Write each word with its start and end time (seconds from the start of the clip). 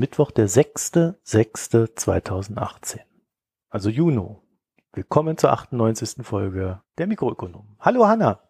Mittwoch, 0.00 0.30
der 0.30 0.48
6.6.2018. 0.48 3.00
Also 3.68 3.90
Juno. 3.90 4.40
Willkommen 4.94 5.36
zur 5.36 5.52
98. 5.52 6.26
Folge 6.26 6.80
der 6.96 7.06
Mikroökonom. 7.06 7.76
Hallo 7.78 8.08
Hanna. 8.08 8.40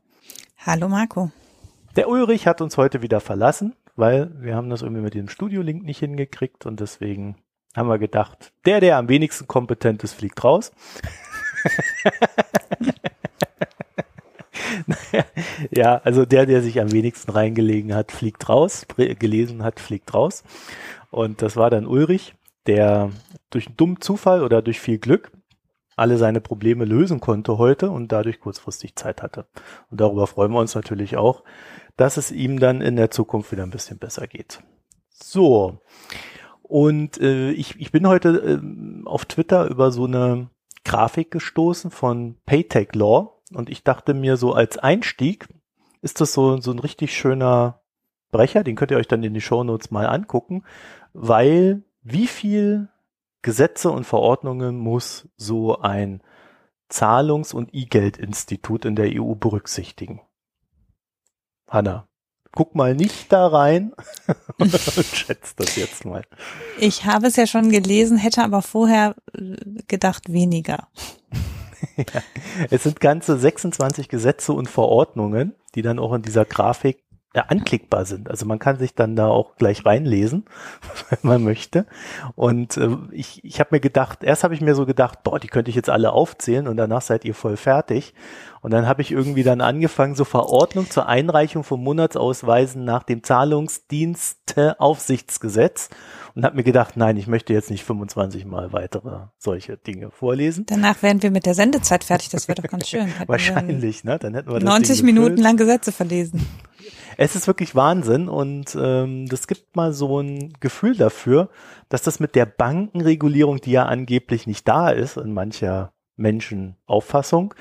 Hallo 0.59 0.89
Marco. 0.89 1.33
Der 1.97 2.09
Ulrich 2.09 2.47
hat 2.47 2.61
uns 2.61 2.77
heute 2.77 3.02
wieder 3.02 3.19
verlassen, 3.19 3.75
weil 3.97 4.30
wir 4.41 4.55
haben 4.55 4.70
das 4.70 4.83
irgendwie 4.83 5.02
mit 5.02 5.15
dem 5.15 5.28
Studio-Link 5.28 5.83
nicht 5.83 5.98
hingekriegt 5.98 6.66
und 6.66 6.78
deswegen 6.78 7.34
haben 7.75 7.89
wir 7.89 7.98
gedacht, 7.98 8.53
der, 8.64 8.78
der 8.78 8.97
am 8.97 9.09
wenigsten 9.09 9.48
kompetent 9.48 10.05
ist, 10.05 10.14
fliegt 10.14 10.45
raus. 10.45 10.70
ja, 15.73 16.01
also 16.05 16.25
der, 16.25 16.47
der 16.47 16.62
sich 16.62 16.80
am 16.80 16.92
wenigsten 16.92 17.33
reingelegen 17.33 17.92
hat, 17.92 18.12
fliegt 18.12 18.48
raus, 18.48 18.87
gelesen 18.97 19.64
hat, 19.64 19.80
fliegt 19.80 20.14
raus. 20.14 20.45
Und 21.10 21.42
das 21.42 21.56
war 21.56 21.70
dann 21.70 21.87
Ulrich, 21.87 22.34
der 22.66 23.10
durch 23.50 23.66
einen 23.66 23.77
dummen 23.77 24.00
Zufall 24.00 24.42
oder 24.42 24.62
durch 24.62 24.80
viel 24.80 24.98
Glück 24.98 25.33
alle 25.97 26.17
seine 26.17 26.41
Probleme 26.41 26.86
lösen 26.86 27.20
konnte 27.20 27.58
heute 27.58 27.91
und 27.91 28.11
dadurch 28.11 28.41
kurzfristig 28.41 28.97
Zeit 28.97 29.22
hatte. 29.22 29.47
Und 29.91 30.00
darüber 30.00 30.27
freuen 30.27 30.50
wir 30.50 30.58
uns 30.58 30.75
natürlich 30.75 31.19
auch, 31.19 31.44
dass 31.98 32.17
es 32.17 32.33
ihm 32.33 32.58
dann 32.58 32.80
in 32.80 32.97
der 32.97 33.11
Zukunft 33.11 33.52
wieder 33.52 33.64
ein 33.64 33.70
bisschen 33.70 33.98
besser 33.98 34.27
geht. 34.27 34.62
So. 35.11 35.83
Und 36.62 37.20
äh, 37.20 37.50
ich, 37.50 37.78
ich 37.78 37.92
bin 37.92 38.08
heute 38.08 38.61
äh, 38.62 39.06
auf 39.06 39.27
Twitter 39.27 39.67
über 39.67 39.91
so 39.91 40.06
eine 40.06 40.48
Grafik 40.84 41.30
gestoßen 41.30 41.91
von 41.91 42.36
Paytech 42.47 42.95
Law. 42.95 43.42
Und 43.52 43.69
ich 43.69 43.84
dachte 43.84 44.14
mir 44.14 44.39
so 44.39 44.55
als 44.55 44.78
Einstieg 44.78 45.48
ist 46.00 46.22
das 46.22 46.33
so, 46.33 46.58
so 46.62 46.70
ein 46.70 46.78
richtig 46.78 47.14
schöner 47.14 47.83
Brecher. 48.30 48.64
Den 48.64 48.77
könnt 48.77 48.91
ihr 48.91 48.97
euch 48.97 49.08
dann 49.08 49.22
in 49.22 49.34
die 49.34 49.41
Show 49.41 49.64
Notes 49.64 49.91
mal 49.91 50.06
angucken, 50.06 50.62
weil 51.12 51.83
wie 52.03 52.27
viel 52.27 52.89
Gesetze 53.42 53.91
und 53.91 54.05
Verordnungen 54.05 54.78
muss 54.78 55.28
so 55.36 55.78
ein 55.78 56.22
Zahlungs- 56.89 57.55
und 57.55 57.70
E-Geld-Institut 57.72 58.84
in 58.84 58.97
der 58.97 59.11
EU 59.20 59.34
berücksichtigen? 59.34 60.20
Hanna, 61.69 62.08
guck 62.52 62.75
mal 62.75 62.94
nicht 62.94 63.33
da 63.33 63.47
rein 63.47 63.92
und 64.58 64.72
schätzt 64.72 65.61
das 65.61 65.77
jetzt 65.77 66.05
mal. 66.05 66.25
Ich 66.78 67.05
habe 67.05 67.28
es 67.28 67.36
ja 67.36 67.47
schon 67.47 67.70
gelesen, 67.70 68.19
hätte 68.19 68.42
aber 68.42 68.62
vorher 68.62 69.14
äh, 69.34 69.56
gedacht 69.86 70.33
weniger. 70.33 70.89
ja. 71.97 72.22
Es 72.70 72.83
sind 72.83 73.00
ganze 73.00 73.39
26 73.39 74.08
Gesetze 74.08 74.52
und 74.52 74.69
Verordnungen, 74.69 75.55
die 75.74 75.83
dann 75.83 75.98
auch 75.98 76.12
in 76.12 76.22
dieser 76.22 76.45
Grafik 76.45 77.05
anklickbar 77.34 78.05
sind. 78.05 78.28
Also 78.28 78.45
man 78.45 78.59
kann 78.59 78.78
sich 78.78 78.95
dann 78.95 79.14
da 79.14 79.28
auch 79.28 79.56
gleich 79.56 79.86
reinlesen, 79.86 80.45
wenn 81.11 81.19
man 81.23 81.45
möchte. 81.45 81.86
Und 82.34 82.77
äh, 82.77 82.97
ich, 83.12 83.45
ich 83.45 83.61
habe 83.61 83.70
mir 83.73 83.81
gedacht, 83.81 84.25
erst 84.25 84.42
habe 84.42 84.55
ich 84.55 84.61
mir 84.61 84.75
so 84.75 84.84
gedacht, 84.84 85.23
boah, 85.23 85.39
die 85.39 85.48
könnte 85.48 85.70
ich 85.70 85.77
jetzt 85.77 85.91
alle 85.91 86.12
aufzählen 86.12 86.67
und 86.67 86.77
danach 86.77 87.03
seid 87.03 87.25
ihr 87.25 87.34
voll 87.34 87.56
fertig. 87.56 88.14
Und 88.63 88.73
dann 88.73 88.86
habe 88.86 89.01
ich 89.01 89.13
irgendwie 89.13 89.42
dann 89.42 89.61
angefangen, 89.61 90.17
so 90.17 90.24
Verordnung 90.24 90.91
zur 90.91 91.07
Einreichung 91.07 91.64
von 91.64 91.83
Monatsausweisen 91.83 92.85
nach 92.85 93.05
dem 93.05 93.23
Zahlungsdiensteaufsichtsgesetz 93.23 95.89
und 96.35 96.45
habe 96.45 96.57
mir 96.57 96.64
gedacht, 96.64 96.97
nein, 96.97 97.17
ich 97.17 97.27
möchte 97.27 97.55
jetzt 97.55 97.70
nicht 97.70 97.85
25 97.85 98.45
mal 98.45 98.73
weitere 98.73 99.29
solche 99.39 99.77
Dinge 99.77 100.11
vorlesen. 100.11 100.67
Danach 100.67 101.01
wären 101.02 101.23
wir 101.23 101.30
mit 101.30 101.47
der 101.47 101.55
Sendezeit 101.55 102.05
fertig, 102.05 102.29
das 102.29 102.48
wäre 102.48 102.61
doch 102.61 102.68
ganz 102.68 102.89
schön. 102.89 103.11
Wahrscheinlich, 103.27 104.05
ne? 104.05 104.18
Dann 104.18 104.35
hätten 104.35 104.52
wir 104.52 104.61
90 104.61 105.05
Minuten 105.05 105.39
lang 105.39 105.57
Gesetze 105.57 105.92
verlesen. 105.92 106.47
Es 107.17 107.37
ist 107.37 107.47
wirklich 107.47 107.75
Wahnsinn 107.75 108.29
und 108.29 108.77
ähm, 108.81 109.27
das 109.27 109.47
gibt 109.47 109.77
mal 109.77 109.93
so 109.93 110.21
ein 110.21 110.53
Gefühl 110.61 110.97
dafür, 110.97 111.48
dass 111.89 112.03
das 112.03 112.21
mit 112.21 112.35
der 112.35 112.47
Bankenregulierung, 112.47 113.61
die 113.61 113.73
ja 113.73 113.87
angeblich 113.87 114.47
nicht 114.47 114.67
da 114.67 114.91
ist 114.91 115.17
in 115.17 115.33
mancher 115.33 115.93
Menschenauffassung, 116.17 117.55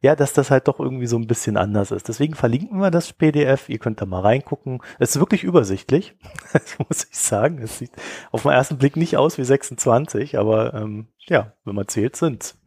ja, 0.00 0.14
dass 0.14 0.34
das 0.34 0.50
halt 0.50 0.68
doch 0.68 0.80
irgendwie 0.80 1.06
so 1.06 1.16
ein 1.16 1.26
bisschen 1.26 1.56
anders 1.56 1.90
ist. 1.90 2.08
Deswegen 2.08 2.34
verlinken 2.34 2.78
wir 2.78 2.90
das 2.90 3.14
PDF. 3.14 3.70
Ihr 3.70 3.78
könnt 3.78 4.02
da 4.02 4.06
mal 4.06 4.20
reingucken. 4.20 4.82
Es 4.98 5.16
ist 5.16 5.18
wirklich 5.18 5.44
übersichtlich, 5.44 6.14
muss 6.88 7.08
ich 7.10 7.18
sagen. 7.18 7.58
Es 7.62 7.78
sieht 7.78 7.92
auf 8.30 8.42
den 8.42 8.52
ersten 8.52 8.76
Blick 8.76 8.96
nicht 8.96 9.16
aus 9.16 9.38
wie 9.38 9.44
26, 9.44 10.38
aber 10.38 10.74
ähm, 10.74 11.08
ja, 11.26 11.54
wenn 11.64 11.74
man 11.74 11.88
zählt, 11.88 12.16
sind's. 12.16 12.58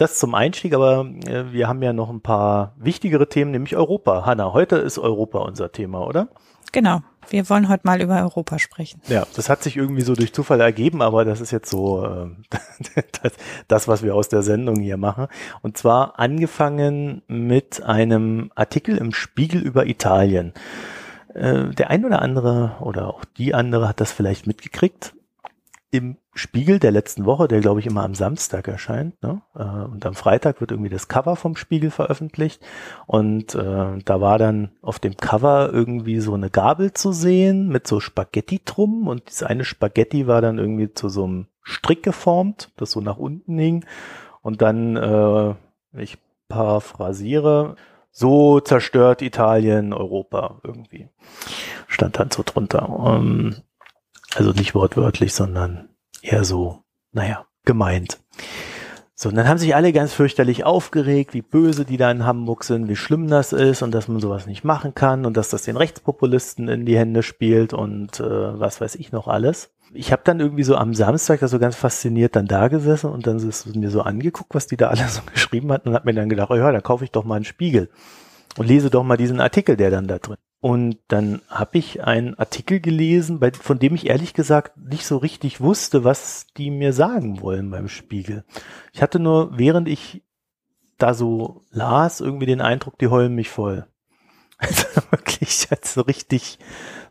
Das 0.00 0.18
zum 0.18 0.34
Einstieg, 0.34 0.72
aber 0.72 1.04
äh, 1.26 1.52
wir 1.52 1.68
haben 1.68 1.82
ja 1.82 1.92
noch 1.92 2.08
ein 2.08 2.22
paar 2.22 2.72
wichtigere 2.78 3.28
Themen, 3.28 3.50
nämlich 3.50 3.76
Europa. 3.76 4.24
Hanna, 4.24 4.54
heute 4.54 4.76
ist 4.76 4.98
Europa 4.98 5.40
unser 5.40 5.72
Thema, 5.72 6.06
oder? 6.06 6.28
Genau. 6.72 7.02
Wir 7.28 7.50
wollen 7.50 7.68
heute 7.68 7.82
mal 7.84 8.00
über 8.00 8.18
Europa 8.18 8.58
sprechen. 8.58 9.02
Ja, 9.08 9.26
das 9.36 9.50
hat 9.50 9.62
sich 9.62 9.76
irgendwie 9.76 10.00
so 10.00 10.14
durch 10.14 10.32
Zufall 10.32 10.58
ergeben, 10.62 11.02
aber 11.02 11.26
das 11.26 11.42
ist 11.42 11.50
jetzt 11.50 11.68
so 11.68 12.02
äh, 12.02 12.30
das, 13.22 13.32
das, 13.68 13.88
was 13.88 14.02
wir 14.02 14.14
aus 14.14 14.30
der 14.30 14.40
Sendung 14.40 14.76
hier 14.76 14.96
machen. 14.96 15.26
Und 15.60 15.76
zwar 15.76 16.18
angefangen 16.18 17.20
mit 17.28 17.82
einem 17.82 18.52
Artikel 18.54 18.96
im 18.96 19.12
Spiegel 19.12 19.60
über 19.60 19.84
Italien. 19.84 20.54
Äh, 21.34 21.74
der 21.74 21.90
ein 21.90 22.06
oder 22.06 22.22
andere 22.22 22.76
oder 22.80 23.06
auch 23.06 23.26
die 23.36 23.52
andere 23.52 23.86
hat 23.86 24.00
das 24.00 24.12
vielleicht 24.12 24.46
mitgekriegt 24.46 25.12
im 25.90 26.18
Spiegel 26.34 26.78
der 26.78 26.92
letzten 26.92 27.24
Woche, 27.24 27.48
der 27.48 27.60
glaube 27.60 27.80
ich 27.80 27.86
immer 27.86 28.04
am 28.04 28.14
Samstag 28.14 28.68
erscheint, 28.68 29.20
ne? 29.22 29.42
Äh, 29.56 29.62
und 29.62 30.06
am 30.06 30.14
Freitag 30.14 30.60
wird 30.60 30.70
irgendwie 30.70 30.90
das 30.90 31.08
Cover 31.08 31.34
vom 31.34 31.56
Spiegel 31.56 31.90
veröffentlicht 31.90 32.62
und 33.06 33.54
äh, 33.56 33.98
da 34.04 34.20
war 34.20 34.38
dann 34.38 34.70
auf 34.82 35.00
dem 35.00 35.16
Cover 35.16 35.70
irgendwie 35.72 36.20
so 36.20 36.34
eine 36.34 36.50
Gabel 36.50 36.92
zu 36.92 37.12
sehen 37.12 37.68
mit 37.68 37.86
so 37.88 37.98
Spaghetti 37.98 38.60
drum 38.64 39.08
und 39.08 39.28
diese 39.28 39.48
eine 39.48 39.64
Spaghetti 39.64 40.26
war 40.28 40.40
dann 40.40 40.58
irgendwie 40.58 40.92
zu 40.92 41.08
so 41.08 41.24
einem 41.24 41.46
Strick 41.62 42.02
geformt, 42.02 42.70
das 42.76 42.92
so 42.92 43.00
nach 43.00 43.16
unten 43.16 43.58
hing 43.58 43.84
und 44.42 44.62
dann, 44.62 44.96
äh, 44.96 45.54
ich 46.00 46.18
paraphrasiere, 46.48 47.76
so 48.10 48.60
zerstört 48.60 49.22
Italien 49.22 49.92
Europa 49.92 50.60
irgendwie. 50.64 51.08
Stand 51.86 52.18
dann 52.18 52.30
so 52.30 52.42
drunter. 52.44 53.18
Ähm, 53.18 53.56
also 54.36 54.52
nicht 54.52 54.74
wortwörtlich, 54.74 55.34
sondern 55.34 55.88
eher 56.22 56.44
so, 56.44 56.82
naja, 57.12 57.46
gemeint. 57.64 58.18
So, 59.14 59.28
und 59.28 59.34
dann 59.34 59.48
haben 59.48 59.58
sich 59.58 59.74
alle 59.74 59.92
ganz 59.92 60.14
fürchterlich 60.14 60.64
aufgeregt, 60.64 61.34
wie 61.34 61.42
böse 61.42 61.84
die 61.84 61.98
da 61.98 62.10
in 62.10 62.24
Hamburg 62.24 62.64
sind, 62.64 62.88
wie 62.88 62.96
schlimm 62.96 63.28
das 63.28 63.52
ist 63.52 63.82
und 63.82 63.92
dass 63.92 64.08
man 64.08 64.18
sowas 64.18 64.46
nicht 64.46 64.64
machen 64.64 64.94
kann 64.94 65.26
und 65.26 65.36
dass 65.36 65.50
das 65.50 65.62
den 65.62 65.76
Rechtspopulisten 65.76 66.68
in 66.68 66.86
die 66.86 66.96
Hände 66.96 67.22
spielt 67.22 67.74
und 67.74 68.18
äh, 68.18 68.58
was 68.58 68.80
weiß 68.80 68.94
ich 68.94 69.12
noch 69.12 69.28
alles. 69.28 69.74
Ich 69.92 70.10
habe 70.10 70.22
dann 70.24 70.40
irgendwie 70.40 70.62
so 70.62 70.74
am 70.74 70.94
Samstag 70.94 71.40
da 71.40 71.48
so 71.48 71.58
ganz 71.58 71.76
fasziniert 71.76 72.34
dann 72.34 72.46
da 72.46 72.68
gesessen 72.68 73.10
und 73.10 73.26
dann 73.26 73.36
ist 73.36 73.76
mir 73.76 73.90
so 73.90 74.00
angeguckt, 74.00 74.54
was 74.54 74.66
die 74.66 74.78
da 74.78 74.88
alle 74.88 75.06
so 75.08 75.20
geschrieben 75.30 75.70
hatten 75.70 75.90
und 75.90 75.94
hab 75.94 76.06
mir 76.06 76.14
dann 76.14 76.30
gedacht, 76.30 76.50
oh 76.50 76.56
ja, 76.56 76.72
da 76.72 76.80
kaufe 76.80 77.04
ich 77.04 77.10
doch 77.10 77.24
mal 77.24 77.36
einen 77.36 77.44
Spiegel 77.44 77.90
und 78.56 78.68
lese 78.68 78.88
doch 78.88 79.02
mal 79.02 79.18
diesen 79.18 79.40
Artikel, 79.40 79.76
der 79.76 79.90
dann 79.90 80.06
da 80.06 80.18
drin 80.18 80.38
und 80.60 80.98
dann 81.08 81.40
habe 81.48 81.78
ich 81.78 82.04
einen 82.04 82.38
Artikel 82.38 82.80
gelesen, 82.80 83.40
bei, 83.40 83.50
von 83.52 83.78
dem 83.78 83.94
ich 83.94 84.08
ehrlich 84.08 84.34
gesagt 84.34 84.76
nicht 84.76 85.06
so 85.06 85.16
richtig 85.16 85.60
wusste, 85.62 86.04
was 86.04 86.46
die 86.56 86.70
mir 86.70 86.92
sagen 86.92 87.40
wollen 87.40 87.70
beim 87.70 87.88
Spiegel. 87.88 88.44
Ich 88.92 89.00
hatte 89.00 89.18
nur, 89.18 89.56
während 89.58 89.88
ich 89.88 90.22
da 90.98 91.14
so 91.14 91.64
las, 91.70 92.20
irgendwie 92.20 92.44
den 92.44 92.60
Eindruck, 92.60 92.98
die 92.98 93.08
heulen 93.08 93.34
mich 93.34 93.48
voll. 93.48 93.86
Also 94.62 94.84
wirklich, 95.10 95.64
ich 95.64 95.70
hatte 95.70 95.88
so 95.88 96.02
richtig, 96.02 96.58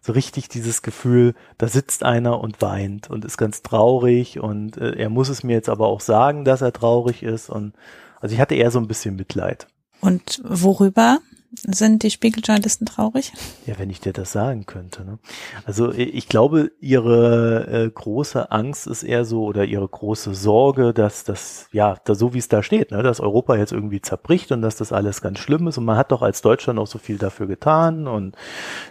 so 0.02 0.13
richtig 0.13 0.50
dieses 0.50 0.84
Gefühl, 0.84 1.34
da 1.57 1.68
sitzt 1.68 2.04
einer 2.04 2.40
und 2.42 2.62
weint 2.62 3.10
und 3.10 3.25
ist 3.25 3.38
ganz 3.38 3.63
traurig 3.63 4.40
und 4.40 4.78
äh, 4.78 4.92
er 4.92 5.10
muss 5.10 5.30
es 5.30 5.42
mir 5.42 5.54
jetzt 5.54 5.68
aber 5.68 5.88
auch 5.88 6.00
sagen, 6.00 6.45
dass 6.45 6.62
er 6.62 6.74
traurig 6.74 7.24
ist 7.24 7.50
und 7.50 7.74
also 8.22 8.36
ich 8.36 8.40
hatte 8.40 8.54
eher 8.54 8.69
so 8.69 8.78
ein 8.78 8.88
bisschen 8.88 9.16
Mitleid. 9.16 9.66
Und 10.00 10.44
worüber? 10.44 11.18
Sind 11.51 12.04
die 12.04 12.12
Spiegeljournalisten 12.12 12.86
traurig? 12.86 13.34
Ja, 13.66 13.80
wenn 13.80 13.90
ich 13.90 14.00
dir 14.00 14.13
das 14.13 14.31
sagen 14.31 14.68
könnte. 14.68 15.04
Ne? 15.04 15.18
Also 15.66 15.92
ich 15.92 16.30
glaube, 16.30 16.72
ihre 16.80 17.68
äh, 17.68 17.90
große 17.90 18.51
Angst 18.51 18.86
ist 18.86 19.01
eher 19.01 19.25
so 19.25 19.46
oder 19.46 19.66
ihre 19.66 19.88
große 19.88 20.36
Sorge, 20.36 20.94
dass 20.94 21.24
das, 21.24 21.68
ja, 21.72 21.98
da, 22.06 22.13
so 22.13 22.36
wie 22.36 22.38
es 22.38 22.50
da 22.50 22.62
steht, 22.62 22.92
ne, 22.92 23.01
dass 23.01 23.19
Europa 23.19 23.56
jetzt 23.56 23.72
irgendwie 23.72 24.00
zerbricht 24.00 24.51
und 24.51 24.62
dass 24.62 24.75
das 24.75 24.94
alles 24.94 25.22
ganz 25.22 25.40
schlimm 25.40 25.68
ist. 25.68 25.80
Und 25.80 25.86
man 25.86 25.98
hat 25.98 26.12
doch 26.12 26.22
als 26.22 26.44
Deutschland 26.44 26.78
auch 26.78 26.88
so 26.88 27.00
viel 27.00 27.18
dafür 27.18 27.48
getan 27.48 28.07
und 28.07 28.36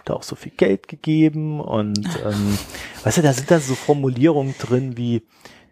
da 0.03 0.15
auch 0.15 0.23
so 0.23 0.35
viel 0.35 0.51
Geld 0.51 0.89
gegeben. 0.89 1.61
Und 1.61 2.05
ähm, 2.25 2.57
weißt 3.05 3.19
du, 3.19 3.21
da 3.21 3.31
sind 3.31 3.49
da 3.49 3.61
so 3.61 3.73
Formulierungen 3.73 4.53
drin 4.59 4.97
wie 4.97 5.23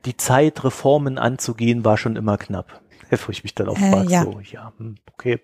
die 0.05 0.15
Zeit, 0.15 0.63
Reformen 0.63 1.17
anzugehen, 1.17 1.83
war 1.83 1.97
schon 1.97 2.15
immer 2.15 2.37
knapp. 2.37 2.81
Wo 3.09 3.31
ich 3.31 3.43
mich 3.43 3.55
dann 3.55 3.67
auch 3.67 3.77
äh, 3.77 3.91
frage, 3.91 4.09
ja. 4.09 4.23
so, 4.23 4.39
ja, 4.39 4.73
hm, 4.77 4.95
okay, 5.13 5.41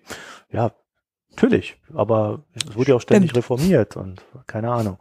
ja, 0.50 0.72
Natürlich, 1.36 1.76
aber 1.92 2.44
es 2.54 2.76
wurde 2.76 2.90
ja 2.90 2.96
auch 2.96 3.00
ständig 3.00 3.34
reformiert 3.34 3.96
und 3.96 4.22
keine 4.46 4.70
Ahnung. 4.70 4.98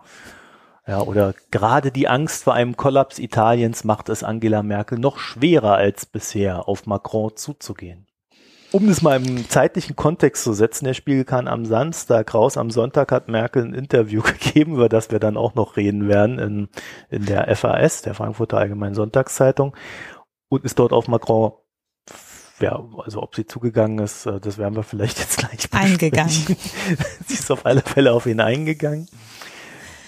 Ja, 0.85 1.01
oder 1.01 1.33
gerade 1.51 1.91
die 1.91 2.09
Angst 2.09 2.43
vor 2.43 2.53
einem 2.53 2.75
Kollaps 2.75 3.17
Italiens 3.19 3.83
macht 3.83 4.09
es 4.09 4.23
Angela 4.23 4.63
Merkel 4.63 4.99
noch 4.99 5.17
schwerer 5.17 5.75
als 5.75 6.05
bisher, 6.05 6.67
auf 6.67 6.85
Macron 6.87 7.35
zuzugehen. 7.35 8.07
um 8.71 8.87
das 8.87 9.03
mal 9.03 9.15
im 9.23 9.47
zeitlichen 9.47 9.95
Kontext 9.95 10.43
zu 10.43 10.51
setzen, 10.53 10.85
der 10.85 10.95
Spiegel 10.95 11.23
kann 11.23 11.47
am 11.47 11.63
Samstag 11.65 12.33
raus, 12.33 12.57
am 12.57 12.71
Sonntag 12.71 13.11
hat 13.11 13.27
Merkel 13.27 13.63
ein 13.63 13.73
Interview 13.75 14.21
gegeben, 14.39 14.73
über 14.73 14.89
das 14.89 15.11
wir 15.11 15.19
dann 15.19 15.37
auch 15.37 15.53
noch 15.55 15.77
reden 15.77 16.07
werden 16.09 16.39
in, 16.39 16.69
in 17.09 17.25
der 17.27 17.55
FAS, 17.55 18.01
der 18.01 18.15
Frankfurter 18.15 18.57
Allgemeinen 18.57 18.95
Sonntagszeitung, 18.95 19.75
und 20.49 20.65
ist 20.65 20.79
dort 20.79 20.91
auf 20.91 21.07
Macron 21.07 21.53
ja, 22.59 22.83
also 22.97 23.21
ob 23.21 23.35
sie 23.35 23.45
zugegangen 23.45 23.99
ist, 23.99 24.25
äh, 24.25 24.39
das 24.39 24.57
werden 24.57 24.75
wir 24.75 24.83
vielleicht 24.83 25.19
jetzt 25.19 25.37
gleich 25.37 25.67
Eingegangen. 25.71 26.29
sie 27.27 27.33
ist 27.33 27.51
auf 27.51 27.65
alle 27.65 27.81
Fälle 27.81 28.13
auf 28.13 28.25
ihn 28.25 28.39
eingegangen. 28.39 29.07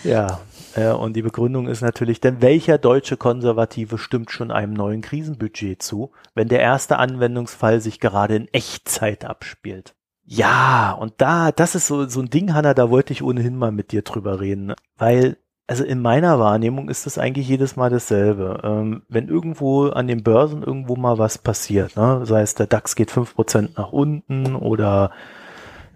Ja, 0.03 0.41
äh, 0.75 0.89
und 0.89 1.15
die 1.15 1.21
Begründung 1.21 1.67
ist 1.67 1.81
natürlich, 1.81 2.21
denn 2.21 2.41
welcher 2.41 2.77
deutsche 2.77 3.17
Konservative 3.17 3.97
stimmt 3.97 4.31
schon 4.31 4.51
einem 4.51 4.73
neuen 4.73 5.01
Krisenbudget 5.01 5.81
zu, 5.81 6.11
wenn 6.33 6.47
der 6.47 6.59
erste 6.59 6.97
Anwendungsfall 6.97 7.81
sich 7.81 7.99
gerade 7.99 8.35
in 8.35 8.47
Echtzeit 8.53 9.25
abspielt? 9.25 9.95
Ja, 10.23 10.91
und 10.93 11.13
da, 11.17 11.51
das 11.51 11.75
ist 11.75 11.87
so, 11.87 12.07
so 12.07 12.19
ein 12.19 12.29
Ding, 12.29 12.53
Hanna, 12.53 12.73
da 12.73 12.89
wollte 12.89 13.13
ich 13.13 13.21
ohnehin 13.21 13.55
mal 13.55 13.71
mit 13.71 13.91
dir 13.91 14.01
drüber 14.01 14.39
reden, 14.39 14.73
weil 14.97 15.37
also 15.67 15.83
in 15.83 16.01
meiner 16.01 16.39
Wahrnehmung 16.39 16.89
ist 16.89 17.05
das 17.05 17.17
eigentlich 17.17 17.47
jedes 17.47 17.75
Mal 17.75 17.89
dasselbe. 17.89 18.61
Ähm, 18.63 19.03
wenn 19.09 19.27
irgendwo 19.27 19.87
an 19.87 20.07
den 20.07 20.23
Börsen 20.23 20.61
irgendwo 20.61 20.95
mal 20.95 21.17
was 21.17 21.37
passiert, 21.37 21.95
ne? 21.95 22.21
sei 22.25 22.41
es 22.41 22.53
der 22.55 22.67
DAX 22.67 22.95
geht 22.95 23.11
fünf 23.11 23.33
Prozent 23.35 23.77
nach 23.77 23.91
unten 23.91 24.55
oder 24.55 25.11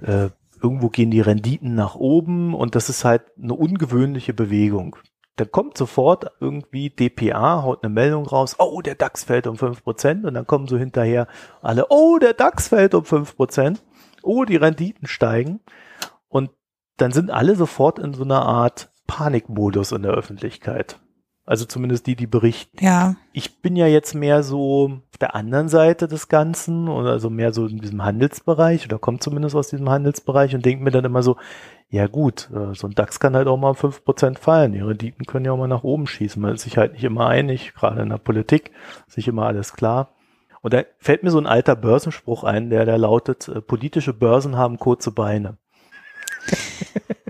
äh, 0.02 0.30
irgendwo 0.62 0.90
gehen 0.90 1.12
die 1.12 1.22
Renditen 1.22 1.76
nach 1.76 1.96
oben 1.96 2.54
und 2.54 2.76
das 2.76 2.90
ist 2.90 3.06
halt 3.06 3.24
eine 3.42 3.54
ungewöhnliche 3.54 4.34
Bewegung. 4.34 4.96
Dann 5.36 5.52
kommt 5.52 5.78
sofort 5.78 6.32
irgendwie 6.42 6.90
DPA, 6.90 7.64
haut 7.64 7.84
eine 7.84 7.94
Meldung 7.94 8.26
raus, 8.26 8.56
oh, 8.60 8.82
der 8.82 8.96
DAX 8.96 9.24
fällt 9.24 9.48
um 9.48 9.56
fünf 9.56 9.84
Prozent 9.84 10.26
und 10.26 10.34
dann 10.34 10.48
kommen 10.48 10.68
so 10.68 10.78
hinterher 10.78 11.28
alle, 11.62 11.86
oh, 11.90 12.18
der 12.18 12.34
DAX 12.34 12.70
fällt 12.70 12.94
um 12.94 13.06
fünf 13.06 13.36
Prozent, 13.36 13.82
oh, 14.24 14.44
die 14.44 14.58
Renditen 14.58 15.08
steigen 15.08 15.62
und 16.28 16.50
dann 16.98 17.12
sind 17.12 17.32
alle 17.32 17.56
sofort 17.56 18.00
in 18.00 18.14
so 18.14 18.24
einer 18.24 18.42
Art 18.42 18.90
Panikmodus 19.10 19.92
in 19.92 20.04
der 20.04 20.12
Öffentlichkeit. 20.12 21.00
Also 21.46 21.66
zumindest 21.66 22.06
die, 22.06 22.16
die 22.16 22.28
berichten. 22.28 22.78
Ja. 22.80 23.16
Ich 23.34 23.64
bin 23.64 23.76
ja 23.76 23.88
jetzt 23.88 24.14
mehr 24.14 24.44
so 24.44 25.00
auf 25.12 25.18
der 25.20 25.34
anderen 25.34 25.68
Seite 25.68 26.08
des 26.08 26.28
Ganzen 26.28 26.88
oder 26.88 27.10
also 27.10 27.32
mehr 27.32 27.54
so 27.54 27.66
in 27.66 27.80
diesem 27.80 28.06
Handelsbereich 28.06 28.86
oder 28.86 29.00
komme 29.00 29.18
zumindest 29.18 29.56
aus 29.56 29.68
diesem 29.68 29.90
Handelsbereich 29.90 30.54
und 30.54 30.64
denke 30.64 30.84
mir 30.84 30.92
dann 30.92 31.06
immer 31.06 31.24
so, 31.24 31.38
ja 31.90 32.06
gut, 32.06 32.52
äh, 32.54 32.76
so 32.76 32.86
ein 32.86 32.94
DAX 32.94 33.20
kann 33.20 33.36
halt 33.36 33.48
auch 33.48 33.58
mal 33.58 33.74
fünf 33.74 34.06
Prozent 34.06 34.38
fallen. 34.38 34.74
Die 34.74 34.80
Renditen 34.80 35.26
können 35.26 35.46
ja 35.46 35.52
auch 35.52 35.58
mal 35.58 35.68
nach 35.68 35.84
oben 35.84 36.06
schießen. 36.06 36.40
Man 36.40 36.54
ist 36.54 36.62
sich 36.62 36.78
halt 36.78 36.94
nicht 36.94 37.04
immer 37.04 37.26
einig, 37.26 37.74
gerade 37.74 38.04
in 38.04 38.10
der 38.10 38.20
Politik, 38.20 38.70
ist 39.08 39.18
nicht 39.18 39.28
immer 39.28 39.48
alles 39.48 39.74
klar. 39.74 40.14
Und 40.62 40.76
da 40.76 40.84
fällt 41.00 41.24
mir 41.24 41.32
so 41.32 41.40
ein 41.40 41.48
alter 41.48 41.76
Börsenspruch 41.76 42.44
ein, 42.44 42.70
der 42.70 42.86
da 42.86 42.96
lautet, 42.96 43.48
äh, 43.48 43.60
politische 43.60 44.14
Börsen 44.14 44.56
haben 44.56 44.78
kurze 44.78 45.12
Beine. 45.12 45.58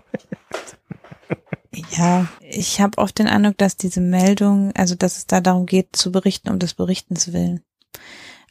Ja, 1.71 2.27
ich 2.41 2.81
habe 2.81 2.97
oft 2.97 3.19
den 3.19 3.27
Eindruck, 3.27 3.57
dass 3.57 3.77
diese 3.77 4.01
Meldung, 4.01 4.71
also 4.75 4.95
dass 4.95 5.17
es 5.17 5.27
da 5.27 5.39
darum 5.39 5.65
geht, 5.65 5.95
zu 5.95 6.11
berichten 6.11 6.49
um 6.49 6.59
des 6.59 6.73
Berichtens 6.73 7.31
willen. 7.31 7.61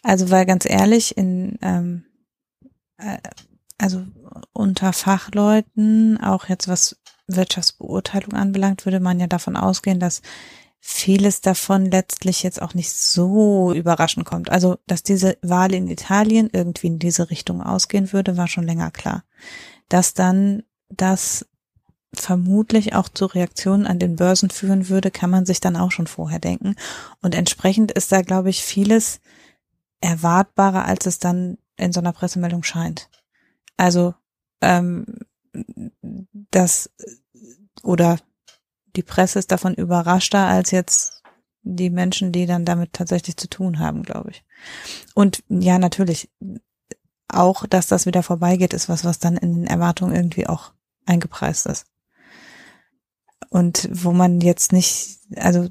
Also 0.03 0.31
weil 0.31 0.47
ganz 0.47 0.65
ehrlich, 0.69 1.17
in 1.17 1.59
ähm, 1.63 2.05
äh, 2.99 3.19
also 3.79 4.05
unter 4.53 4.93
Fachleuten, 4.93 6.21
auch 6.21 6.49
jetzt 6.49 6.69
was 6.69 6.97
Wirtschaftsbeurteilung 7.27 8.33
anbelangt, 8.33 8.85
würde 8.85 9.01
man 9.01 9.21
ja 9.21 9.27
davon 9.27 9.57
ausgehen, 9.57 10.01
dass 10.01 10.23
vieles 10.81 11.41
davon 11.41 11.87
letztlich 11.87 12.43
jetzt 12.43 12.63
auch 12.63 12.75
nicht 12.75 12.93
so 12.93 13.73
überraschend 13.73 14.25
kommt. 14.25 14.51
Also, 14.51 14.79
dass 14.87 15.03
diese 15.03 15.37
Wahl 15.43 15.75
in 15.75 15.89
Italien 15.89 16.49
irgendwie 16.53 16.87
in 16.87 16.99
diese 16.99 17.31
Richtung 17.31 17.63
ausgehen 17.63 18.13
würde, 18.13 18.37
war 18.37 18.49
schon 18.49 18.65
länger 18.65 18.91
klar. 18.91 19.25
Dass 19.89 20.15
dann 20.15 20.63
das 20.89 21.47
vermutlich 22.15 22.95
auch 22.95 23.09
zu 23.09 23.27
Reaktionen 23.27 23.87
an 23.87 23.99
den 23.99 24.17
Börsen 24.17 24.51
führen 24.51 24.89
würde, 24.89 25.11
kann 25.11 25.31
man 25.31 25.45
sich 25.45 25.61
dann 25.61 25.77
auch 25.77 25.91
schon 25.91 26.07
vorher 26.07 26.39
denken. 26.39 26.75
Und 27.21 27.35
entsprechend 27.35 27.93
ist 27.93 28.13
da, 28.13 28.23
glaube 28.23 28.51
ich, 28.51 28.65
vieles 28.65 29.21
erwartbarer, 30.01 30.85
als 30.85 31.07
es 31.07 31.19
dann 31.19 31.59
in 31.77 31.93
so 31.93 32.01
einer 32.01 32.13
Pressemeldung 32.13 32.63
scheint. 32.63 33.11
Also 33.77 34.15
ähm, 34.63 35.07
das 36.51 36.91
oder 37.83 38.19
die 38.97 39.03
Presse 39.03 39.39
ist 39.39 39.53
davon 39.53 39.75
überraschter 39.75 40.47
als 40.47 40.71
jetzt 40.71 41.23
die 41.63 41.91
Menschen, 41.91 42.33
die 42.33 42.47
dann 42.47 42.65
damit 42.65 42.95
tatsächlich 42.95 43.37
zu 43.37 43.49
tun 43.49 43.79
haben, 43.79 44.03
glaube 44.03 44.31
ich. 44.31 44.45
Und 45.15 45.45
ja, 45.49 45.79
natürlich 45.79 46.31
auch, 47.29 47.67
dass 47.67 47.87
das 47.87 48.07
wieder 48.07 48.23
vorbeigeht, 48.23 48.73
ist 48.73 48.89
was, 48.89 49.05
was 49.05 49.19
dann 49.19 49.37
in 49.37 49.55
den 49.55 49.67
Erwartungen 49.67 50.15
irgendwie 50.15 50.47
auch 50.47 50.73
eingepreist 51.05 51.67
ist 51.67 51.87
und 53.51 53.89
wo 53.93 54.13
man 54.13 54.41
jetzt 54.41 54.73
nicht, 54.73 55.19
also 55.37 55.69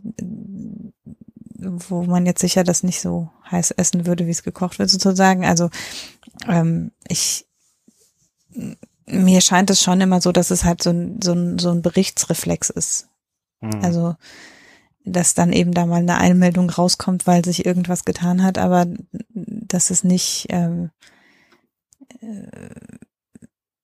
wo 1.60 2.04
man 2.04 2.26
jetzt 2.26 2.42
sicher 2.42 2.64
das 2.64 2.84
nicht 2.84 3.02
so 3.02 3.30
heiß 3.50 3.72
essen 3.72 4.06
würde, 4.06 4.28
wie 4.28 4.32
es 4.32 4.44
gekocht 4.44 4.80
wird, 4.80 4.90
sozusagen. 4.90 5.46
Also 5.46 5.70
ähm, 6.48 6.92
ich 7.08 7.46
mir 9.06 9.42
scheint 9.42 9.70
es 9.70 9.82
schon 9.82 10.02
immer 10.02 10.22
so, 10.22 10.32
dass 10.32 10.52
es 10.52 10.64
halt 10.64 10.84
so 10.84 10.90
ein, 10.90 11.20
so 11.24 11.34
ein, 11.34 11.60
so 11.60 11.72
ein 11.72 11.82
Berichtsreflex 11.82 12.70
ist. 12.70 13.08
Mhm. 13.62 13.80
Also 13.82 14.16
dass 15.06 15.34
dann 15.34 15.54
eben 15.54 15.74
da 15.74 15.86
mal 15.86 16.02
eine 16.02 16.18
Einmeldung 16.18 16.70
rauskommt, 16.70 17.26
weil 17.26 17.46
sich 17.46 17.66
irgendwas 17.66 18.04
getan 18.04 18.44
hat, 18.44 18.58
aber 18.58 18.88
dass 19.30 19.90
es 19.90 20.04
nicht 20.04 20.48
ähm, 20.50 20.90
äh, 22.20 22.98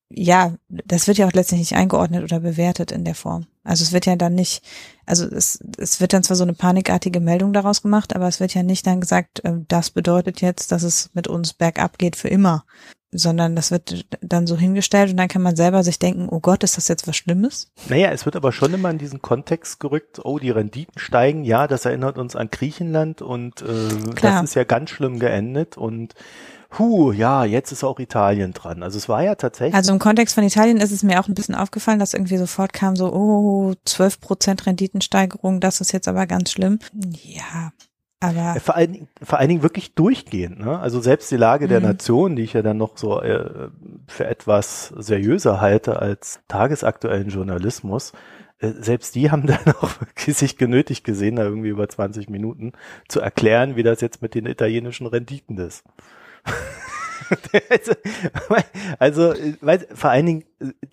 ja, 0.09 0.55
das 0.67 1.07
wird 1.07 1.17
ja 1.17 1.27
auch 1.27 1.33
letztlich 1.33 1.59
nicht 1.59 1.75
eingeordnet 1.75 2.23
oder 2.23 2.39
bewertet 2.39 2.91
in 2.91 3.03
der 3.03 3.15
Form. 3.15 3.47
Also 3.63 3.83
es 3.83 3.93
wird 3.93 4.05
ja 4.05 4.15
dann 4.15 4.35
nicht, 4.35 4.61
also 5.05 5.25
es, 5.25 5.59
es 5.77 6.01
wird 6.01 6.13
dann 6.13 6.23
zwar 6.23 6.35
so 6.35 6.43
eine 6.43 6.53
panikartige 6.53 7.19
Meldung 7.19 7.53
daraus 7.53 7.81
gemacht, 7.81 8.15
aber 8.15 8.27
es 8.27 8.39
wird 8.39 8.53
ja 8.53 8.63
nicht 8.63 8.85
dann 8.85 9.01
gesagt, 9.01 9.43
äh, 9.45 9.53
das 9.67 9.91
bedeutet 9.91 10.41
jetzt, 10.41 10.71
dass 10.71 10.83
es 10.83 11.09
mit 11.13 11.27
uns 11.27 11.53
bergab 11.53 11.97
geht 11.97 12.15
für 12.15 12.27
immer, 12.27 12.65
sondern 13.11 13.55
das 13.55 13.71
wird 13.71 14.05
dann 14.21 14.47
so 14.47 14.57
hingestellt 14.57 15.11
und 15.11 15.17
dann 15.17 15.27
kann 15.29 15.41
man 15.41 15.55
selber 15.55 15.83
sich 15.83 15.97
denken, 15.97 16.27
oh 16.29 16.39
Gott, 16.39 16.63
ist 16.63 16.77
das 16.77 16.87
jetzt 16.87 17.07
was 17.07 17.15
Schlimmes? 17.15 17.71
Naja, 17.87 18.11
es 18.11 18.25
wird 18.25 18.35
aber 18.35 18.51
schon 18.51 18.73
immer 18.73 18.89
in 18.89 18.97
diesen 18.97 19.21
Kontext 19.21 19.79
gerückt, 19.79 20.19
oh, 20.23 20.39
die 20.39 20.49
Renditen 20.49 20.99
steigen, 20.99 21.43
ja, 21.43 21.67
das 21.67 21.85
erinnert 21.85 22.17
uns 22.17 22.35
an 22.35 22.49
Griechenland 22.51 23.21
und 23.21 23.61
äh, 23.61 24.13
das 24.21 24.43
ist 24.43 24.55
ja 24.55 24.65
ganz 24.65 24.89
schlimm 24.89 25.19
geendet 25.19 25.77
und 25.77 26.15
Huh, 26.79 27.11
ja, 27.11 27.45
jetzt 27.45 27.71
ist 27.71 27.83
auch 27.83 27.99
Italien 27.99 28.53
dran. 28.53 28.83
Also 28.83 28.97
es 28.97 29.07
war 29.07 29.23
ja 29.23 29.35
tatsächlich. 29.35 29.75
Also 29.75 29.93
im 29.93 29.99
Kontext 29.99 30.35
von 30.35 30.43
Italien 30.43 30.77
ist 30.77 30.91
es 30.91 31.03
mir 31.03 31.19
auch 31.19 31.27
ein 31.27 31.35
bisschen 31.35 31.55
aufgefallen, 31.55 31.99
dass 31.99 32.13
irgendwie 32.13 32.37
sofort 32.37 32.73
kam 32.73 32.95
so, 32.95 33.13
oh, 33.13 33.73
12 33.85 34.19
Prozent 34.19 34.65
Renditensteigerung, 34.65 35.59
das 35.59 35.81
ist 35.81 35.91
jetzt 35.91 36.07
aber 36.07 36.25
ganz 36.25 36.51
schlimm. 36.51 36.79
Ja, 37.23 37.71
aber. 38.19 38.59
Vor 38.59 38.75
allen, 38.75 39.07
vor 39.21 39.37
allen 39.37 39.49
Dingen 39.49 39.63
wirklich 39.63 39.93
durchgehend, 39.95 40.59
ne? 40.59 40.79
Also 40.79 41.01
selbst 41.01 41.29
die 41.29 41.37
Lage 41.37 41.67
der 41.67 41.79
mhm. 41.79 41.87
Nation, 41.87 42.35
die 42.35 42.43
ich 42.43 42.53
ja 42.53 42.61
dann 42.61 42.77
noch 42.77 42.97
so 42.97 43.21
äh, 43.21 43.69
für 44.07 44.25
etwas 44.25 44.93
seriöser 44.97 45.59
halte 45.59 45.99
als 45.99 46.39
tagesaktuellen 46.47 47.29
Journalismus, 47.29 48.13
äh, 48.59 48.71
selbst 48.79 49.15
die 49.15 49.29
haben 49.29 49.45
dann 49.47 49.75
auch 49.81 49.91
sich 50.15 50.57
genötigt 50.57 51.03
gesehen, 51.03 51.35
da 51.35 51.43
irgendwie 51.43 51.69
über 51.69 51.87
20 51.87 52.29
Minuten 52.29 52.71
zu 53.09 53.19
erklären, 53.19 53.75
wie 53.75 53.83
das 53.83 54.01
jetzt 54.01 54.21
mit 54.21 54.35
den 54.35 54.45
italienischen 54.45 55.05
Renditen 55.05 55.57
ist. 55.57 55.83
also, 58.99 59.33
weil, 59.61 59.87
vor 59.93 60.09
allen 60.09 60.25
Dingen, 60.25 60.43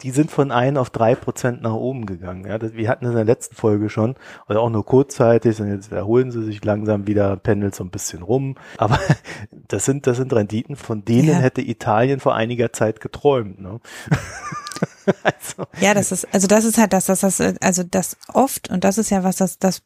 die 0.03 0.11
sind 0.11 0.31
von 0.31 0.51
ein 0.51 0.77
auf 0.77 0.91
drei 0.91 1.15
Prozent 1.15 1.63
nach 1.63 1.75
oben 1.75 2.07
gegangen. 2.07 2.47
Ja, 2.47 2.59
das, 2.59 2.75
wir 2.75 2.89
hatten 2.89 3.07
in 3.07 3.15
der 3.15 3.25
letzten 3.25 3.55
Folge 3.55 3.89
schon, 3.89 4.17
oder 4.49 4.61
auch 4.61 4.71
nur 4.71 4.85
kurzzeitig, 4.85 5.61
und 5.61 5.69
jetzt 5.69 5.93
erholen 5.93 6.31
sie 6.31 6.43
sich 6.45 6.65
langsam 6.65 7.07
wieder, 7.07 7.37
pendelt 7.37 7.75
so 7.75 7.85
ein 7.85 7.91
bisschen 7.91 8.23
rum. 8.23 8.57
Aber 8.79 8.99
das 9.69 9.85
sind, 9.85 10.07
das 10.07 10.17
sind 10.17 10.33
Renditen, 10.33 10.77
von 10.77 11.05
denen 11.05 11.29
ja. 11.29 11.35
hätte 11.35 11.61
Italien 11.61 12.21
vor 12.21 12.35
einiger 12.35 12.73
Zeit 12.73 13.01
geträumt. 13.01 13.61
Ne? 13.61 13.81
also. 15.23 15.65
Ja, 15.81 15.95
das 15.95 16.13
ist, 16.13 16.33
also 16.33 16.47
das 16.47 16.65
ist 16.65 16.79
halt 16.79 16.93
das, 16.93 17.07
das, 17.07 17.21
das, 17.21 17.41
also 17.61 17.83
das 17.83 18.17
oft, 18.33 18.71
und 18.71 18.85
das 18.85 18.99
ist 18.99 19.11
ja 19.11 19.25
was, 19.25 19.37
das, 19.37 19.59
das 19.59 19.83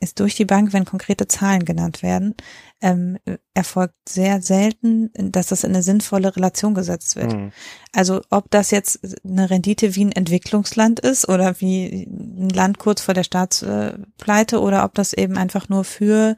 ist 0.00 0.20
durch 0.20 0.34
die 0.34 0.44
Bank, 0.44 0.72
wenn 0.72 0.84
konkrete 0.84 1.28
Zahlen 1.28 1.64
genannt 1.64 2.02
werden, 2.02 2.34
ähm, 2.80 3.18
erfolgt 3.54 3.94
sehr 4.08 4.40
selten, 4.40 5.10
dass 5.14 5.48
das 5.48 5.64
in 5.64 5.70
eine 5.70 5.82
sinnvolle 5.82 6.34
Relation 6.34 6.74
gesetzt 6.74 7.16
wird. 7.16 7.34
Mhm. 7.34 7.52
Also 7.92 8.22
ob 8.30 8.50
das 8.50 8.70
jetzt 8.70 9.00
eine 9.24 9.50
Rendite 9.50 9.96
wie 9.96 10.04
ein 10.04 10.12
Entwicklungsland 10.12 11.00
ist 11.00 11.28
oder 11.28 11.60
wie 11.60 12.04
ein 12.04 12.48
Land 12.50 12.78
kurz 12.78 13.02
vor 13.02 13.14
der 13.14 13.24
Staatspleite 13.24 14.60
oder 14.60 14.84
ob 14.84 14.94
das 14.94 15.12
eben 15.12 15.36
einfach 15.36 15.68
nur 15.68 15.84
für 15.84 16.36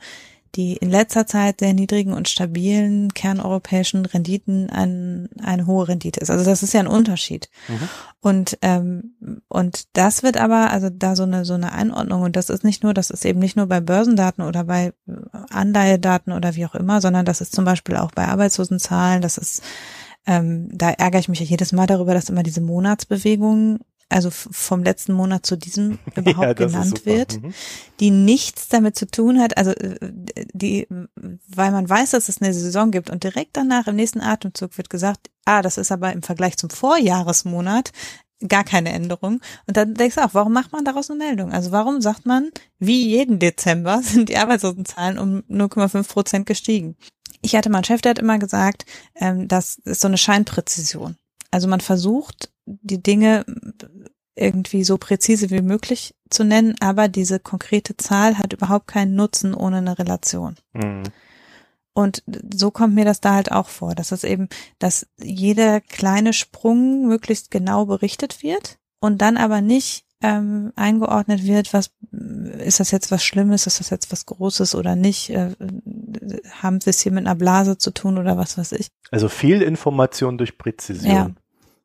die 0.55 0.77
in 0.77 0.91
letzter 0.91 1.27
Zeit 1.27 1.61
sehr 1.61 1.73
niedrigen 1.73 2.13
und 2.13 2.29
stabilen 2.29 3.15
kerneuropäischen 3.15 4.05
Renditen 4.05 4.69
ein, 4.69 5.29
eine 5.43 5.67
hohe 5.67 5.89
Rendite 5.89 6.21
ist. 6.21 6.31
Also 6.31 6.45
das 6.45 6.63
ist 6.63 6.75
ja 6.75 6.81
ein 6.81 6.87
Unterschied. 6.87 7.49
Mhm. 7.69 7.89
Und 8.21 8.59
ähm, 8.63 9.15
und 9.49 9.97
das 9.97 10.23
wird 10.23 10.37
aber 10.37 10.71
also 10.71 10.91
da 10.91 11.17
so 11.17 11.23
eine 11.23 11.45
so 11.45 11.55
eine 11.55 11.73
Einordnung 11.73 12.23
und 12.23 12.37
das 12.37 12.51
ist 12.51 12.65
nicht 12.65 12.83
nur, 12.83 12.95
das 12.95 13.11
ist 13.11 13.25
eben 13.25 13.39
nicht 13.39 13.57
nur 13.57 13.67
bei 13.67 13.81
Börsendaten 13.81 14.45
oder 14.45 14.65
bei 14.65 14.93
Anleihedaten 15.51 16.33
oder 16.33 16.55
wie 16.55 16.67
auch 16.67 16.75
immer, 16.75 17.01
sondern 17.01 17.25
das 17.25 17.41
ist 17.41 17.55
zum 17.55 17.65
Beispiel 17.65 17.97
auch 17.97 18.13
bei 18.13 18.27
Arbeitslosenzahlen. 18.29 19.23
Das 19.23 19.39
ist 19.39 19.63
ähm, 20.27 20.69
da 20.73 20.91
ärgere 20.91 21.19
ich 21.19 21.29
mich 21.29 21.41
ja 21.41 21.47
jedes 21.47 21.73
Mal 21.73 21.87
darüber, 21.87 22.15
dass 22.15 22.29
immer 22.29 22.45
diese 22.45 22.61
Monatsbewegungen 22.61 23.81
also 24.13 24.31
vom 24.31 24.83
letzten 24.83 25.13
Monat 25.13 25.47
zu 25.47 25.57
diesem 25.57 25.99
überhaupt 26.17 26.61
ja, 26.61 26.67
genannt 26.67 27.07
wird, 27.07 27.43
mhm. 27.43 27.55
die 28.01 28.11
nichts 28.11 28.69
damit 28.69 28.97
zu 28.97 29.07
tun 29.07 29.41
hat, 29.41 29.57
also 29.57 29.73
äh, 29.73 29.97
die, 30.53 30.87
weil 31.17 31.73
man 31.73 31.89
weiß, 31.89 32.11
dass 32.11 32.29
es 32.29 32.41
eine 32.41 32.55
Saison 32.55 32.91
gibt 32.91 33.11
und 33.11 33.25
direkt 33.25 33.57
danach 33.57 33.87
im 33.87 33.97
nächsten 33.97 34.21
Atemzug 34.21 34.77
wird 34.77 34.91
gesagt, 34.91 35.31
ah, 35.45 35.63
das 35.63 35.79
ist 35.79 35.93
aber 35.93 36.13
im 36.13 36.23
Vergleich 36.23 36.57
zum 36.57 36.71
Vorjahresmonat 36.71 37.93
gar 38.49 38.65
keine 38.65 38.93
Änderung. 38.93 39.41
Und 39.67 39.77
dann 39.77 39.95
denkst 39.95 40.17
du 40.17 40.25
auch, 40.25 40.35
warum 40.35 40.53
macht 40.53 40.73
man 40.73 40.85
daraus 40.85 41.11
eine 41.11 41.19
Meldung? 41.19 41.53
Also 41.53 41.73
warum 41.73 42.01
sagt 42.01 42.27
man, 42.27 42.51
wie 42.79 43.07
jeden 43.07 43.39
Dezember 43.39 44.01
sind 44.03 44.29
die 44.29 44.37
Arbeitslosenzahlen 44.37 45.19
um 45.19 45.43
0,5 45.49 46.09
Prozent 46.09 46.47
gestiegen? 46.47 46.97
Ich 47.41 47.57
hatte 47.57 47.71
mal 47.71 47.79
einen 47.79 47.85
Chef, 47.85 48.03
der 48.03 48.11
hat 48.11 48.19
immer 48.19 48.39
gesagt, 48.39 48.85
ähm, 49.17 49.49
das 49.49 49.77
ist 49.85 50.01
so 50.01 50.09
eine 50.09 50.19
Scheinpräzision. 50.19 51.17
Also 51.51 51.69
man 51.69 51.81
versucht, 51.81 52.52
die 52.67 53.03
Dinge 53.03 53.45
irgendwie 54.35 54.85
so 54.85 54.99
präzise 54.99 55.51
wie 55.51 55.63
möglich 55.63 56.15
zu 56.31 56.45
nennen, 56.45 56.75
aber 56.81 57.09
diese 57.09 57.39
konkrete 57.39 57.97
Zahl 57.97 58.39
hat 58.39 58.53
überhaupt 58.53 58.87
keinen 58.87 59.15
Nutzen 59.15 59.55
ohne 59.55 59.79
eine 59.79 59.99
Relation. 59.99 60.57
Mhm. 60.73 61.03
Und 61.95 62.23
so 62.55 62.71
kommt 62.71 62.95
mir 62.95 63.05
das 63.05 63.21
da 63.21 63.35
halt 63.35 63.53
auch 63.53 63.69
vor, 63.69 63.95
dass 63.95 64.13
es 64.13 64.25
eben, 64.25 64.49
dass 64.79 65.07
jeder 65.23 65.81
kleine 65.81 66.33
Sprung 66.33 67.07
möglichst 67.07 67.51
genau 67.51 67.85
berichtet 67.85 68.43
wird 68.43 68.79
und 69.01 69.21
dann 69.21 69.37
aber 69.37 69.61
nicht 69.61 70.07
ähm, 70.23 70.73
eingeordnet 70.77 71.45
wird, 71.45 71.75
was 71.75 71.91
ist 72.59 72.81
das 72.81 72.93
jetzt 72.93 73.11
was 73.11 73.25
Schlimmes, 73.25 73.67
ist 73.67 73.81
das 73.81 73.91
jetzt 73.91 74.11
was 74.13 74.25
Großes 74.25 74.75
oder 74.75 74.97
nicht, 74.97 75.31
äh, 75.31 75.51
haben 76.63 76.85
wir 76.85 76.91
es 76.91 77.01
hier 77.01 77.13
mit 77.13 77.27
einer 77.27 77.35
Blase 77.35 77.77
zu 77.77 77.91
tun 77.91 78.17
oder 78.17 78.39
was 78.39 78.57
weiß 78.57 78.73
ich. 78.73 78.89
Also 79.11 79.29
viel 79.29 79.61
Information 79.61 80.39
durch 80.39 80.57
Präzision. 80.57 81.15
Ja. 81.15 81.31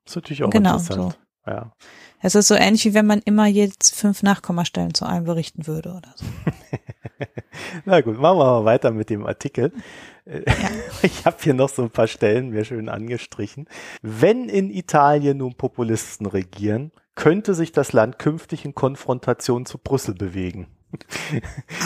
Das 0.08 0.14
ist 0.14 0.24
natürlich 0.24 0.44
auch 0.44 0.50
genau, 0.50 0.78
interessant. 0.78 1.18
So. 1.46 1.52
Ja. 1.52 1.74
Es 2.22 2.34
ist 2.34 2.48
so 2.48 2.56
ähnlich, 2.56 2.86
wie 2.86 2.94
wenn 2.94 3.06
man 3.06 3.20
immer 3.20 3.46
jetzt 3.46 3.94
fünf 3.94 4.24
Nachkommastellen 4.24 4.94
zu 4.94 5.06
einem 5.06 5.26
berichten 5.26 5.68
würde 5.68 5.90
oder 5.90 6.14
so. 6.16 6.26
Na 7.86 8.00
gut, 8.00 8.18
machen 8.18 8.38
wir 8.38 8.46
mal 8.46 8.66
weiter 8.66 8.92
mit 8.92 9.10
dem 9.10 9.26
Artikel. 9.26 9.74
Ja. 10.26 10.42
Ich 11.04 11.26
habe 11.26 11.38
hier 11.42 11.54
noch 11.54 11.70
so 11.70 11.84
ein 11.84 11.92
paar 11.92 12.08
Stellen 12.08 12.50
mir 12.50 12.66
schön 12.66 12.90
angestrichen. 12.90 13.68
Wenn 14.02 14.50
in 14.50 14.70
Italien 14.72 15.38
nun 15.38 15.56
Populisten 15.56 16.26
regieren, 16.26 16.92
könnte 17.16 17.54
sich 17.54 17.72
das 17.72 17.94
Land 17.94 18.18
künftig 18.18 18.66
in 18.66 18.74
Konfrontation 18.74 19.66
zu 19.66 19.78
Brüssel 19.78 20.16
bewegen. 20.16 20.68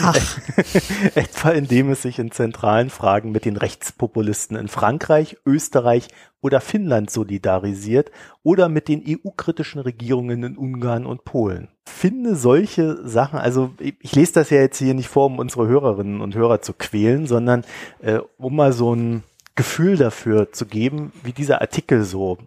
Ach. 0.02 0.38
Etwa 1.14 1.50
indem 1.50 1.90
es 1.90 2.02
sich 2.02 2.18
in 2.18 2.30
zentralen 2.30 2.90
Fragen 2.90 3.32
mit 3.32 3.44
den 3.44 3.56
Rechtspopulisten 3.56 4.56
in 4.56 4.68
Frankreich, 4.68 5.36
Österreich 5.46 6.08
oder 6.40 6.60
Finnland 6.60 7.10
solidarisiert 7.10 8.10
oder 8.42 8.68
mit 8.68 8.88
den 8.88 9.02
EU-kritischen 9.06 9.80
Regierungen 9.80 10.42
in 10.42 10.56
Ungarn 10.56 11.06
und 11.06 11.24
Polen. 11.24 11.68
Finde 11.86 12.36
solche 12.36 13.06
Sachen, 13.08 13.38
also 13.38 13.72
ich, 13.78 13.94
ich, 14.00 14.14
lese 14.14 14.34
das 14.34 14.50
ja 14.50 14.60
jetzt 14.60 14.78
hier 14.78 14.94
nicht 14.94 15.08
vor, 15.08 15.26
um 15.26 15.38
unsere 15.38 15.66
Hörerinnen 15.66 16.20
und 16.20 16.34
Hörer 16.34 16.60
zu 16.60 16.72
quälen, 16.72 17.26
sondern 17.26 17.64
äh, 18.00 18.20
um 18.38 18.56
mal 18.56 18.72
so 18.72 18.94
ein 18.94 19.22
Gefühl 19.54 19.96
dafür 19.96 20.52
zu 20.52 20.66
geben, 20.66 21.12
wie 21.22 21.32
dieser 21.32 21.60
Artikel 21.60 22.04
so 22.04 22.38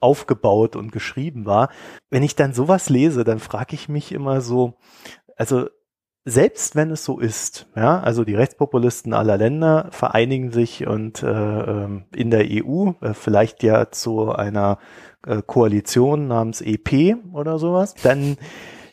aufgebaut 0.00 0.76
und 0.76 0.92
geschrieben 0.92 1.46
war. 1.46 1.70
Wenn 2.10 2.22
ich 2.22 2.36
dann 2.36 2.52
sowas 2.52 2.90
lese, 2.90 3.24
dann 3.24 3.38
frage 3.38 3.74
ich 3.74 3.88
mich 3.88 4.12
immer 4.12 4.40
so, 4.40 4.74
also 5.36 5.68
selbst 6.24 6.74
wenn 6.74 6.90
es 6.90 7.04
so 7.04 7.18
ist, 7.18 7.66
ja, 7.76 8.00
also 8.00 8.24
die 8.24 8.34
Rechtspopulisten 8.34 9.12
aller 9.12 9.36
Länder 9.36 9.88
vereinigen 9.90 10.52
sich 10.52 10.86
und 10.86 11.22
äh, 11.22 11.28
ähm, 11.28 12.04
in 12.14 12.30
der 12.30 12.46
EU, 12.48 12.92
äh, 13.02 13.12
vielleicht 13.12 13.62
ja 13.62 13.90
zu 13.90 14.32
einer 14.32 14.78
äh, 15.26 15.42
Koalition 15.44 16.26
namens 16.28 16.62
EP 16.62 17.16
oder 17.32 17.58
sowas, 17.58 17.94
dann 18.02 18.38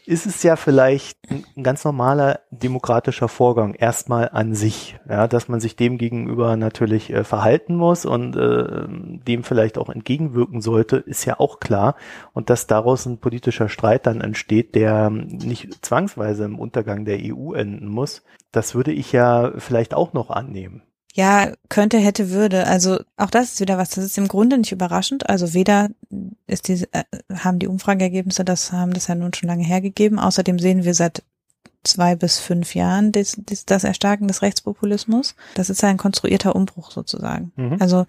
ist 0.06 0.26
es 0.26 0.44
ja 0.44 0.56
vielleicht 0.56 1.20
ein 1.30 1.64
ganz 1.64 1.84
normaler 1.84 2.40
demokratischer 2.52 3.28
Vorgang 3.28 3.74
erstmal 3.74 4.30
an 4.30 4.56
sich, 4.56 5.00
ja, 5.08 5.28
dass 5.28 5.48
man 5.48 5.60
sich 5.60 5.76
dem 5.76 5.98
gegenüber 5.98 6.58
natürlich 6.58 7.12
äh, 7.12 7.24
verhalten 7.24 7.76
muss 7.76 8.06
und 8.06 8.36
äh, 8.36 8.88
dem 8.88 9.44
vielleicht 9.44 9.78
auch 9.78 9.90
entgegenwirken 9.90 10.62
sollte, 10.62 10.98
ist 10.98 11.26
ja 11.26 11.40
auch 11.40 11.60
klar. 11.60 11.96
Und 12.34 12.50
dass 12.50 12.68
daraus 12.68 13.06
ein 13.06 13.20
politischer 13.20 13.70
Streit 13.70 14.06
dann 14.06 14.22
entsteht, 14.22 14.76
der 14.76 15.10
nicht 15.10 15.86
zwangsweise 15.86 16.46
im 16.46 16.60
Untergang 16.60 17.06
der 17.06 17.20
EU 17.22 17.54
enden 17.54 17.88
muss, 17.88 18.24
das 18.52 18.76
würde 18.76 18.92
ich 18.92 19.12
ja 19.12 19.52
vielleicht 19.58 19.94
auch 19.94 20.14
noch 20.14 20.30
annehmen. 20.30 20.84
Ja, 21.14 21.52
könnte, 21.68 21.98
hätte, 21.98 22.30
würde. 22.30 22.68
Also 22.68 23.00
auch 23.18 23.30
das 23.30 23.54
ist 23.54 23.60
wieder 23.60 23.78
was. 23.78 23.90
Das 23.90 24.06
ist 24.06 24.18
im 24.18 24.28
Grunde 24.28 24.58
nicht 24.58 24.72
überraschend. 24.72 25.30
Also 25.30 25.54
weder 25.54 25.90
ist 26.48 26.68
diese, 26.68 26.88
äh, 26.94 27.04
haben 27.36 27.60
die 27.60 27.68
Umfrageergebnisse, 27.68 28.46
das 28.46 28.72
haben 28.72 28.94
das 28.94 29.08
ja 29.08 29.16
nun 29.16 29.34
schon 29.34 29.50
lange 29.50 29.66
hergegeben. 29.66 30.20
Außerdem 30.20 30.58
sehen 30.58 30.86
wir 30.86 30.94
seit 30.94 31.24
zwei 31.84 32.16
bis 32.16 32.40
fünf 32.40 32.76
Jahren 32.76 33.12
das, 33.12 33.36
das, 33.38 33.66
das 33.66 33.84
Erstarken 33.84 34.28
des 34.28 34.42
Rechtspopulismus. 34.42 35.36
Das 35.56 35.70
ist 35.70 35.84
ein 35.84 35.98
konstruierter 35.98 36.56
Umbruch 36.56 36.92
sozusagen. 36.92 37.52
Mhm. 37.56 37.78
Also 37.80 38.06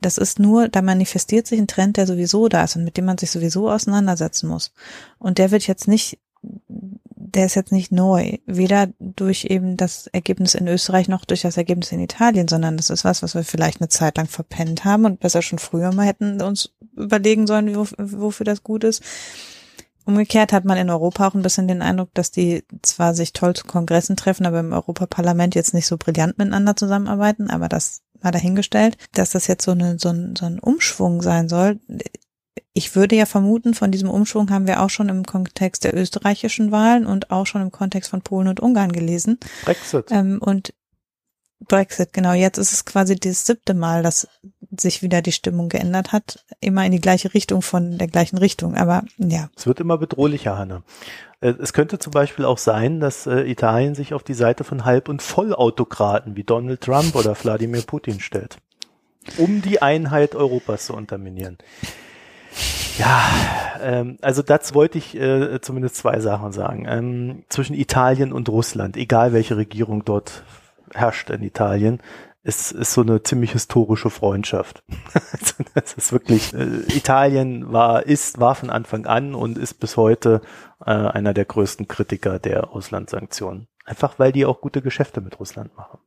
das 0.00 0.16
ist 0.16 0.38
nur, 0.38 0.68
da 0.68 0.80
manifestiert 0.80 1.46
sich 1.46 1.58
ein 1.58 1.66
Trend, 1.66 1.96
der 1.96 2.06
sowieso 2.06 2.48
da 2.48 2.64
ist 2.64 2.76
und 2.76 2.84
mit 2.84 2.96
dem 2.96 3.04
man 3.04 3.18
sich 3.18 3.30
sowieso 3.30 3.70
auseinandersetzen 3.70 4.48
muss. 4.48 4.72
Und 5.18 5.38
der 5.38 5.50
wird 5.50 5.66
jetzt 5.66 5.88
nicht 5.88 6.18
der 7.34 7.46
ist 7.46 7.54
jetzt 7.54 7.72
nicht 7.72 7.92
neu, 7.92 8.38
weder 8.46 8.88
durch 8.98 9.44
eben 9.44 9.76
das 9.76 10.06
Ergebnis 10.08 10.54
in 10.54 10.68
Österreich 10.68 11.08
noch 11.08 11.24
durch 11.24 11.42
das 11.42 11.56
Ergebnis 11.56 11.92
in 11.92 12.00
Italien, 12.00 12.48
sondern 12.48 12.76
das 12.76 12.90
ist 12.90 13.04
was, 13.04 13.22
was 13.22 13.34
wir 13.34 13.44
vielleicht 13.44 13.80
eine 13.80 13.88
Zeit 13.88 14.16
lang 14.16 14.26
verpennt 14.26 14.84
haben 14.84 15.04
und 15.04 15.20
besser 15.20 15.42
schon 15.42 15.58
früher 15.58 15.92
mal 15.92 16.06
hätten 16.06 16.40
uns 16.42 16.74
überlegen 16.96 17.46
sollen, 17.46 17.74
wofür 17.74 18.44
das 18.44 18.62
gut 18.62 18.84
ist. 18.84 19.02
Umgekehrt 20.04 20.52
hat 20.52 20.64
man 20.64 20.78
in 20.78 20.88
Europa 20.88 21.28
auch 21.28 21.34
ein 21.34 21.42
bisschen 21.42 21.68
den 21.68 21.82
Eindruck, 21.82 22.14
dass 22.14 22.30
die 22.30 22.64
zwar 22.82 23.14
sich 23.14 23.34
toll 23.34 23.54
zu 23.54 23.66
Kongressen 23.66 24.16
treffen, 24.16 24.46
aber 24.46 24.60
im 24.60 24.72
Europaparlament 24.72 25.54
jetzt 25.54 25.74
nicht 25.74 25.86
so 25.86 25.98
brillant 25.98 26.38
miteinander 26.38 26.76
zusammenarbeiten, 26.76 27.50
aber 27.50 27.68
das 27.68 28.00
mal 28.22 28.30
dahingestellt, 28.30 28.96
dass 29.12 29.30
das 29.30 29.46
jetzt 29.46 29.64
so, 29.64 29.72
eine, 29.72 29.98
so, 29.98 30.08
ein, 30.08 30.34
so 30.34 30.46
ein 30.46 30.58
Umschwung 30.60 31.20
sein 31.20 31.48
soll 31.48 31.78
ich 32.72 32.94
würde 32.94 33.16
ja 33.16 33.26
vermuten, 33.26 33.74
von 33.74 33.90
diesem 33.90 34.10
Umschwung 34.10 34.50
haben 34.50 34.66
wir 34.66 34.82
auch 34.82 34.90
schon 34.90 35.08
im 35.08 35.24
Kontext 35.24 35.84
der 35.84 35.96
österreichischen 35.96 36.70
Wahlen 36.70 37.06
und 37.06 37.30
auch 37.30 37.46
schon 37.46 37.62
im 37.62 37.70
Kontext 37.70 38.10
von 38.10 38.22
Polen 38.22 38.48
und 38.48 38.60
Ungarn 38.60 38.92
gelesen. 38.92 39.38
Brexit. 39.64 40.06
Ähm, 40.10 40.38
und 40.40 40.72
Brexit, 41.66 42.12
genau. 42.12 42.32
Jetzt 42.32 42.58
ist 42.58 42.72
es 42.72 42.84
quasi 42.84 43.16
das 43.16 43.46
siebte 43.46 43.74
Mal, 43.74 44.02
dass 44.02 44.28
sich 44.76 45.02
wieder 45.02 45.22
die 45.22 45.32
Stimmung 45.32 45.68
geändert 45.68 46.12
hat. 46.12 46.44
Immer 46.60 46.84
in 46.86 46.92
die 46.92 47.00
gleiche 47.00 47.34
Richtung 47.34 47.62
von 47.62 47.98
der 47.98 48.06
gleichen 48.06 48.38
Richtung. 48.38 48.76
Aber 48.76 49.02
ja. 49.16 49.50
Es 49.56 49.66
wird 49.66 49.80
immer 49.80 49.98
bedrohlicher, 49.98 50.56
Hanne. 50.56 50.82
Äh, 51.40 51.54
es 51.60 51.72
könnte 51.72 51.98
zum 51.98 52.12
Beispiel 52.12 52.44
auch 52.44 52.58
sein, 52.58 53.00
dass 53.00 53.26
äh, 53.26 53.42
Italien 53.42 53.94
sich 53.94 54.14
auf 54.14 54.22
die 54.22 54.34
Seite 54.34 54.64
von 54.64 54.84
Halb- 54.84 55.08
und 55.08 55.22
Vollautokraten 55.22 56.36
wie 56.36 56.44
Donald 56.44 56.80
Trump 56.80 57.14
oder 57.14 57.34
Wladimir 57.34 57.82
Putin 57.82 58.20
stellt. 58.20 58.58
Um 59.36 59.60
die 59.60 59.82
Einheit 59.82 60.34
Europas 60.34 60.86
zu 60.86 60.94
unterminieren. 60.94 61.58
Ja, 62.98 63.30
ähm, 63.80 64.18
also 64.22 64.42
dazu 64.42 64.74
wollte 64.74 64.98
ich 64.98 65.14
äh, 65.14 65.60
zumindest 65.60 65.96
zwei 65.96 66.20
Sachen 66.20 66.52
sagen. 66.52 66.86
Ähm, 66.88 67.44
zwischen 67.48 67.74
Italien 67.74 68.32
und 68.32 68.48
Russland, 68.48 68.96
egal 68.96 69.32
welche 69.32 69.56
Regierung 69.56 70.04
dort 70.04 70.42
herrscht 70.92 71.30
in 71.30 71.42
Italien, 71.42 72.00
ist, 72.42 72.72
ist 72.72 72.92
so 72.94 73.02
eine 73.02 73.22
ziemlich 73.22 73.52
historische 73.52 74.10
Freundschaft. 74.10 74.82
das 75.74 75.94
ist 75.94 76.12
wirklich, 76.12 76.54
äh, 76.54 76.80
Italien 76.96 77.72
war, 77.72 78.06
ist, 78.06 78.40
war 78.40 78.54
von 78.54 78.70
Anfang 78.70 79.06
an 79.06 79.34
und 79.34 79.58
ist 79.58 79.74
bis 79.74 79.96
heute 79.96 80.40
äh, 80.84 80.90
einer 80.90 81.34
der 81.34 81.44
größten 81.44 81.88
Kritiker 81.88 82.38
der 82.38 82.72
Auslandssanktionen. 82.72 83.68
Einfach 83.84 84.18
weil 84.18 84.32
die 84.32 84.46
auch 84.46 84.60
gute 84.60 84.82
Geschäfte 84.82 85.20
mit 85.20 85.38
Russland 85.40 85.76
machen. 85.76 85.98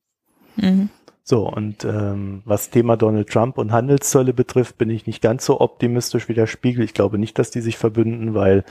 Mhm. 0.55 0.89
So, 1.31 1.47
und 1.47 1.85
ähm, 1.85 2.41
was 2.43 2.71
Thema 2.71 2.97
Donald 2.97 3.29
Trump 3.29 3.57
und 3.57 3.71
Handelszölle 3.71 4.33
betrifft, 4.33 4.77
bin 4.77 4.89
ich 4.89 5.07
nicht 5.07 5.21
ganz 5.21 5.45
so 5.45 5.61
optimistisch 5.61 6.27
wie 6.27 6.33
der 6.33 6.45
Spiegel. 6.45 6.83
Ich 6.83 6.93
glaube 6.93 7.17
nicht, 7.17 7.39
dass 7.39 7.51
die 7.51 7.61
sich 7.61 7.77
verbünden, 7.77 8.33
weil 8.33 8.65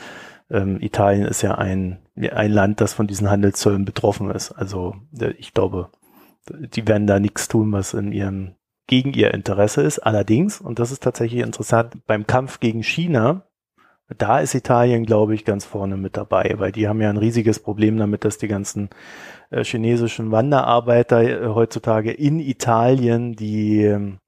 ähm, 0.51 0.77
Italien 0.83 1.25
ist 1.25 1.41
ja 1.41 1.55
ein, 1.55 2.01
ein 2.17 2.53
Land, 2.53 2.83
das 2.83 2.93
von 2.93 3.07
diesen 3.07 3.31
Handelszöllen 3.31 3.87
betroffen 3.87 4.31
ist. 4.31 4.53
Also 4.53 4.95
ich 5.39 5.55
glaube, 5.55 5.89
die 6.51 6.87
werden 6.87 7.07
da 7.07 7.19
nichts 7.19 7.49
tun, 7.49 7.73
was 7.73 7.95
in 7.95 8.13
ihrem 8.13 8.57
gegen 8.87 9.15
ihr 9.15 9.33
Interesse 9.33 9.81
ist. 9.81 10.01
Allerdings, 10.01 10.61
und 10.61 10.79
das 10.79 10.93
ist 10.93 11.03
tatsächlich 11.03 11.41
interessant, 11.41 12.05
beim 12.07 12.27
Kampf 12.27 12.61
gegen 12.61 12.83
China 12.83 13.47
Da 14.19 14.41
ist 14.41 14.55
Italien, 14.55 15.07
glaube 15.07 15.35
ich, 15.35 15.45
ganz 15.45 15.65
vorne 15.65 15.97
mit 15.97 16.17
dabei, 16.17 16.55
weil 16.59 16.73
die 16.73 16.89
haben 16.89 17.01
ja 17.01 17.11
ein 17.11 17.17
riesiges 17.17 17.61
Problem 17.61 17.97
damit, 17.97 18.25
dass 18.25 18.39
die 18.39 18.49
ganzen 18.49 18.91
äh, 19.51 19.65
chinesischen 19.65 20.31
Wanderarbeiter 20.31 21.23
äh, 21.23 21.47
heutzutage 21.49 22.11
in 22.11 22.41
Italien 22.41 23.35
die 23.35 23.85
ähm, 23.85 24.19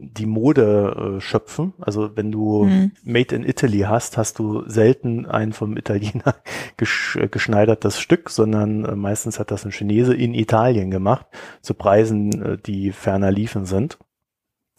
die 0.00 0.26
Mode 0.26 1.16
äh, 1.18 1.20
schöpfen. 1.20 1.74
Also 1.78 2.16
wenn 2.16 2.32
du 2.32 2.64
mhm. 2.64 2.92
Made 3.04 3.34
in 3.34 3.44
Italy 3.44 3.80
hast, 3.80 4.16
hast 4.16 4.38
du 4.38 4.62
selten 4.66 5.26
ein 5.26 5.52
vom 5.52 5.76
Italiener 5.76 6.36
gesch 6.76 7.16
äh, 7.16 7.28
geschneidertes 7.28 8.00
Stück, 8.00 8.30
sondern 8.30 8.84
äh, 8.84 8.96
meistens 8.96 9.38
hat 9.38 9.50
das 9.50 9.64
ein 9.64 9.72
Chinese 9.72 10.14
in 10.14 10.34
Italien 10.34 10.90
gemacht, 10.90 11.26
zu 11.60 11.74
Preisen, 11.74 12.42
äh, 12.42 12.58
die 12.58 12.92
ferner 12.92 13.30
liefen 13.30 13.66
sind. 13.66 13.98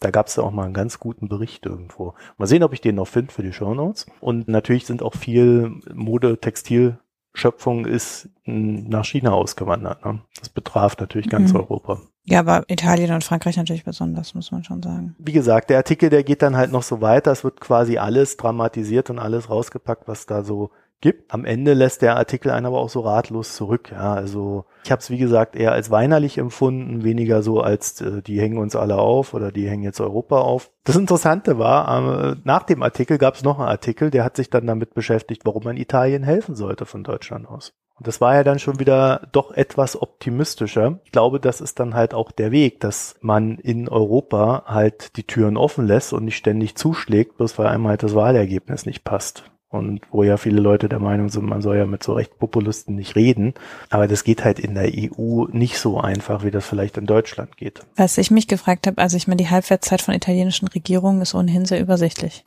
Da 0.02 0.10
gab 0.10 0.26
es 0.26 0.36
ja 0.36 0.42
auch 0.42 0.50
mal 0.50 0.64
einen 0.64 0.74
ganz 0.74 0.98
guten 0.98 1.28
Bericht 1.28 1.64
irgendwo. 1.64 2.14
Mal 2.36 2.46
sehen, 2.46 2.62
ob 2.62 2.72
ich 2.72 2.80
den 2.80 2.96
noch 2.96 3.08
finde 3.08 3.32
für 3.32 3.42
die 3.42 3.52
Show 3.52 3.74
Notes. 3.74 4.06
Und 4.20 4.48
natürlich 4.48 4.86
sind 4.86 5.02
auch 5.02 5.14
viel 5.14 5.80
Mode, 5.94 6.38
Textil 6.38 6.98
Schöpfung 7.34 7.86
ist 7.86 8.28
nach 8.44 9.04
China 9.04 9.32
ausgewandert. 9.32 10.04
Ne? 10.04 10.20
Das 10.38 10.48
betraf 10.50 10.98
natürlich 10.98 11.30
ganz 11.30 11.52
mhm. 11.52 11.60
Europa. 11.60 12.00
Ja, 12.24 12.40
aber 12.40 12.64
Italien 12.68 13.12
und 13.12 13.24
Frankreich 13.24 13.56
natürlich 13.56 13.84
besonders, 13.84 14.34
muss 14.34 14.52
man 14.52 14.62
schon 14.62 14.82
sagen. 14.82 15.16
Wie 15.18 15.32
gesagt, 15.32 15.70
der 15.70 15.78
Artikel, 15.78 16.10
der 16.10 16.22
geht 16.22 16.42
dann 16.42 16.56
halt 16.56 16.70
noch 16.70 16.82
so 16.82 17.00
weiter. 17.00 17.32
Es 17.32 17.42
wird 17.42 17.60
quasi 17.60 17.98
alles 17.98 18.36
dramatisiert 18.36 19.10
und 19.10 19.18
alles 19.18 19.48
rausgepackt, 19.48 20.06
was 20.06 20.26
da 20.26 20.44
so 20.44 20.70
gibt. 21.02 21.32
Am 21.32 21.44
Ende 21.44 21.74
lässt 21.74 22.00
der 22.00 22.16
Artikel 22.16 22.50
einen 22.50 22.64
aber 22.64 22.78
auch 22.78 22.88
so 22.88 23.00
ratlos 23.00 23.54
zurück. 23.54 23.90
Ja, 23.92 24.14
also 24.14 24.64
ich 24.84 24.90
habe 24.90 25.00
es 25.00 25.10
wie 25.10 25.18
gesagt 25.18 25.54
eher 25.54 25.72
als 25.72 25.90
weinerlich 25.90 26.38
empfunden, 26.38 27.04
weniger 27.04 27.42
so 27.42 27.60
als 27.60 28.00
äh, 28.00 28.22
die 28.22 28.40
hängen 28.40 28.56
uns 28.56 28.74
alle 28.74 28.96
auf 28.96 29.34
oder 29.34 29.52
die 29.52 29.68
hängen 29.68 29.82
jetzt 29.82 30.00
Europa 30.00 30.40
auf. 30.40 30.70
Das 30.84 30.96
Interessante 30.96 31.58
war, 31.58 32.32
äh, 32.32 32.36
nach 32.44 32.62
dem 32.62 32.82
Artikel 32.82 33.18
gab 33.18 33.34
es 33.34 33.42
noch 33.42 33.58
einen 33.58 33.68
Artikel, 33.68 34.10
der 34.10 34.24
hat 34.24 34.36
sich 34.36 34.48
dann 34.48 34.66
damit 34.66 34.94
beschäftigt, 34.94 35.42
warum 35.44 35.64
man 35.64 35.76
Italien 35.76 36.22
helfen 36.22 36.54
sollte 36.54 36.86
von 36.86 37.04
Deutschland 37.04 37.46
aus. 37.46 37.72
Und 38.02 38.08
das 38.08 38.20
war 38.20 38.34
ja 38.34 38.42
dann 38.42 38.58
schon 38.58 38.80
wieder 38.80 39.28
doch 39.32 39.52
etwas 39.52 40.00
optimistischer. 40.00 40.98
Ich 41.04 41.12
glaube, 41.12 41.38
das 41.38 41.60
ist 41.60 41.78
dann 41.78 41.94
halt 41.94 42.14
auch 42.14 42.32
der 42.32 42.50
Weg, 42.50 42.80
dass 42.80 43.14
man 43.20 43.58
in 43.58 43.88
Europa 43.88 44.64
halt 44.66 45.16
die 45.16 45.24
Türen 45.24 45.56
offen 45.56 45.86
lässt 45.86 46.12
und 46.12 46.24
nicht 46.24 46.36
ständig 46.36 46.74
zuschlägt, 46.74 47.36
bloß 47.36 47.58
weil 47.58 47.66
einem 47.66 47.86
halt 47.86 48.02
das 48.02 48.14
Wahlergebnis 48.14 48.86
nicht 48.86 49.04
passt. 49.04 49.44
Und 49.72 50.02
wo 50.10 50.22
ja 50.22 50.36
viele 50.36 50.60
Leute 50.60 50.88
der 50.88 50.98
Meinung 50.98 51.30
sind, 51.30 51.46
man 51.46 51.62
soll 51.62 51.78
ja 51.78 51.86
mit 51.86 52.02
so 52.02 52.12
Rechtspopulisten 52.12 52.94
nicht 52.94 53.16
reden. 53.16 53.54
Aber 53.88 54.06
das 54.06 54.22
geht 54.22 54.44
halt 54.44 54.58
in 54.58 54.74
der 54.74 54.92
EU 54.94 55.46
nicht 55.50 55.78
so 55.78 55.98
einfach, 55.98 56.44
wie 56.44 56.50
das 56.50 56.66
vielleicht 56.66 56.98
in 56.98 57.06
Deutschland 57.06 57.56
geht. 57.56 57.80
Was 57.96 58.18
ich 58.18 58.30
mich 58.30 58.48
gefragt 58.48 58.86
habe, 58.86 59.00
also 59.00 59.16
ich 59.16 59.26
meine, 59.26 59.38
die 59.38 59.48
Halbwertszeit 59.48 60.02
von 60.02 60.14
italienischen 60.14 60.68
Regierungen 60.68 61.22
ist 61.22 61.34
ohnehin 61.34 61.64
sehr 61.64 61.80
übersichtlich. 61.80 62.44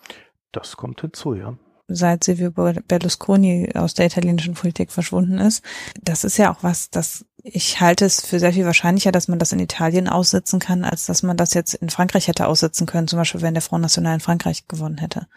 Das 0.51 0.77
kommt 0.77 1.01
hinzu, 1.01 1.34
ja 1.34 1.55
seit 1.88 2.24
Silvio 2.24 2.50
Berlusconi 2.51 3.70
aus 3.75 3.94
der 3.94 4.08
italienischen 4.08 4.55
Politik 4.55 4.91
verschwunden 4.91 5.38
ist. 5.38 5.63
Das 6.01 6.24
ist 6.24 6.38
ja 6.38 6.51
auch 6.51 6.63
was, 6.63 6.89
das 6.89 7.25
ich 7.48 7.79
halte 7.79 8.05
es 8.05 8.25
für 8.25 8.39
sehr 8.39 8.53
viel 8.53 8.65
wahrscheinlicher, 8.65 9.12
dass 9.12 9.27
man 9.27 9.38
das 9.38 9.51
in 9.51 9.60
Italien 9.60 10.10
aussitzen 10.10 10.60
kann, 10.60 10.84
als 10.84 11.05
dass 11.05 11.22
man 11.22 11.38
das 11.38 11.53
jetzt 11.53 11.75
in 11.75 11.91
Frankreich 11.91 12.27
hätte 12.27 12.48
aussitzen 12.48 12.88
können, 12.88 13.08
zum 13.08 13.20
Beispiel 13.20 13.44
wenn 13.44 13.53
der 13.53 13.62
Front 13.62 13.84
National 13.84 14.15
in 14.15 14.20
Frankreich 14.20 14.67
gewonnen 14.67 14.98
hätte. 14.98 15.27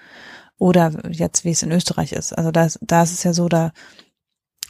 Oder 0.59 0.93
jetzt, 1.11 1.45
wie 1.45 1.50
es 1.50 1.62
in 1.62 1.73
Österreich 1.73 2.12
ist. 2.12 2.37
Also 2.37 2.50
da, 2.50 2.69
da 2.81 3.03
ist 3.03 3.12
es 3.12 3.23
ja 3.23 3.33
so, 3.33 3.49
da 3.49 3.73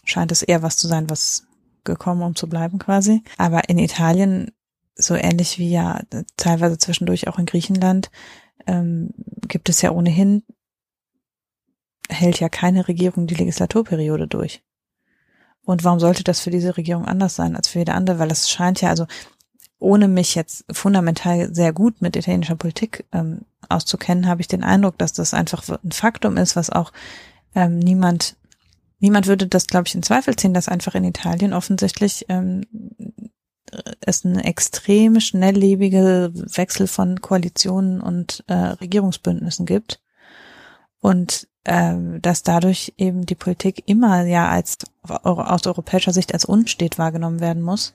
scheint 0.04 0.32
es 0.32 0.42
eher 0.42 0.62
was 0.62 0.76
zu 0.76 0.86
sein, 0.86 1.08
was 1.08 1.46
gekommen, 1.84 2.22
um 2.22 2.36
zu 2.36 2.48
bleiben 2.48 2.78
quasi. 2.78 3.22
Aber 3.38 3.68
in 3.68 3.78
Italien, 3.78 4.52
so 4.94 5.14
ähnlich 5.14 5.58
wie 5.58 5.70
ja 5.70 6.00
teilweise 6.36 6.76
zwischendurch 6.76 7.28
auch 7.28 7.38
in 7.38 7.46
Griechenland, 7.46 8.10
ähm, 8.66 9.10
gibt 9.46 9.68
es 9.68 9.80
ja 9.80 9.92
ohnehin 9.92 10.42
hält 12.08 12.40
ja 12.40 12.48
keine 12.48 12.88
Regierung 12.88 13.26
die 13.26 13.34
Legislaturperiode 13.34 14.26
durch. 14.26 14.62
Und 15.64 15.84
warum 15.84 16.00
sollte 16.00 16.24
das 16.24 16.40
für 16.40 16.50
diese 16.50 16.76
Regierung 16.76 17.04
anders 17.04 17.36
sein 17.36 17.54
als 17.54 17.68
für 17.68 17.80
jede 17.80 17.92
andere? 17.92 18.18
Weil 18.18 18.30
es 18.30 18.48
scheint 18.48 18.80
ja, 18.80 18.88
also 18.88 19.06
ohne 19.78 20.08
mich 20.08 20.34
jetzt 20.34 20.64
fundamental 20.70 21.54
sehr 21.54 21.72
gut 21.72 22.02
mit 22.02 22.16
italienischer 22.16 22.56
Politik 22.56 23.04
ähm, 23.12 23.42
auszukennen, 23.68 24.26
habe 24.26 24.40
ich 24.40 24.48
den 24.48 24.64
Eindruck, 24.64 24.98
dass 24.98 25.12
das 25.12 25.34
einfach 25.34 25.62
ein 25.68 25.92
Faktum 25.92 26.36
ist, 26.36 26.56
was 26.56 26.70
auch 26.70 26.92
ähm, 27.54 27.78
niemand, 27.78 28.36
niemand 28.98 29.26
würde 29.26 29.46
das, 29.46 29.66
glaube 29.66 29.86
ich, 29.86 29.94
in 29.94 30.02
Zweifel 30.02 30.36
ziehen, 30.36 30.54
dass 30.54 30.68
einfach 30.68 30.94
in 30.94 31.04
Italien 31.04 31.52
offensichtlich 31.52 32.26
ähm, 32.28 32.64
es 34.00 34.24
eine 34.24 34.44
extrem 34.44 35.20
schnelllebige 35.20 36.30
Wechsel 36.32 36.86
von 36.86 37.20
Koalitionen 37.20 38.00
und 38.00 38.44
äh, 38.46 38.54
Regierungsbündnissen 38.54 39.66
gibt. 39.66 40.00
Und 41.00 41.46
äh, 41.64 41.94
dass 42.20 42.42
dadurch 42.42 42.94
eben 42.96 43.26
die 43.26 43.34
Politik 43.34 43.84
immer 43.86 44.24
ja 44.24 44.48
als 44.48 44.78
aus 45.02 45.66
europäischer 45.66 46.12
Sicht 46.12 46.32
als 46.32 46.44
unstet 46.44 46.98
wahrgenommen 46.98 47.40
werden 47.40 47.62
muss. 47.62 47.94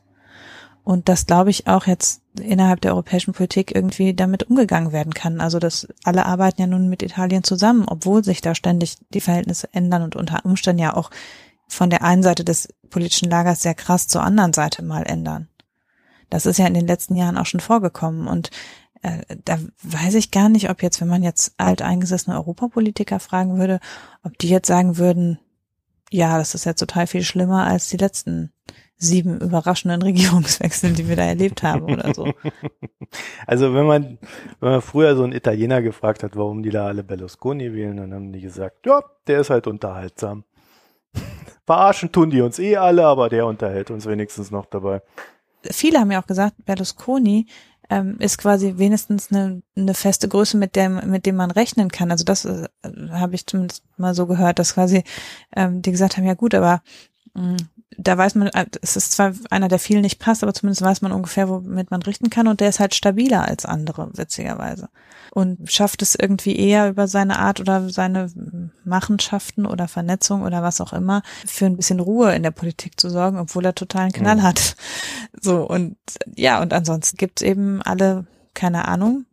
Und 0.83 1.07
das 1.07 1.25
glaube 1.25 1.49
ich 1.49 1.67
auch 1.67 1.87
jetzt 1.87 2.21
innerhalb 2.39 2.81
der 2.81 2.91
europäischen 2.91 3.33
Politik 3.33 3.73
irgendwie 3.73 4.13
damit 4.13 4.43
umgegangen 4.43 4.91
werden 4.91 5.13
kann. 5.13 5.39
Also 5.39 5.59
dass 5.59 5.87
alle 6.03 6.25
arbeiten 6.25 6.61
ja 6.61 6.67
nun 6.67 6.89
mit 6.89 7.03
Italien 7.03 7.43
zusammen, 7.43 7.85
obwohl 7.87 8.23
sich 8.23 8.41
da 8.41 8.53
ständig 8.53 8.97
die 9.13 9.21
Verhältnisse 9.21 9.69
ändern 9.71 10.03
und 10.03 10.15
unter 10.15 10.45
Umständen 10.45 10.81
ja 10.81 10.95
auch 10.95 11.09
von 11.67 11.89
der 11.89 12.03
einen 12.03 12.23
Seite 12.23 12.43
des 12.43 12.67
politischen 12.89 13.29
Lagers 13.29 13.61
sehr 13.61 13.75
krass 13.75 14.07
zur 14.07 14.23
anderen 14.23 14.53
Seite 14.53 14.83
mal 14.83 15.03
ändern. 15.03 15.47
Das 16.29 16.45
ist 16.45 16.57
ja 16.57 16.67
in 16.67 16.73
den 16.73 16.87
letzten 16.87 17.15
Jahren 17.15 17.37
auch 17.37 17.45
schon 17.45 17.59
vorgekommen. 17.59 18.27
Und 18.27 18.51
äh, 19.03 19.21
da 19.45 19.59
weiß 19.83 20.15
ich 20.15 20.31
gar 20.31 20.49
nicht, 20.49 20.69
ob 20.69 20.83
jetzt, 20.83 20.99
wenn 20.99 21.07
man 21.07 21.23
jetzt 21.23 21.53
alteingesessene 21.57 22.35
Europapolitiker 22.35 23.19
fragen 23.19 23.57
würde, 23.57 23.79
ob 24.23 24.37
die 24.37 24.49
jetzt 24.49 24.67
sagen 24.67 24.97
würden, 24.97 25.39
ja, 26.09 26.37
das 26.37 26.55
ist 26.55 26.65
ja 26.65 26.73
total 26.73 27.07
viel 27.07 27.23
schlimmer 27.23 27.65
als 27.65 27.89
die 27.89 27.97
letzten 27.97 28.51
sieben 29.03 29.39
überraschenden 29.39 30.01
Regierungswechsel, 30.01 30.93
die 30.93 31.07
wir 31.07 31.15
da 31.15 31.23
erlebt 31.23 31.63
haben 31.63 31.85
oder 31.85 32.13
so. 32.13 32.33
Also 33.45 33.75
wenn 33.75 33.85
man, 33.85 34.17
wenn 34.59 34.71
man 34.71 34.81
früher 34.81 35.15
so 35.15 35.23
einen 35.23 35.33
Italiener 35.33 35.83
gefragt 35.83 36.23
hat, 36.23 36.35
warum 36.35 36.63
die 36.63 36.71
da 36.71 36.87
alle 36.87 37.03
Berlusconi 37.03 37.71
wählen, 37.71 37.97
dann 37.97 38.11
haben 38.11 38.31
die 38.31 38.41
gesagt, 38.41 38.87
ja, 38.87 39.03
der 39.27 39.41
ist 39.41 39.51
halt 39.51 39.67
unterhaltsam. 39.67 40.45
Verarschen 41.67 42.11
tun 42.11 42.31
die 42.31 42.41
uns 42.41 42.57
eh 42.57 42.77
alle, 42.77 43.05
aber 43.05 43.29
der 43.29 43.45
unterhält 43.45 43.91
uns 43.91 44.07
wenigstens 44.07 44.49
noch 44.49 44.65
dabei. 44.65 45.03
Viele 45.69 45.99
haben 45.99 46.09
ja 46.09 46.21
auch 46.21 46.25
gesagt, 46.25 46.55
Berlusconi 46.65 47.45
ähm, 47.89 48.17
ist 48.19 48.37
quasi 48.37 48.73
wenigstens 48.77 49.31
eine, 49.31 49.61
eine 49.75 49.93
feste 49.93 50.27
Größe, 50.27 50.57
mit 50.57 50.75
der 50.75 50.89
mit 50.89 51.25
dem 51.25 51.35
man 51.35 51.51
rechnen 51.51 51.89
kann. 51.89 52.11
Also 52.11 52.23
das 52.23 52.45
äh, 52.45 52.67
habe 53.11 53.35
ich 53.35 53.45
zumindest 53.45 53.83
mal 53.97 54.15
so 54.15 54.25
gehört, 54.25 54.59
dass 54.59 54.73
quasi 54.73 55.03
ähm, 55.55 55.81
die 55.81 55.91
gesagt 55.91 56.17
haben, 56.17 56.25
ja 56.25 56.33
gut, 56.33 56.55
aber 56.55 56.81
mm, 57.33 57.55
da 57.97 58.17
weiß 58.17 58.35
man, 58.35 58.47
äh, 58.49 58.65
es 58.81 58.95
ist 58.95 59.11
zwar 59.11 59.33
einer, 59.49 59.67
der 59.67 59.79
viel 59.79 60.01
nicht 60.01 60.19
passt, 60.19 60.43
aber 60.43 60.53
zumindest 60.53 60.81
weiß 60.81 61.01
man 61.01 61.11
ungefähr, 61.11 61.49
womit 61.49 61.91
man 61.91 62.01
richten 62.01 62.29
kann 62.29 62.47
und 62.47 62.59
der 62.59 62.69
ist 62.69 62.79
halt 62.79 62.95
stabiler 62.95 63.47
als 63.47 63.65
andere, 63.65 64.09
witzigerweise. 64.13 64.89
Und 65.31 65.71
schafft 65.71 66.01
es 66.01 66.15
irgendwie 66.15 66.55
eher 66.55 66.89
über 66.89 67.07
seine 67.07 67.39
Art 67.39 67.59
oder 67.59 67.89
seine 67.89 68.31
Machenschaften 68.83 69.65
oder 69.65 69.87
Vernetzung 69.87 70.43
oder 70.43 70.61
was 70.61 70.79
auch 70.81 70.93
immer 70.93 71.23
für 71.45 71.65
ein 71.65 71.77
bisschen 71.77 71.99
Ruhe 71.99 72.35
in 72.35 72.43
der 72.43 72.51
Politik 72.51 72.99
zu 72.99 73.09
sorgen, 73.09 73.39
obwohl 73.39 73.65
er 73.65 73.75
totalen 73.75 74.11
Knall 74.11 74.37
ja. 74.37 74.43
hat. 74.43 74.75
So, 75.41 75.67
und 75.67 75.97
ja, 76.35 76.61
und 76.61 76.73
ansonsten 76.73 77.17
gibt's 77.17 77.41
eben 77.41 77.81
alle, 77.81 78.27
keine 78.53 78.87
Ahnung, 78.87 79.25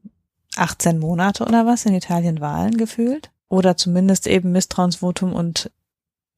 18 0.57 0.99
Monate 0.99 1.44
oder 1.44 1.66
was 1.66 1.85
in 1.85 1.94
Italien 1.94 2.40
Wahlen 2.40 2.77
gefühlt. 2.77 3.31
Oder 3.49 3.77
zumindest 3.77 4.27
eben 4.27 4.53
Misstrauensvotum 4.53 5.33
und 5.33 5.70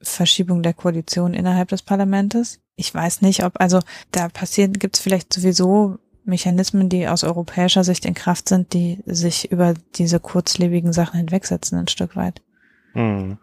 Verschiebung 0.03 0.63
der 0.63 0.75
Koalition 0.75 1.35
innerhalb 1.35 1.69
des 1.69 1.83
Parlamentes. 1.83 2.61
Ich 2.77 2.93
weiß 2.95 3.23
nicht, 3.23 3.45
ob, 3.45 3.61
also 3.61 3.81
da 4.11 4.29
passiert, 4.29 4.81
gibt 4.81 4.97
es 4.97 5.03
vielleicht 5.03 5.33
sowieso 5.33 5.99
Mechanismen, 6.25 6.89
die 6.89 7.09
aus 7.09 7.25
europäischer 7.25 7.85
Sicht 7.85 8.05
in 8.05 8.15
Kraft 8.15 8.49
sind, 8.49 8.73
die 8.73 9.03
sich 9.07 9.51
über 9.51 9.75
diese 9.97 10.21
kurzlebigen 10.21 10.93
Sachen 10.93 11.19
hinwegsetzen, 11.19 11.79
ein 11.79 11.89
Stück 11.89 12.17
weit. 12.17 12.43
Mhm. 12.95 13.39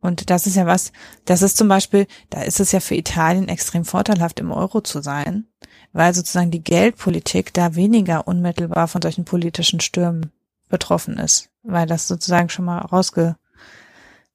Und 0.00 0.30
das 0.30 0.48
ist 0.48 0.56
ja 0.56 0.66
was, 0.66 0.92
das 1.26 1.42
ist 1.42 1.56
zum 1.56 1.68
Beispiel, 1.68 2.08
da 2.28 2.42
ist 2.42 2.58
es 2.58 2.72
ja 2.72 2.80
für 2.80 2.96
Italien 2.96 3.48
extrem 3.48 3.84
vorteilhaft, 3.84 4.40
im 4.40 4.50
Euro 4.50 4.80
zu 4.80 5.00
sein, 5.00 5.46
weil 5.92 6.12
sozusagen 6.12 6.50
die 6.50 6.64
Geldpolitik 6.64 7.54
da 7.54 7.76
weniger 7.76 8.26
unmittelbar 8.26 8.88
von 8.88 9.00
solchen 9.00 9.24
politischen 9.24 9.78
Stürmen 9.78 10.32
betroffen 10.68 11.18
ist, 11.18 11.50
weil 11.62 11.86
das 11.86 12.08
sozusagen 12.08 12.48
schon 12.48 12.64
mal 12.64 12.78
rausge, 12.78 13.36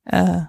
äh, 0.05 0.43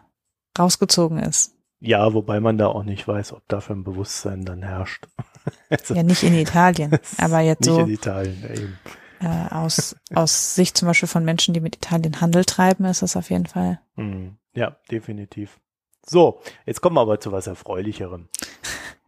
rausgezogen 0.59 1.19
ist. 1.19 1.55
Ja, 1.81 2.13
wobei 2.13 2.41
man 2.41 2.59
da 2.59 2.67
auch 2.69 2.83
nicht 2.83 3.07
weiß, 3.07 3.33
ob 3.33 3.47
dafür 3.49 3.77
ein 3.77 3.85
Bewusstsein 3.85 4.45
dann 4.45 4.63
herrscht. 4.63 5.07
also, 5.71 5.95
ja, 5.95 6.03
nicht 6.03 6.23
in 6.23 6.35
Italien, 6.35 6.99
aber 7.19 7.41
jetzt 7.41 7.61
nicht 7.61 7.75
so. 7.75 7.81
in 7.81 7.91
Italien, 7.91 8.45
eben. 8.53 8.79
Äh, 9.21 9.55
aus, 9.55 9.97
aus 10.15 10.55
Sicht 10.55 10.77
zum 10.77 10.87
Beispiel 10.87 11.09
von 11.09 11.25
Menschen, 11.25 11.55
die 11.55 11.61
mit 11.61 11.77
Italien 11.77 12.21
Handel 12.21 12.45
treiben, 12.45 12.85
ist 12.85 13.03
das 13.03 13.17
auf 13.17 13.31
jeden 13.31 13.47
Fall. 13.47 13.81
Hm, 13.97 14.37
ja, 14.55 14.77
definitiv. 14.91 15.59
So, 16.07 16.41
jetzt 16.67 16.81
kommen 16.81 16.97
wir 16.97 17.01
aber 17.01 17.21
zu 17.21 17.33
was 17.33 17.47
Erfreulicherem. 17.47 18.29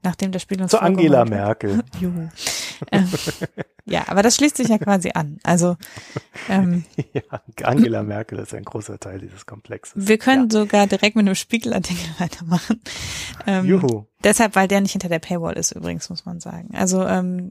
Nachdem 0.02 0.32
das 0.32 0.42
Spiel 0.42 0.60
uns 0.60 0.70
Zu 0.70 0.80
Angela 0.80 1.24
Merkel. 1.24 1.82
Juhu. 2.00 2.28
Ähm, 2.92 3.08
ja, 3.84 4.04
aber 4.08 4.22
das 4.22 4.36
schließt 4.36 4.56
sich 4.56 4.68
ja 4.68 4.78
quasi 4.78 5.10
an. 5.14 5.38
Also 5.42 5.76
ähm, 6.48 6.84
ja, 7.12 7.42
Angela 7.62 8.02
Merkel 8.02 8.38
ist 8.38 8.54
ein 8.54 8.64
großer 8.64 8.98
Teil 8.98 9.20
dieses 9.20 9.46
Komplexes. 9.46 10.06
Wir 10.06 10.18
können 10.18 10.48
ja. 10.50 10.60
sogar 10.60 10.86
direkt 10.86 11.16
mit 11.16 11.26
einem 11.26 11.34
Spiegelartikel 11.34 12.08
weitermachen. 12.18 12.80
Ähm, 13.46 13.66
Juhu. 13.66 14.06
Deshalb, 14.22 14.56
weil 14.56 14.68
der 14.68 14.80
nicht 14.80 14.92
hinter 14.92 15.08
der 15.08 15.18
Paywall 15.18 15.54
ist, 15.54 15.72
übrigens, 15.72 16.10
muss 16.10 16.26
man 16.26 16.40
sagen. 16.40 16.74
Also 16.74 17.06
ähm, 17.06 17.50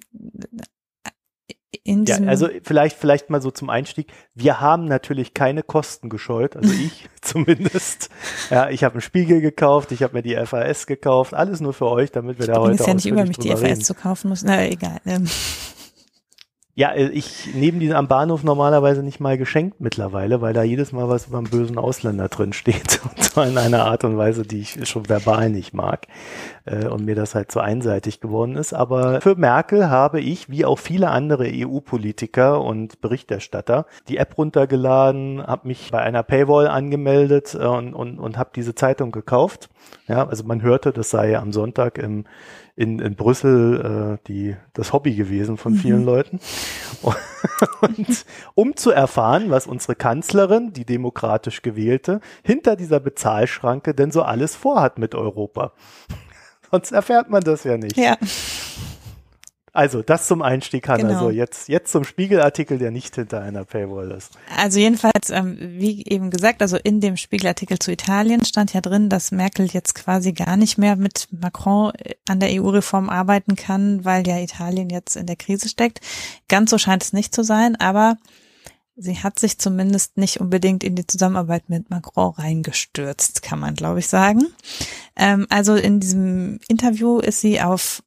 in 1.89 2.05
ja, 2.05 2.17
also 2.27 2.47
vielleicht, 2.63 2.97
vielleicht 2.97 3.29
mal 3.29 3.41
so 3.41 3.49
zum 3.49 3.69
Einstieg. 3.69 4.13
Wir 4.35 4.61
haben 4.61 4.85
natürlich 4.85 5.33
keine 5.33 5.63
Kosten 5.63 6.09
gescheut, 6.09 6.55
also 6.55 6.71
ich 6.71 7.09
zumindest. 7.21 8.09
Ja, 8.51 8.69
ich 8.69 8.83
habe 8.83 8.95
einen 8.95 9.01
Spiegel 9.01 9.41
gekauft, 9.41 9.91
ich 9.91 10.03
habe 10.03 10.13
mir 10.13 10.21
die 10.21 10.35
FAS 10.35 10.85
gekauft, 10.85 11.33
alles 11.33 11.61
nur 11.61 11.73
für 11.73 11.87
euch, 11.87 12.11
damit 12.11 12.37
wir 12.37 12.47
ich 12.47 12.53
da 12.53 12.59
heute. 12.61 12.79
Es 12.79 12.85
ja 12.85 12.93
nicht 12.93 13.07
über 13.07 13.25
mich, 13.25 13.37
die 13.37 13.49
FAS 13.49 13.63
reden. 13.63 13.81
zu 13.81 13.95
kaufen 13.95 14.29
muss. 14.29 14.43
Na, 14.43 14.63
egal. 14.65 14.99
Ähm. 15.05 15.25
Ja, 16.79 16.91
äh, 16.91 17.09
ich 17.09 17.53
nehme 17.53 17.79
die 17.79 17.93
am 17.93 18.07
Bahnhof 18.07 18.43
normalerweise 18.45 19.03
nicht 19.03 19.19
mal 19.19 19.37
geschenkt 19.37 19.81
mittlerweile, 19.81 20.39
weil 20.39 20.53
da 20.53 20.63
jedes 20.63 20.93
Mal 20.93 21.09
was 21.09 21.27
über 21.27 21.39
einen 21.39 21.49
bösen 21.49 21.77
Ausländer 21.77 22.29
drin 22.29 22.53
steht. 22.53 23.01
Und 23.17 23.21
zwar 23.21 23.47
in 23.47 23.57
einer 23.57 23.83
Art 23.83 24.05
und 24.05 24.15
Weise, 24.15 24.43
die 24.43 24.61
ich 24.61 24.87
schon 24.87 25.09
verbal 25.09 25.49
nicht 25.49 25.73
mag. 25.73 26.07
Äh, 26.69 26.87
und 26.87 27.05
mir 27.05 27.15
das 27.15 27.35
halt 27.35 27.51
so 27.51 27.59
einseitig 27.59 28.19
geworden 28.19 28.55
ist. 28.55 28.73
Aber 28.73 29.21
für 29.21 29.35
Merkel 29.35 29.89
habe 29.89 30.21
ich, 30.21 30.49
wie 30.49 30.65
auch 30.65 30.77
viele 30.77 31.09
andere 31.09 31.49
EU-Politiker 31.51 32.61
und 32.61 33.01
Berichterstatter, 33.01 33.85
die 34.07 34.17
App 34.17 34.37
runtergeladen, 34.37 35.45
habe 35.45 35.67
mich 35.67 35.89
bei 35.91 35.99
einer 35.99 36.23
Paywall 36.23 36.67
angemeldet 36.67 37.57
äh, 37.59 37.65
und, 37.65 37.93
und, 37.93 38.19
und 38.19 38.37
habe 38.37 38.51
diese 38.55 38.75
Zeitung 38.75 39.11
gekauft. 39.11 39.69
Ja, 40.07 40.27
also 40.27 40.43
man 40.43 40.61
hörte, 40.61 40.91
das 40.91 41.09
sei 41.09 41.37
am 41.37 41.51
Sonntag 41.51 41.97
im 41.97 42.25
in, 42.75 42.99
in 42.99 43.15
Brüssel 43.15 44.17
äh, 44.21 44.27
die, 44.27 44.55
das 44.71 44.93
Hobby 44.93 45.13
gewesen 45.13 45.57
von 45.57 45.75
vielen 45.75 45.99
mhm. 45.99 46.05
Leuten. 46.05 46.39
Und 47.81 48.25
um 48.55 48.77
zu 48.77 48.91
erfahren, 48.91 49.49
was 49.49 49.67
unsere 49.67 49.95
Kanzlerin, 49.95 50.71
die 50.71 50.85
demokratisch 50.85 51.61
gewählte, 51.61 52.21
hinter 52.41 52.77
dieser 52.77 53.01
Bezahlschranke 53.01 53.93
denn 53.93 54.11
so 54.11 54.21
alles 54.21 54.55
vorhat 54.55 54.97
mit 54.97 55.13
Europa. 55.13 55.73
Sonst 56.71 56.91
erfährt 56.91 57.29
man 57.29 57.41
das 57.41 57.63
ja 57.63 57.77
nicht. 57.77 57.97
Ja. 57.97 58.17
Also, 59.71 60.01
das 60.01 60.27
zum 60.27 60.41
Einstieg, 60.41 60.87
Hanna. 60.87 61.03
Genau. 61.03 61.13
Also 61.13 61.29
jetzt, 61.29 61.69
jetzt 61.69 61.91
zum 61.91 62.03
Spiegelartikel, 62.03 62.79
der 62.79 62.91
nicht 62.91 63.15
hinter 63.15 63.41
einer 63.41 63.65
Paywall 63.65 64.11
ist. 64.11 64.31
Also 64.57 64.79
jedenfalls, 64.79 65.29
ähm, 65.29 65.57
wie 65.59 66.03
eben 66.05 66.31
gesagt, 66.31 66.61
also 66.61 66.77
in 66.77 67.01
dem 67.01 67.17
Spiegelartikel 67.17 67.77
zu 67.77 67.91
Italien 67.91 68.43
stand 68.43 68.73
ja 68.73 68.81
drin, 68.81 69.09
dass 69.09 69.31
Merkel 69.31 69.67
jetzt 69.67 69.93
quasi 69.93 70.33
gar 70.33 70.57
nicht 70.57 70.77
mehr 70.77 70.95
mit 70.95 71.27
Macron 71.31 71.93
äh, 71.95 72.15
an 72.27 72.39
der 72.39 72.49
EU-Reform 72.61 73.09
arbeiten 73.09 73.55
kann, 73.55 74.03
weil 74.03 74.27
ja 74.27 74.39
Italien 74.39 74.89
jetzt 74.89 75.15
in 75.15 75.27
der 75.27 75.35
Krise 75.35 75.69
steckt. 75.69 76.01
Ganz 76.47 76.71
so 76.71 76.77
scheint 76.77 77.03
es 77.03 77.13
nicht 77.13 77.33
zu 77.35 77.43
sein, 77.43 77.75
aber 77.75 78.17
sie 78.99 79.17
hat 79.17 79.39
sich 79.39 79.57
zumindest 79.57 80.17
nicht 80.17 80.39
unbedingt 80.39 80.83
in 80.83 80.95
die 80.95 81.07
Zusammenarbeit 81.07 81.69
mit 81.69 81.89
Macron 81.89 82.33
reingestürzt, 82.33 83.41
kann 83.41 83.59
man, 83.59 83.73
glaube 83.73 83.99
ich, 83.99 84.07
sagen. 84.07 84.47
Ähm, 85.15 85.47
also 85.49 85.75
in 85.75 85.99
diesem 85.99 86.59
Interview 86.67 87.19
ist 87.19 87.41
sie 87.41 87.61
auf 87.61 88.03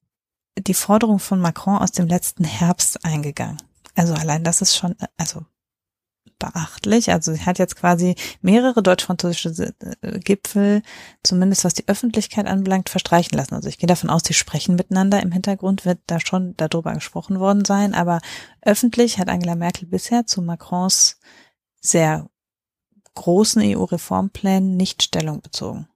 die 0.58 0.74
Forderung 0.74 1.18
von 1.18 1.40
Macron 1.40 1.78
aus 1.78 1.92
dem 1.92 2.06
letzten 2.06 2.44
Herbst 2.44 3.04
eingegangen. 3.04 3.58
Also 3.94 4.14
allein 4.14 4.44
das 4.44 4.60
ist 4.60 4.76
schon, 4.76 4.94
also 5.16 5.44
beachtlich. 6.42 7.10
Also 7.12 7.32
sie 7.32 7.46
hat 7.46 7.58
jetzt 7.58 7.76
quasi 7.76 8.16
mehrere 8.40 8.82
deutsch-französische 8.82 9.72
äh, 10.00 10.18
Gipfel, 10.18 10.82
zumindest 11.22 11.64
was 11.64 11.74
die 11.74 11.86
Öffentlichkeit 11.88 12.46
anbelangt, 12.46 12.88
verstreichen 12.88 13.36
lassen. 13.38 13.54
Also 13.54 13.68
ich 13.68 13.78
gehe 13.78 13.86
davon 13.86 14.10
aus, 14.10 14.22
die 14.22 14.34
sprechen 14.34 14.74
miteinander. 14.74 15.22
Im 15.22 15.32
Hintergrund 15.32 15.84
wird 15.84 16.00
da 16.06 16.18
schon 16.20 16.54
darüber 16.56 16.92
gesprochen 16.94 17.38
worden 17.38 17.64
sein. 17.64 17.94
Aber 17.94 18.20
öffentlich 18.60 19.18
hat 19.18 19.28
Angela 19.28 19.54
Merkel 19.54 19.86
bisher 19.86 20.26
zu 20.26 20.42
Macrons 20.42 21.18
sehr 21.80 22.28
großen 23.14 23.62
EU-Reformplänen 23.62 24.76
nicht 24.76 25.02
Stellung 25.02 25.40
bezogen. 25.40 25.88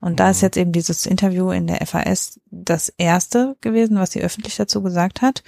Und 0.00 0.20
da 0.20 0.30
ist 0.30 0.38
mhm. 0.38 0.46
jetzt 0.46 0.56
eben 0.56 0.72
dieses 0.72 1.06
Interview 1.06 1.50
in 1.50 1.66
der 1.66 1.86
FAS 1.86 2.40
das 2.50 2.88
erste 2.96 3.56
gewesen, 3.60 3.98
was 3.98 4.12
sie 4.12 4.22
öffentlich 4.22 4.56
dazu 4.56 4.82
gesagt 4.82 5.22
hat. 5.22 5.42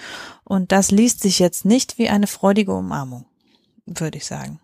Und 0.44 0.72
das 0.72 0.90
liest 0.90 1.20
sich 1.20 1.38
jetzt 1.38 1.64
nicht 1.64 1.98
wie 1.98 2.08
eine 2.08 2.26
freudige 2.26 2.74
Umarmung, 2.74 3.24
würde 3.86 4.18
ich 4.18 4.26
sagen. 4.26 4.60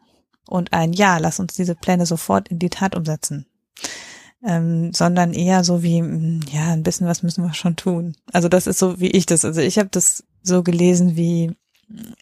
Und 0.48 0.72
ein 0.72 0.92
Ja, 0.92 1.18
lass 1.18 1.40
uns 1.40 1.54
diese 1.54 1.74
Pläne 1.74 2.06
sofort 2.06 2.48
in 2.48 2.58
die 2.58 2.70
Tat 2.70 2.96
umsetzen. 2.96 3.46
Ähm, 4.42 4.92
sondern 4.92 5.34
eher 5.34 5.64
so 5.64 5.82
wie, 5.82 5.98
hm, 5.98 6.40
ja, 6.52 6.72
ein 6.72 6.84
bisschen 6.84 7.08
was 7.08 7.24
müssen 7.24 7.42
wir 7.44 7.54
schon 7.54 7.74
tun. 7.74 8.14
Also 8.32 8.48
das 8.48 8.68
ist 8.68 8.78
so, 8.78 9.00
wie 9.00 9.10
ich 9.10 9.26
das, 9.26 9.44
also 9.44 9.60
ich 9.60 9.78
habe 9.78 9.88
das 9.90 10.24
so 10.42 10.62
gelesen 10.62 11.16
wie, 11.16 11.56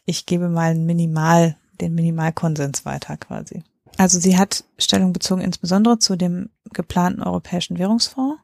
ich 0.07 0.25
gebe 0.25 0.49
mal 0.49 0.71
ein 0.71 0.87
Minimal, 0.87 1.57
den 1.81 1.95
Minimalkonsens 1.95 2.87
weiter 2.87 3.19
quasi. 3.19 3.63
Also 3.99 4.19
sie 4.19 4.39
hat 4.39 4.65
Stellung 4.79 5.13
bezogen 5.13 5.43
insbesondere 5.43 5.99
zu 5.99 6.17
dem 6.17 6.51
geplanten 6.73 7.23
Europäischen 7.23 7.79
Währungsfonds, 7.79 8.41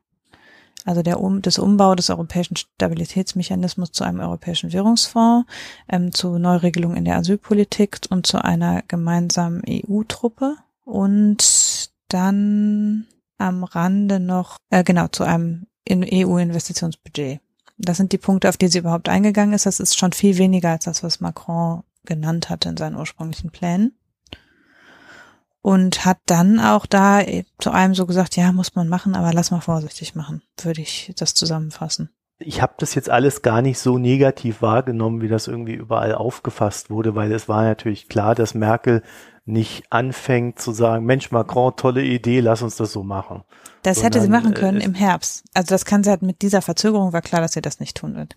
also 0.85 1.03
der 1.03 1.21
um, 1.21 1.43
des 1.43 1.59
Umbau 1.59 1.95
des 1.95 2.11
Europäischen 2.11 2.57
Stabilitätsmechanismus 2.57 3.93
zu 3.93 4.05
einem 4.05 4.21
Europäischen 4.21 4.73
Währungsfonds, 4.73 5.47
ähm, 5.89 6.13
zu 6.13 6.39
Neuregelungen 6.39 6.97
in 6.97 7.05
der 7.05 7.17
Asylpolitik 7.17 8.01
und 8.11 8.27
zu 8.27 8.43
einer 8.43 8.83
gemeinsamen 8.89 9.63
EU-Truppe 9.69 10.57
und 10.85 11.91
dann 12.09 13.07
am 13.39 13.65
Rande 13.65 14.21
noch, 14.21 14.57
äh, 14.71 14.85
genau, 14.85 15.09
zu 15.09 15.25
einem 15.25 15.67
EU-Investitionsbudget. 15.91 17.41
Das 17.79 17.97
sind 17.97 18.13
die 18.13 18.19
Punkte, 18.19 18.49
auf 18.49 18.57
die 18.57 18.69
sie 18.69 18.79
überhaupt 18.79 19.09
eingegangen 19.09 19.55
ist. 19.55 19.67
Das 19.67 19.81
ist 19.81 19.99
schon 19.99 20.13
viel 20.13 20.39
weniger 20.39 20.71
als 20.71 20.85
das, 20.85 21.03
was 21.03 21.21
Macron 21.21 21.83
genannt 22.05 22.51
hatte 22.51 22.69
in 22.69 22.77
seinen 22.77 22.97
ursprünglichen 22.97 23.51
Plänen 23.51 23.97
und 25.63 26.05
hat 26.05 26.19
dann 26.27 26.59
auch 26.61 26.87
da 26.87 27.23
zu 27.59 27.71
einem 27.71 27.95
so 27.95 28.05
gesagt, 28.07 28.37
ja, 28.37 28.53
muss 28.53 28.75
man 28.75 28.89
machen, 28.89 29.15
aber 29.15 29.33
lass 29.33 29.53
mal 29.53 29.61
vorsichtig 29.61 30.15
machen, 30.15 30.43
würde 30.61 30.83
ich 30.83 31.13
das 31.17 31.35
zusammenfassen. 31.35 32.11
Ich 32.39 32.61
habe 32.61 32.75
das 32.79 32.97
jetzt 32.97 33.09
alles 33.09 33.43
gar 33.43 33.63
nicht 33.63 33.79
so 33.79 33.99
negativ 33.99 34.63
wahrgenommen, 34.63 35.21
wie 35.23 35.29
das 35.29 35.47
irgendwie 35.47 35.75
überall 35.75 36.15
aufgefasst 36.15 36.91
wurde, 36.91 37.15
weil 37.15 37.31
es 37.31 37.49
war 37.49 37.63
natürlich 37.63 38.09
klar, 38.09 38.35
dass 38.35 38.55
Merkel 38.55 39.03
nicht 39.45 39.85
anfängt 39.91 40.59
zu 40.59 40.73
sagen, 40.73 41.05
Mensch, 41.05 41.31
Macron, 41.31 41.75
tolle 41.77 42.03
Idee, 42.03 42.41
lass 42.41 42.63
uns 42.63 42.77
das 42.77 42.93
so 42.93 43.05
machen. 43.05 43.45
Das 43.83 43.97
Sondern, 43.97 44.13
hätte 44.13 44.23
sie 44.23 44.31
machen 44.31 44.55
können 44.55 44.81
äh, 44.81 44.85
im 44.85 44.95
Herbst. 44.95 45.45
Also 45.55 45.69
das 45.69 45.85
kann 45.85 46.03
sie 46.03 46.11
halt 46.11 46.23
mit 46.23 46.43
dieser 46.43 46.63
Verzögerung 46.63 47.13
war 47.13 47.23
klar, 47.23 47.41
dass 47.41 47.53
sie 47.53 47.63
das 47.63 47.79
nicht 47.79 47.97
tun 47.97 48.17
wird. 48.17 48.37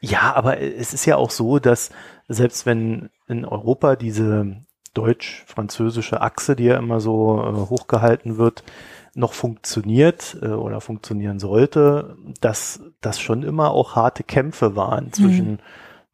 Ja, 0.00 0.34
aber 0.34 0.60
es 0.60 0.94
ist 0.94 1.06
ja 1.06 1.16
auch 1.16 1.30
so, 1.30 1.58
dass 1.58 1.90
selbst 2.28 2.66
wenn 2.66 3.10
in 3.26 3.44
Europa 3.44 3.96
diese 3.96 4.62
deutsch-französische 4.98 6.20
Achse, 6.20 6.56
die 6.56 6.64
ja 6.64 6.76
immer 6.76 7.00
so 7.00 7.40
äh, 7.40 7.70
hochgehalten 7.70 8.36
wird, 8.36 8.64
noch 9.14 9.32
funktioniert 9.32 10.36
äh, 10.42 10.48
oder 10.48 10.80
funktionieren 10.80 11.38
sollte, 11.38 12.16
dass 12.40 12.80
das 13.00 13.20
schon 13.20 13.42
immer 13.42 13.70
auch 13.70 13.94
harte 13.94 14.24
Kämpfe 14.24 14.74
waren 14.76 15.12
zwischen 15.12 15.52
mhm. 15.52 15.58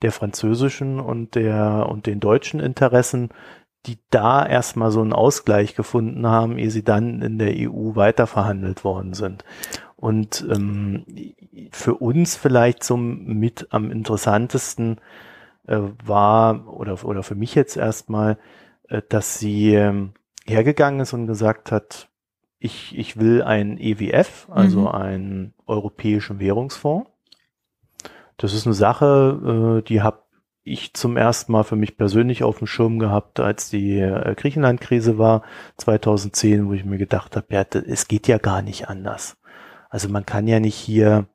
der 0.03 0.13
französischen 0.13 1.01
und 1.01 1.35
der 1.35 1.87
und 1.89 2.07
den 2.07 2.21
deutschen 2.21 2.61
Interessen, 2.61 3.31
die 3.87 3.99
da 4.11 4.45
erstmal 4.47 4.91
so 4.91 5.01
einen 5.01 5.13
Ausgleich 5.13 5.75
gefunden 5.75 6.27
haben, 6.27 6.59
ehe 6.59 6.71
sie 6.71 6.85
dann 6.85 7.23
in 7.23 7.39
der 7.39 7.55
EU 7.57 7.95
weiterverhandelt 7.95 8.85
worden 8.85 9.15
sind. 9.15 9.45
Und 9.97 10.47
ähm, 10.51 11.05
für 11.71 11.95
uns 11.95 12.37
vielleicht 12.37 12.83
zum 12.83 13.25
mit 13.25 13.69
am 13.71 13.91
interessantesten 13.91 14.99
äh, 15.67 15.79
war 16.05 16.69
oder 16.73 17.03
oder 17.05 17.23
für 17.23 17.35
mich 17.35 17.55
jetzt 17.55 17.77
erstmal 17.77 18.37
dass 19.09 19.39
sie 19.39 19.75
ähm, 19.75 20.13
hergegangen 20.47 21.01
ist 21.01 21.13
und 21.13 21.27
gesagt 21.27 21.73
hat, 21.73 22.09
ich, 22.59 22.97
ich 22.97 23.19
will 23.19 23.43
ein 23.43 23.79
EWF, 23.79 24.49
also 24.51 24.81
mhm. 24.81 24.89
einen 24.89 25.55
europäischen 25.67 26.41
Währungsfonds. 26.41 27.11
Das 28.37 28.55
ist 28.55 28.67
eine 28.67 28.75
Sache, 28.75 29.81
äh, 29.81 29.87
die 29.87 30.03
habe 30.03 30.25
ich 30.65 30.95
zum 30.95 31.19
ersten 31.19 31.53
Mal 31.53 31.63
für 31.63 31.77
mich 31.77 31.97
persönlich 31.99 32.43
auf 32.43 32.59
dem 32.59 32.67
Schirm 32.67 32.99
gehabt, 32.99 33.39
als 33.39 33.69
die 33.69 33.99
äh, 33.99 34.35
Griechenland-Krise 34.35 35.19
war, 35.19 35.43
2010, 35.77 36.69
wo 36.69 36.73
ich 36.73 36.87
mir 36.87 36.97
gedacht 36.97 37.37
habe, 37.37 37.47
ja, 37.51 37.65
es 37.87 38.09
geht 38.09 38.29
ja 38.29 38.39
gar 38.39 38.63
nicht 38.63 38.89
anders. 38.89 39.37
Also 39.91 40.09
man 40.09 40.25
kann 40.25 40.49
ja 40.49 40.61
nicht 40.61 40.77
hier 40.77 41.27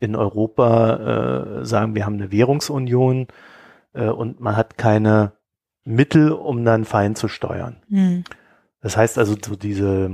in 0.00 0.14
Europa 0.14 1.60
äh, 1.60 1.64
sagen, 1.64 1.94
wir 1.94 2.04
haben 2.04 2.14
eine 2.14 2.30
Währungsunion 2.30 3.28
äh, 3.94 4.08
und 4.08 4.40
man 4.40 4.56
hat 4.56 4.76
keine 4.76 5.32
Mittel, 5.84 6.32
um 6.32 6.64
dann 6.64 6.84
fein 6.84 7.14
zu 7.14 7.28
steuern. 7.28 7.76
Mhm. 7.88 8.24
Das 8.80 8.96
heißt 8.96 9.18
also, 9.18 9.34
so 9.42 9.56
diese, 9.56 10.10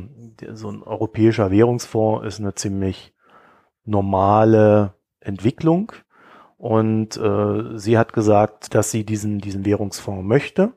so 0.52 0.70
ein 0.70 0.82
europäischer 0.82 1.50
Währungsfonds 1.50 2.26
ist 2.26 2.40
eine 2.40 2.54
ziemlich 2.54 3.12
normale 3.84 4.94
Entwicklung. 5.20 5.92
Und 6.56 7.16
äh, 7.16 7.78
sie 7.78 7.96
hat 7.96 8.12
gesagt, 8.12 8.74
dass 8.74 8.90
sie 8.90 9.04
diesen, 9.04 9.38
diesen 9.38 9.64
Währungsfonds 9.64 10.24
möchte, 10.24 10.74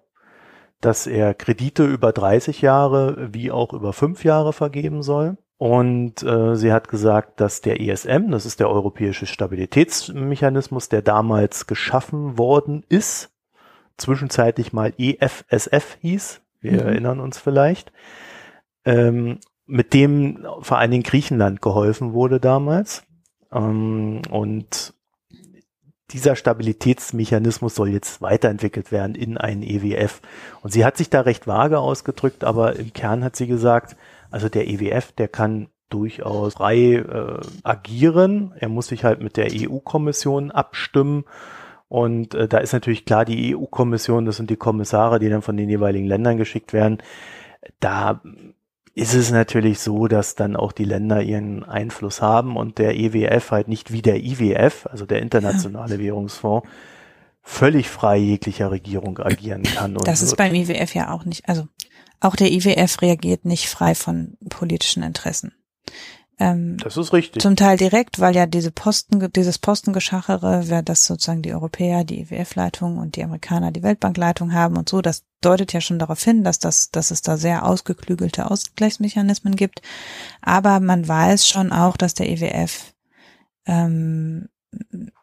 dass 0.79 1.07
er 1.07 1.33
Kredite 1.33 1.85
über 1.85 2.11
30 2.11 2.61
Jahre 2.61 3.29
wie 3.33 3.51
auch 3.51 3.73
über 3.73 3.93
fünf 3.93 4.23
Jahre 4.23 4.53
vergeben 4.53 5.03
soll. 5.03 5.37
Und 5.57 6.23
äh, 6.23 6.55
sie 6.55 6.73
hat 6.73 6.87
gesagt, 6.87 7.39
dass 7.39 7.61
der 7.61 7.79
ESM, 7.79 8.31
das 8.31 8.45
ist 8.45 8.59
der 8.59 8.69
Europäische 8.69 9.25
Stabilitätsmechanismus, 9.25 10.89
der 10.89 11.01
damals 11.01 11.67
geschaffen 11.67 12.37
worden 12.37 12.83
ist, 12.89 13.32
zwischenzeitlich 13.97 14.73
mal 14.73 14.93
EFSF 14.97 15.97
hieß, 16.01 16.41
wir 16.61 16.73
mhm. 16.73 16.79
erinnern 16.79 17.19
uns 17.19 17.39
vielleicht, 17.39 17.91
ähm, 18.85 19.39
mit 19.65 19.93
dem 19.93 20.45
vor 20.61 20.77
allen 20.77 20.91
Dingen 20.91 21.03
Griechenland 21.03 21.61
geholfen 21.61 22.13
wurde 22.13 22.39
damals. 22.39 23.03
Ähm, 23.51 24.21
und 24.29 24.93
dieser 26.11 26.35
Stabilitätsmechanismus 26.35 27.75
soll 27.75 27.89
jetzt 27.89 28.21
weiterentwickelt 28.21 28.91
werden 28.91 29.15
in 29.15 29.37
einen 29.37 29.63
EWF. 29.63 30.21
Und 30.61 30.71
sie 30.71 30.85
hat 30.85 30.97
sich 30.97 31.09
da 31.09 31.21
recht 31.21 31.47
vage 31.47 31.79
ausgedrückt, 31.79 32.43
aber 32.43 32.75
im 32.75 32.93
Kern 32.93 33.23
hat 33.23 33.35
sie 33.35 33.47
gesagt, 33.47 33.95
also 34.29 34.49
der 34.49 34.67
EWF, 34.67 35.11
der 35.13 35.27
kann 35.27 35.69
durchaus 35.89 36.55
frei 36.55 36.95
äh, 36.95 37.39
agieren. 37.63 38.53
Er 38.57 38.69
muss 38.69 38.87
sich 38.87 39.03
halt 39.03 39.21
mit 39.21 39.37
der 39.37 39.49
EU-Kommission 39.51 40.51
abstimmen. 40.51 41.25
Und 41.93 42.33
äh, 42.33 42.47
da 42.47 42.57
ist 42.57 42.73
natürlich 42.73 43.05
klar, 43.05 43.23
die 43.23 43.55
EU-Kommission, 43.55 44.25
das 44.25 44.37
sind 44.37 44.49
die 44.49 44.55
Kommissare, 44.55 45.19
die 45.19 45.29
dann 45.29 45.43
von 45.43 45.55
den 45.55 45.69
jeweiligen 45.69 46.07
Ländern 46.07 46.37
geschickt 46.37 46.73
werden. 46.73 46.97
Da 47.79 48.19
ist 48.95 49.13
es 49.13 49.29
natürlich 49.29 49.77
so, 49.77 50.07
dass 50.07 50.33
dann 50.33 50.55
auch 50.55 50.71
die 50.71 50.85
Länder 50.85 51.21
ihren 51.21 51.63
Einfluss 51.63 52.19
haben 52.19 52.57
und 52.57 52.79
der 52.79 52.95
EWF 52.95 53.51
halt 53.51 53.67
nicht 53.67 53.91
wie 53.91 54.01
der 54.01 54.23
IWF, 54.23 54.87
also 54.87 55.05
der 55.05 55.21
Internationale. 55.21 55.99
Währungsfonds, 56.03 56.67
völlig 57.43 57.91
frei 57.91 58.17
jeglicher 58.17 58.71
Regierung 58.71 59.19
agieren 59.19 59.61
kann. 59.61 59.93
das 59.93 60.23
ist 60.23 60.35
beim 60.35 60.55
IWF 60.55 60.95
ja 60.95 61.11
auch 61.11 61.25
nicht. 61.25 61.47
Also 61.47 61.67
auch 62.21 62.35
der 62.35 62.51
IWF 62.51 63.03
reagiert 63.03 63.45
nicht 63.45 63.69
frei 63.69 63.93
von 63.93 64.35
politischen 64.49 65.03
Interessen. 65.03 65.53
Ähm, 66.39 66.77
das 66.77 66.97
ist 66.97 67.13
richtig. 67.13 67.41
Zum 67.41 67.55
Teil 67.55 67.77
direkt, 67.77 68.19
weil 68.19 68.35
ja 68.35 68.45
diese 68.45 68.71
Posten, 68.71 69.31
dieses 69.33 69.59
Postengeschachere, 69.59 70.63
wer 70.67 70.81
das 70.81 71.05
sozusagen 71.05 71.41
die 71.41 71.53
Europäer, 71.53 72.03
die 72.03 72.21
IWF-Leitung 72.21 72.97
und 72.97 73.15
die 73.15 73.23
Amerikaner 73.23 73.71
die 73.71 73.83
Weltbankleitung 73.83 74.53
haben 74.53 74.77
und 74.77 74.89
so, 74.89 75.01
das 75.01 75.23
deutet 75.41 75.73
ja 75.73 75.81
schon 75.81 75.99
darauf 75.99 76.23
hin, 76.23 76.43
dass 76.43 76.59
das, 76.59 76.89
dass 76.89 77.11
es 77.11 77.21
da 77.21 77.37
sehr 77.37 77.65
ausgeklügelte 77.65 78.49
Ausgleichsmechanismen 78.49 79.55
gibt. 79.55 79.81
Aber 80.41 80.79
man 80.79 81.07
weiß 81.07 81.47
schon 81.47 81.71
auch, 81.71 81.97
dass 81.97 82.15
der 82.15 82.29
IWF 82.29 82.93
ähm, 83.65 84.49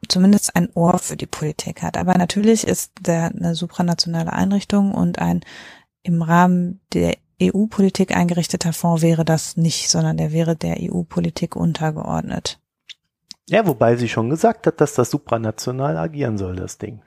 zumindest 0.08 0.54
ein 0.54 0.68
Ohr 0.74 0.98
für 0.98 1.16
die 1.16 1.26
Politik 1.26 1.82
hat. 1.82 1.96
Aber 1.96 2.16
natürlich 2.16 2.66
ist 2.66 2.92
der 3.00 3.26
eine 3.26 3.54
supranationale 3.54 4.32
Einrichtung 4.32 4.92
und 4.92 5.18
ein 5.18 5.40
im 6.02 6.22
Rahmen 6.22 6.80
der 6.92 7.16
EU-Politik 7.42 8.16
eingerichteter 8.16 8.72
Fonds 8.72 9.02
wäre 9.02 9.24
das 9.24 9.56
nicht, 9.56 9.88
sondern 9.88 10.16
der 10.16 10.32
wäre 10.32 10.56
der 10.56 10.76
EU-Politik 10.80 11.56
untergeordnet. 11.56 12.58
Ja, 13.48 13.66
wobei 13.66 13.96
sie 13.96 14.08
schon 14.08 14.30
gesagt 14.30 14.66
hat, 14.66 14.80
dass 14.80 14.94
das 14.94 15.10
supranational 15.10 15.96
agieren 15.96 16.38
soll, 16.38 16.56
das 16.56 16.78
Ding. 16.78 17.02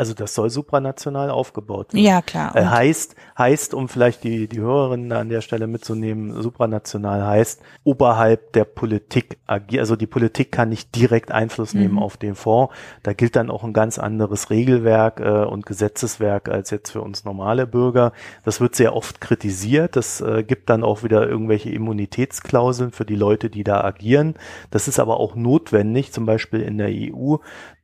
Also 0.00 0.14
das 0.14 0.34
soll 0.34 0.48
supranational 0.48 1.28
aufgebaut 1.28 1.92
werden. 1.92 2.02
Ja, 2.02 2.22
klar. 2.22 2.56
Äh, 2.56 2.64
heißt, 2.64 3.16
heißt, 3.36 3.74
um 3.74 3.86
vielleicht 3.86 4.24
die, 4.24 4.48
die 4.48 4.58
Hörerinnen 4.58 5.12
an 5.12 5.28
der 5.28 5.42
Stelle 5.42 5.66
mitzunehmen, 5.66 6.40
supranational 6.40 7.26
heißt, 7.26 7.60
oberhalb 7.84 8.54
der 8.54 8.64
Politik 8.64 9.36
agiert. 9.46 9.80
Also 9.80 9.96
die 9.96 10.06
Politik 10.06 10.52
kann 10.52 10.70
nicht 10.70 10.96
direkt 10.96 11.32
Einfluss 11.32 11.74
nehmen 11.74 11.96
mhm. 11.96 12.02
auf 12.02 12.16
den 12.16 12.34
Fonds. 12.34 12.74
Da 13.02 13.12
gilt 13.12 13.36
dann 13.36 13.50
auch 13.50 13.62
ein 13.62 13.74
ganz 13.74 13.98
anderes 13.98 14.48
Regelwerk 14.48 15.20
äh, 15.20 15.44
und 15.44 15.66
Gesetzeswerk 15.66 16.48
als 16.48 16.70
jetzt 16.70 16.92
für 16.92 17.02
uns 17.02 17.26
normale 17.26 17.66
Bürger. 17.66 18.14
Das 18.42 18.58
wird 18.58 18.76
sehr 18.76 18.96
oft 18.96 19.20
kritisiert. 19.20 19.96
Das 19.96 20.22
äh, 20.22 20.44
gibt 20.44 20.70
dann 20.70 20.82
auch 20.82 21.02
wieder 21.02 21.28
irgendwelche 21.28 21.68
Immunitätsklauseln 21.68 22.90
für 22.90 23.04
die 23.04 23.16
Leute, 23.16 23.50
die 23.50 23.64
da 23.64 23.84
agieren. 23.84 24.36
Das 24.70 24.88
ist 24.88 24.98
aber 24.98 25.20
auch 25.20 25.34
notwendig, 25.34 26.10
zum 26.10 26.24
Beispiel 26.24 26.62
in 26.62 26.78
der 26.78 26.88
EU, 26.88 27.36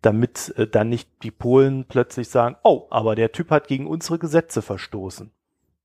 damit 0.07 0.55
äh, 0.57 0.66
dann 0.66 0.88
nicht 0.88 1.09
die 1.23 1.31
Polen 1.31 1.85
plötzlich 1.87 2.29
sagen, 2.29 2.57
oh, 2.62 2.87
aber 2.90 3.14
der 3.14 3.33
Typ 3.33 3.51
hat 3.51 3.69
gegen 3.69 3.87
unsere 3.87 4.19
Gesetze 4.19 4.62
verstoßen. 4.62 5.33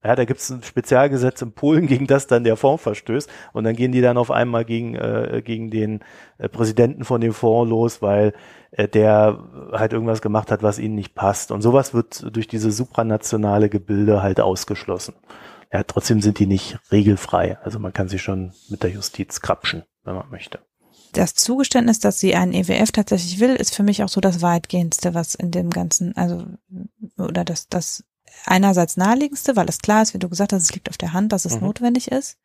Ja, 0.04 0.16
da 0.16 0.24
gibt 0.24 0.40
es 0.40 0.50
ein 0.50 0.62
Spezialgesetz 0.62 1.42
in 1.42 1.52
Polen, 1.52 1.86
gegen 1.88 2.06
das 2.06 2.26
dann 2.28 2.44
der 2.44 2.56
Fonds 2.56 2.82
verstößt 2.82 3.28
und 3.52 3.64
dann 3.64 3.76
gehen 3.76 3.92
die 3.92 4.00
dann 4.00 4.16
auf 4.16 4.30
einmal 4.30 4.64
gegen, 4.64 4.94
äh, 4.94 5.42
gegen 5.44 5.70
den 5.70 6.00
äh, 6.38 6.48
Präsidenten 6.48 7.04
von 7.04 7.20
dem 7.20 7.32
Fonds 7.32 7.68
los, 7.68 8.00
weil 8.00 8.32
äh, 8.70 8.88
der 8.88 9.38
halt 9.72 9.92
irgendwas 9.92 10.22
gemacht 10.22 10.50
hat, 10.50 10.62
was 10.62 10.78
ihnen 10.78 10.94
nicht 10.94 11.14
passt. 11.14 11.50
Und 11.50 11.62
sowas 11.62 11.92
wird 11.92 12.34
durch 12.34 12.46
diese 12.46 12.70
supranationale 12.70 13.68
Gebilde 13.68 14.22
halt 14.22 14.40
ausgeschlossen. 14.40 15.14
Ja, 15.72 15.82
trotzdem 15.84 16.20
sind 16.20 16.38
die 16.38 16.46
nicht 16.46 16.78
regelfrei. 16.92 17.58
Also 17.62 17.78
man 17.78 17.92
kann 17.92 18.08
sie 18.08 18.18
schon 18.18 18.52
mit 18.68 18.82
der 18.82 18.90
Justiz 18.90 19.40
krapschen, 19.40 19.84
wenn 20.04 20.14
man 20.14 20.30
möchte 20.30 20.60
das 21.12 21.34
Zugeständnis, 21.34 21.98
dass 21.98 22.18
sie 22.18 22.34
einen 22.34 22.52
EWF 22.52 22.92
tatsächlich 22.92 23.38
will, 23.40 23.54
ist 23.54 23.74
für 23.74 23.82
mich 23.82 24.02
auch 24.02 24.08
so 24.08 24.20
das 24.20 24.42
weitgehendste, 24.42 25.14
was 25.14 25.34
in 25.34 25.50
dem 25.50 25.70
Ganzen, 25.70 26.16
also, 26.16 26.46
oder 27.18 27.44
das, 27.44 27.68
das 27.68 28.04
einerseits 28.46 28.96
naheliegendste, 28.96 29.56
weil 29.56 29.68
es 29.68 29.78
klar 29.78 30.02
ist, 30.02 30.14
wie 30.14 30.18
du 30.18 30.28
gesagt 30.28 30.52
hast, 30.52 30.62
es 30.62 30.74
liegt 30.74 30.88
auf 30.88 30.96
der 30.96 31.12
Hand, 31.12 31.32
dass 31.32 31.44
es 31.44 31.56
mhm. 31.56 31.66
notwendig 31.66 32.10
ist. 32.10 32.38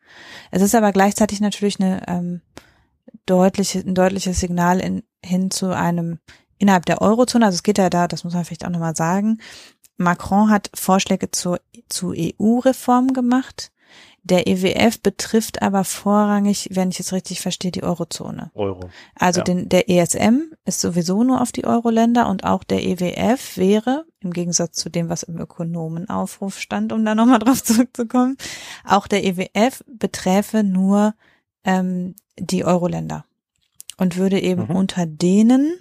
Es 0.52 0.62
ist 0.62 0.76
aber 0.76 0.92
gleichzeitig 0.92 1.40
natürlich 1.40 1.80
eine, 1.80 2.08
ähm, 2.08 2.42
deutliche, 3.26 3.80
ein 3.80 3.96
deutliches 3.96 4.40
Signal 4.40 4.80
in, 4.80 5.04
hin 5.24 5.52
zu 5.52 5.76
einem 5.76 6.20
innerhalb 6.58 6.86
der 6.86 7.02
Eurozone. 7.02 7.46
Also 7.46 7.56
es 7.56 7.64
geht 7.64 7.78
ja 7.78 7.90
da, 7.90 8.08
das 8.08 8.24
muss 8.24 8.34
man 8.34 8.46
vielleicht 8.46 8.66
auch 8.66 8.70
nochmal 8.70 8.96
sagen. 8.96 9.40
Macron 9.98 10.50
hat 10.50 10.70
Vorschläge 10.74 11.32
zur, 11.32 11.60
zu 11.90 12.14
EU-Reform 12.16 13.14
gemacht 13.14 13.72
der 14.28 14.48
EWF 14.48 15.00
betrifft 15.00 15.62
aber 15.62 15.84
vorrangig, 15.84 16.70
wenn 16.72 16.90
ich 16.90 17.00
es 17.00 17.14
richtig 17.14 17.42
verstehe, 17.42 17.72
die 17.72 17.84
Eurozone. 17.84 18.52
Euro. 18.54 18.90
Also 19.16 19.40
ja. 19.40 19.44
den, 19.46 19.70
der 19.70 19.90
ESM 19.90 20.54
ist 20.66 20.82
sowieso 20.82 21.24
nur 21.24 21.42
auf 21.42 21.52
die 21.52 21.66
Euro-Länder 21.66 22.28
und 22.28 22.44
auch 22.44 22.64
der 22.64 22.84
EWF 22.84 23.58
wäre, 23.58 24.06
im 24.20 24.34
Gegensatz 24.34 24.74
zu 24.74 24.90
dem, 24.90 25.10
was 25.10 25.24
im 25.24 25.38
Ökonomenaufruf 25.40 26.60
stand, 26.60 26.92
um 26.92 27.06
da 27.06 27.16
nochmal 27.16 27.40
drauf 27.40 27.64
zurückzukommen, 27.64 28.38
auch 28.84 29.08
der 29.08 29.24
EWF 29.24 29.84
beträfe 29.88 30.64
nur 30.64 31.14
ähm, 31.64 32.16
die 32.38 32.66
Euro-Länder 32.66 33.26
und 33.98 34.18
würde 34.18 34.42
eben 34.42 34.66
mhm. 34.68 34.76
unter 34.76 35.06
denen 35.06 35.80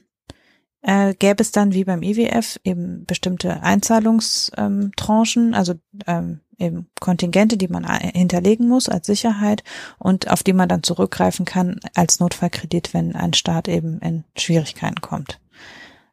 äh, 0.87 1.15
gäbe 1.15 1.43
es 1.43 1.51
dann 1.51 1.75
wie 1.75 1.85
beim 1.85 2.03
IWF 2.03 2.57
e 2.63 2.71
eben 2.71 3.05
bestimmte 3.07 3.63
Einzahlungstranchen, 3.63 5.55
also 5.55 5.75
ähm, 6.07 6.41
eben 6.59 6.87
Kontingente, 7.01 7.57
die 7.57 7.67
man 7.69 7.85
hinterlegen 7.85 8.69
muss 8.69 8.89
als 8.89 9.07
Sicherheit 9.07 9.65
und 9.99 10.31
auf 10.31 10.45
die 10.45 10.53
man 10.53 10.69
dann 10.69 10.85
zurückgreifen 10.85 11.45
kann 11.45 11.81
als 11.95 12.21
Notfallkredit, 12.21 12.95
wenn 12.95 13.17
ein 13.17 13.35
Staat 13.35 13.67
eben 13.67 13.99
in 13.99 14.25
Schwierigkeiten 14.39 15.01
kommt. 15.01 15.41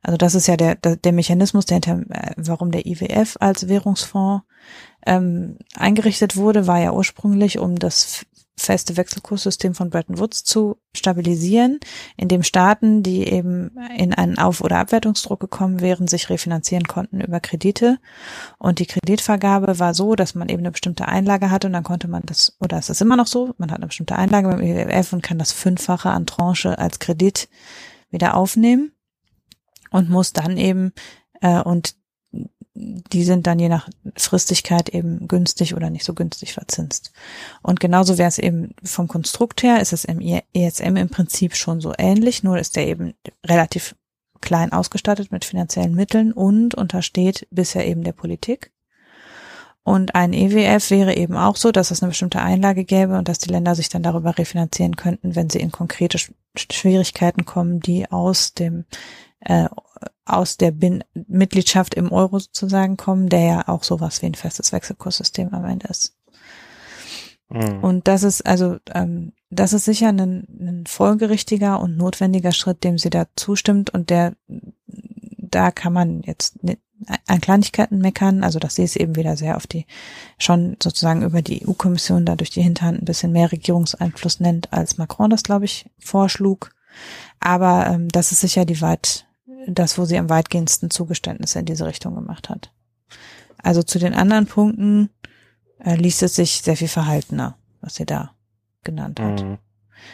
Also 0.01 0.17
das 0.17 0.35
ist 0.35 0.47
ja 0.47 0.57
der, 0.57 0.75
der 0.75 1.13
Mechanismus, 1.13 1.65
der 1.65 1.75
hinter, 1.75 2.01
äh, 2.09 2.33
warum 2.35 2.71
der 2.71 2.85
IWF 2.87 3.37
als 3.39 3.69
Währungsfonds 3.69 4.43
ähm, 5.05 5.57
eingerichtet 5.75 6.35
wurde, 6.35 6.65
war 6.65 6.79
ja 6.79 6.91
ursprünglich, 6.93 7.59
um 7.59 7.77
das 7.77 8.25
feste 8.57 8.97
Wechselkurssystem 8.97 9.73
von 9.73 9.89
Bretton 9.89 10.19
Woods 10.19 10.43
zu 10.43 10.77
stabilisieren, 10.95 11.79
in 12.17 12.27
dem 12.27 12.43
Staaten, 12.43 13.01
die 13.01 13.27
eben 13.27 13.71
in 13.97 14.13
einen 14.13 14.37
Auf- 14.37 14.61
oder 14.61 14.77
Abwertungsdruck 14.77 15.39
gekommen 15.39 15.81
wären, 15.81 16.07
sich 16.07 16.29
refinanzieren 16.29 16.87
konnten 16.87 17.21
über 17.21 17.39
Kredite. 17.39 17.97
Und 18.59 18.79
die 18.79 18.85
Kreditvergabe 18.85 19.79
war 19.79 19.93
so, 19.93 20.15
dass 20.15 20.35
man 20.35 20.49
eben 20.49 20.59
eine 20.59 20.71
bestimmte 20.71 21.07
Einlage 21.07 21.49
hatte 21.49 21.67
und 21.67 21.73
dann 21.73 21.83
konnte 21.83 22.07
man 22.07 22.23
das, 22.25 22.55
oder 22.59 22.77
es 22.77 22.89
ist 22.89 23.01
immer 23.01 23.17
noch 23.17 23.27
so, 23.27 23.53
man 23.57 23.71
hat 23.71 23.77
eine 23.77 23.87
bestimmte 23.87 24.15
Einlage 24.15 24.47
beim 24.47 24.61
IWF 24.61 25.13
und 25.13 25.23
kann 25.23 25.39
das 25.39 25.51
Fünffache 25.51 26.09
an 26.09 26.25
Tranche 26.25 26.77
als 26.77 26.99
Kredit 26.99 27.49
wieder 28.11 28.35
aufnehmen 28.35 28.91
und 29.89 30.09
muss 30.09 30.33
dann 30.33 30.57
eben 30.57 30.93
äh, 31.41 31.61
und 31.61 31.95
die 32.75 33.23
sind 33.23 33.45
dann 33.45 33.59
je 33.59 33.69
nach 33.69 33.87
Fristigkeit 34.15 34.89
eben 34.89 35.27
günstig 35.27 35.75
oder 35.75 35.89
nicht 35.89 36.05
so 36.05 36.13
günstig 36.13 36.53
verzinst. 36.53 37.11
Und 37.61 37.79
genauso 37.79 38.17
wäre 38.17 38.29
es 38.29 38.39
eben 38.39 38.73
vom 38.83 39.07
Konstrukt 39.07 39.61
her, 39.61 39.79
ist 39.79 39.93
es 39.93 40.05
im 40.05 40.19
ESM 40.53 40.95
im 40.95 41.09
Prinzip 41.09 41.55
schon 41.55 41.81
so 41.81 41.93
ähnlich, 41.97 42.43
nur 42.43 42.57
ist 42.57 42.75
der 42.75 42.87
eben 42.87 43.13
relativ 43.45 43.95
klein 44.41 44.73
ausgestattet 44.73 45.31
mit 45.31 45.45
finanziellen 45.45 45.95
Mitteln 45.95 46.33
und 46.33 46.75
untersteht 46.75 47.47
bisher 47.51 47.87
eben 47.87 48.03
der 48.03 48.11
Politik. 48.11 48.71
Und 49.83 50.15
ein 50.15 50.33
EWF 50.33 50.91
wäre 50.91 51.15
eben 51.15 51.35
auch 51.35 51.57
so, 51.57 51.71
dass 51.71 51.91
es 51.91 52.01
eine 52.01 52.09
bestimmte 52.09 52.41
Einlage 52.41 52.85
gäbe 52.85 53.17
und 53.17 53.27
dass 53.27 53.37
die 53.37 53.49
Länder 53.49 53.75
sich 53.75 53.89
dann 53.89 54.01
darüber 54.01 54.37
refinanzieren 54.37 54.95
könnten, 54.95 55.35
wenn 55.35 55.49
sie 55.49 55.59
in 55.59 55.71
konkrete 55.71 56.17
Schwierigkeiten 56.55 57.45
kommen, 57.45 57.81
die 57.81 58.09
aus 58.09 58.53
dem 58.53 58.85
äh, 59.45 59.67
aus 60.25 60.57
der 60.57 60.71
Bin 60.71 61.03
Mitgliedschaft 61.13 61.93
im 61.95 62.11
Euro 62.11 62.39
sozusagen 62.39 62.97
kommen, 62.97 63.29
der 63.29 63.41
ja 63.41 63.67
auch 63.67 63.83
sowas 63.83 64.21
wie 64.21 64.27
ein 64.27 64.35
festes 64.35 64.71
Wechselkurssystem 64.71 65.53
am 65.53 65.65
Ende 65.65 65.87
ist. 65.87 66.15
Mhm. 67.49 67.83
Und 67.83 68.07
das 68.07 68.23
ist 68.23 68.45
also, 68.45 68.77
ähm, 68.93 69.33
das 69.49 69.73
ist 69.73 69.85
sicher 69.85 70.09
ein, 70.09 70.19
ein 70.19 70.83
folgerichtiger 70.87 71.79
und 71.79 71.97
notwendiger 71.97 72.51
Schritt, 72.51 72.83
dem 72.83 72.97
sie 72.97 73.09
da 73.09 73.27
zustimmt 73.35 73.89
und 73.91 74.09
der, 74.09 74.33
da 74.47 75.71
kann 75.71 75.93
man 75.93 76.21
jetzt 76.23 76.57
an 77.27 77.41
Kleinigkeiten 77.41 77.99
meckern, 77.99 78.43
also 78.43 78.59
dass 78.59 78.75
sie 78.75 78.83
es 78.83 78.95
eben 78.95 79.15
wieder 79.15 79.35
sehr 79.37 79.57
auf 79.57 79.67
die, 79.67 79.85
schon 80.37 80.77
sozusagen 80.81 81.21
über 81.21 81.41
die 81.41 81.67
EU-Kommission 81.67 82.25
da 82.25 82.35
durch 82.35 82.49
die 82.49 82.61
Hinterhand 82.61 83.01
ein 83.01 83.05
bisschen 83.05 83.31
mehr 83.31 83.51
Regierungseinfluss 83.51 84.39
nennt, 84.39 84.71
als 84.71 84.97
Macron 84.97 85.29
das, 85.29 85.43
glaube 85.43 85.65
ich, 85.65 85.89
vorschlug. 85.99 86.71
Aber 87.39 87.87
ähm, 87.87 88.09
das 88.09 88.31
ist 88.31 88.41
sicher 88.41 88.65
die 88.65 88.81
weit, 88.81 89.25
das, 89.67 89.97
wo 89.97 90.05
sie 90.05 90.17
am 90.17 90.29
weitgehendsten 90.29 90.89
Zugeständnisse 90.89 91.59
in 91.59 91.65
diese 91.65 91.85
Richtung 91.85 92.15
gemacht 92.15 92.49
hat. 92.49 92.71
Also 93.61 93.83
zu 93.83 93.99
den 93.99 94.13
anderen 94.13 94.45
Punkten 94.45 95.09
äh, 95.79 95.95
liest 95.95 96.23
es 96.23 96.35
sich 96.35 96.61
sehr 96.61 96.77
viel 96.77 96.87
verhaltener, 96.87 97.57
was 97.81 97.95
sie 97.95 98.05
da 98.05 98.33
genannt 98.83 99.19
hat. 99.19 99.43
Mhm. 99.43 99.57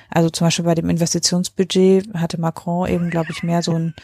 Also 0.09 0.29
zum 0.29 0.45
Beispiel 0.47 0.65
bei 0.65 0.75
dem 0.75 0.89
Investitionsbudget 0.89 2.13
hatte 2.13 2.39
Macron 2.39 2.87
eben, 2.87 3.09
glaube 3.09 3.31
ich, 3.31 3.43
mehr 3.43 3.63
so 3.63 3.73
ein 3.73 3.95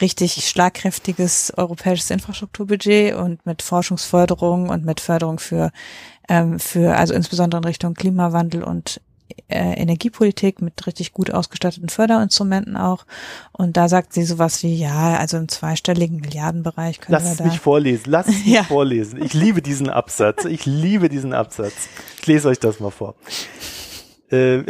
richtig 0.00 0.48
schlagkräftiges 0.48 1.52
europäisches 1.56 2.10
Infrastrukturbudget 2.10 3.14
und 3.14 3.44
mit 3.44 3.62
Forschungsförderung 3.62 4.68
und 4.68 4.84
mit 4.84 5.00
Förderung 5.00 5.38
für, 5.38 5.70
ähm, 6.28 6.58
für 6.58 6.96
also 6.96 7.14
insbesondere 7.14 7.60
in 7.60 7.64
Richtung 7.64 7.94
Klimawandel 7.94 8.62
und 8.62 9.00
äh, 9.48 9.74
Energiepolitik 9.74 10.62
mit 10.62 10.86
richtig 10.86 11.12
gut 11.12 11.30
ausgestatteten 11.30 11.88
Förderinstrumenten 11.88 12.76
auch. 12.76 13.06
Und 13.52 13.76
da 13.76 13.88
sagt 13.88 14.12
sie 14.12 14.24
sowas 14.24 14.62
wie, 14.62 14.76
ja, 14.76 15.16
also 15.16 15.36
im 15.36 15.48
zweistelligen 15.48 16.20
Milliardenbereich 16.20 17.00
können 17.00 17.12
Lass 17.12 17.38
wir 17.38 17.44
da. 17.44 17.50
mich 17.50 17.60
vorlesen, 17.60 18.04
lass 18.06 18.26
mich 18.28 18.46
ja. 18.46 18.62
vorlesen. 18.64 19.22
Ich 19.22 19.34
liebe 19.34 19.62
diesen 19.62 19.90
Absatz. 19.90 20.44
Ich 20.44 20.66
liebe 20.66 21.08
diesen 21.08 21.32
Absatz. 21.32 21.88
Ich 22.18 22.26
lese 22.26 22.48
euch 22.48 22.58
das 22.58 22.80
mal 22.80 22.90
vor. 22.90 23.14
Äh, 24.30 24.62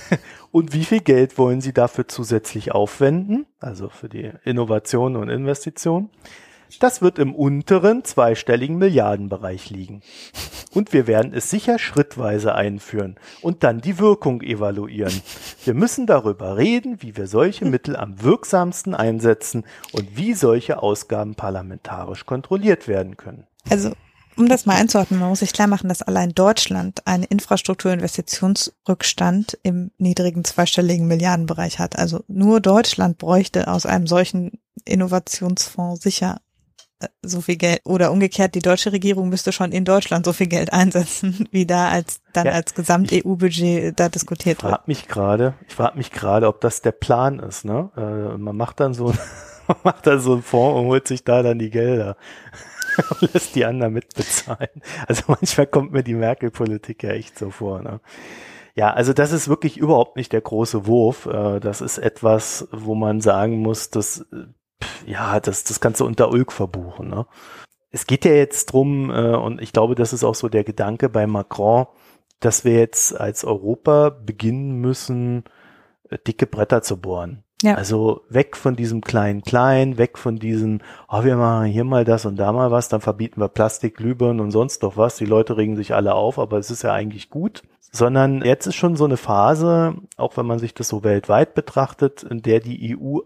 und 0.50 0.72
wie 0.72 0.84
viel 0.84 1.00
Geld 1.00 1.38
wollen 1.38 1.60
Sie 1.60 1.72
dafür 1.72 2.08
zusätzlich 2.08 2.72
aufwenden? 2.72 3.46
Also 3.60 3.88
für 3.88 4.08
die 4.08 4.30
Innovation 4.44 5.16
und 5.16 5.28
Investition. 5.28 6.10
Das 6.80 7.02
wird 7.02 7.18
im 7.18 7.34
unteren 7.34 8.04
zweistelligen 8.04 8.78
Milliardenbereich 8.78 9.70
liegen. 9.70 10.02
Und 10.74 10.92
wir 10.92 11.06
werden 11.06 11.32
es 11.34 11.50
sicher 11.50 11.78
schrittweise 11.78 12.54
einführen 12.54 13.16
und 13.40 13.64
dann 13.64 13.80
die 13.80 13.98
Wirkung 13.98 14.42
evaluieren. 14.42 15.22
Wir 15.64 15.74
müssen 15.74 16.06
darüber 16.06 16.56
reden, 16.56 17.02
wie 17.02 17.16
wir 17.16 17.26
solche 17.26 17.64
Mittel 17.64 17.96
am 17.96 18.22
wirksamsten 18.22 18.94
einsetzen 18.94 19.64
und 19.92 20.16
wie 20.16 20.34
solche 20.34 20.82
Ausgaben 20.82 21.34
parlamentarisch 21.34 22.26
kontrolliert 22.26 22.86
werden 22.86 23.16
können. 23.16 23.46
Also 23.70 23.92
um 24.38 24.48
das 24.48 24.64
mal 24.66 24.76
einzuordnen, 24.76 25.18
man 25.18 25.30
muss 25.30 25.40
sich 25.40 25.52
klar 25.52 25.66
machen, 25.66 25.88
dass 25.88 26.02
allein 26.02 26.32
Deutschland 26.32 27.04
einen 27.08 27.24
Infrastrukturinvestitionsrückstand 27.24 29.58
im 29.64 29.90
niedrigen 29.98 30.44
zweistelligen 30.44 31.08
Milliardenbereich 31.08 31.80
hat. 31.80 31.98
Also 31.98 32.22
nur 32.28 32.60
Deutschland 32.60 33.18
bräuchte 33.18 33.66
aus 33.66 33.84
einem 33.84 34.06
solchen 34.06 34.60
Innovationsfonds 34.84 36.04
sicher 36.04 36.40
so 37.22 37.40
viel 37.40 37.56
Geld 37.56 37.80
oder 37.84 38.10
umgekehrt 38.10 38.54
die 38.54 38.60
deutsche 38.60 38.92
Regierung 38.92 39.28
müsste 39.28 39.52
schon 39.52 39.72
in 39.72 39.84
Deutschland 39.84 40.24
so 40.24 40.32
viel 40.32 40.48
Geld 40.48 40.72
einsetzen, 40.72 41.48
wie 41.50 41.66
da 41.66 41.88
als 41.88 42.20
dann 42.32 42.46
ja, 42.46 42.52
als 42.52 42.74
Gesamt-EU-Budget 42.74 43.98
da 43.98 44.08
diskutiert 44.08 44.58
ich 44.58 44.62
frag 44.62 44.70
wird. 44.72 44.88
Mich 44.88 45.08
grade, 45.08 45.54
ich 45.66 45.74
frage 45.74 45.96
mich 45.96 46.10
gerade, 46.10 46.48
ob 46.48 46.60
das 46.60 46.82
der 46.82 46.92
Plan 46.92 47.38
ist. 47.38 47.64
Ne, 47.64 47.90
äh, 47.96 48.38
man 48.38 48.56
macht 48.56 48.80
dann 48.80 48.94
so, 48.94 49.06
man 49.66 49.76
macht 49.84 50.06
dann 50.06 50.20
so 50.20 50.32
einen 50.32 50.42
Fonds 50.42 50.78
und 50.78 50.86
holt 50.86 51.08
sich 51.08 51.24
da 51.24 51.42
dann 51.42 51.58
die 51.58 51.70
Gelder. 51.70 52.16
und 53.20 53.32
lässt 53.32 53.54
die 53.54 53.64
anderen 53.64 53.92
mitbezahlen. 53.92 54.82
Also 55.06 55.24
manchmal 55.28 55.66
kommt 55.66 55.92
mir 55.92 56.02
die 56.02 56.14
Merkel-Politik 56.14 57.02
ja 57.02 57.10
echt 57.10 57.38
so 57.38 57.50
vor. 57.50 57.82
Ne? 57.82 58.00
Ja, 58.74 58.92
also 58.92 59.12
das 59.12 59.32
ist 59.32 59.48
wirklich 59.48 59.76
überhaupt 59.76 60.16
nicht 60.16 60.32
der 60.32 60.40
große 60.40 60.86
Wurf. 60.86 61.26
Äh, 61.26 61.60
das 61.60 61.80
ist 61.80 61.98
etwas, 61.98 62.68
wo 62.72 62.94
man 62.94 63.20
sagen 63.20 63.58
muss, 63.58 63.90
dass 63.90 64.26
ja, 65.06 65.40
das, 65.40 65.64
das 65.64 65.80
kannst 65.80 66.00
du 66.00 66.06
unter 66.06 66.30
Ulk 66.30 66.52
verbuchen. 66.52 67.08
Ne? 67.08 67.26
Es 67.90 68.06
geht 68.06 68.24
ja 68.24 68.32
jetzt 68.32 68.66
drum, 68.66 69.10
äh, 69.10 69.34
und 69.34 69.60
ich 69.60 69.72
glaube, 69.72 69.94
das 69.94 70.12
ist 70.12 70.24
auch 70.24 70.34
so 70.34 70.48
der 70.48 70.64
Gedanke 70.64 71.08
bei 71.08 71.26
Macron, 71.26 71.86
dass 72.40 72.64
wir 72.64 72.74
jetzt 72.74 73.18
als 73.18 73.44
Europa 73.44 74.10
beginnen 74.10 74.80
müssen, 74.80 75.44
äh, 76.10 76.18
dicke 76.18 76.46
Bretter 76.46 76.82
zu 76.82 77.00
bohren. 77.00 77.44
Ja. 77.62 77.74
Also 77.74 78.22
weg 78.28 78.56
von 78.56 78.76
diesem 78.76 79.00
kleinen 79.00 79.42
Klein, 79.42 79.98
weg 79.98 80.16
von 80.16 80.38
diesem, 80.38 80.80
oh, 81.08 81.24
wir 81.24 81.36
machen 81.36 81.66
hier 81.66 81.84
mal 81.84 82.04
das 82.04 82.24
und 82.24 82.36
da 82.36 82.52
mal 82.52 82.70
was, 82.70 82.88
dann 82.88 83.00
verbieten 83.00 83.40
wir 83.40 83.48
Plastik, 83.48 83.96
Glühbirnen 83.96 84.40
und 84.40 84.52
sonst 84.52 84.84
doch 84.84 84.96
was. 84.96 85.16
Die 85.16 85.24
Leute 85.24 85.56
regen 85.56 85.74
sich 85.74 85.92
alle 85.94 86.14
auf, 86.14 86.38
aber 86.38 86.58
es 86.58 86.70
ist 86.70 86.82
ja 86.82 86.92
eigentlich 86.92 87.30
gut. 87.30 87.62
Sondern 87.90 88.42
jetzt 88.42 88.66
ist 88.66 88.76
schon 88.76 88.96
so 88.96 89.06
eine 89.06 89.16
Phase, 89.16 89.96
auch 90.16 90.36
wenn 90.36 90.46
man 90.46 90.58
sich 90.58 90.74
das 90.74 90.88
so 90.88 91.02
weltweit 91.02 91.54
betrachtet, 91.54 92.22
in 92.22 92.42
der 92.42 92.60
die 92.60 92.96
EU 92.96 93.20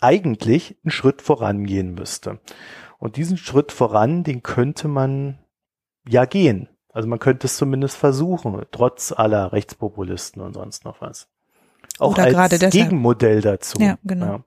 eigentlich 0.00 0.76
einen 0.84 0.90
Schritt 0.90 1.22
vorangehen 1.22 1.94
müsste. 1.94 2.40
Und 2.98 3.16
diesen 3.16 3.36
Schritt 3.36 3.72
voran, 3.72 4.24
den 4.24 4.42
könnte 4.42 4.88
man 4.88 5.38
ja 6.08 6.24
gehen. 6.24 6.68
Also 6.92 7.08
man 7.08 7.18
könnte 7.18 7.46
es 7.46 7.56
zumindest 7.56 7.96
versuchen, 7.96 8.60
trotz 8.70 9.12
aller 9.12 9.52
Rechtspopulisten 9.52 10.40
und 10.40 10.54
sonst 10.54 10.84
noch 10.84 11.00
was. 11.00 11.28
Auch 11.98 12.12
Oder 12.12 12.38
als 12.38 12.70
Gegenmodell 12.70 13.40
dazu. 13.40 13.78
Ja, 13.80 13.98
genau. 14.04 14.26
Ja. 14.26 14.44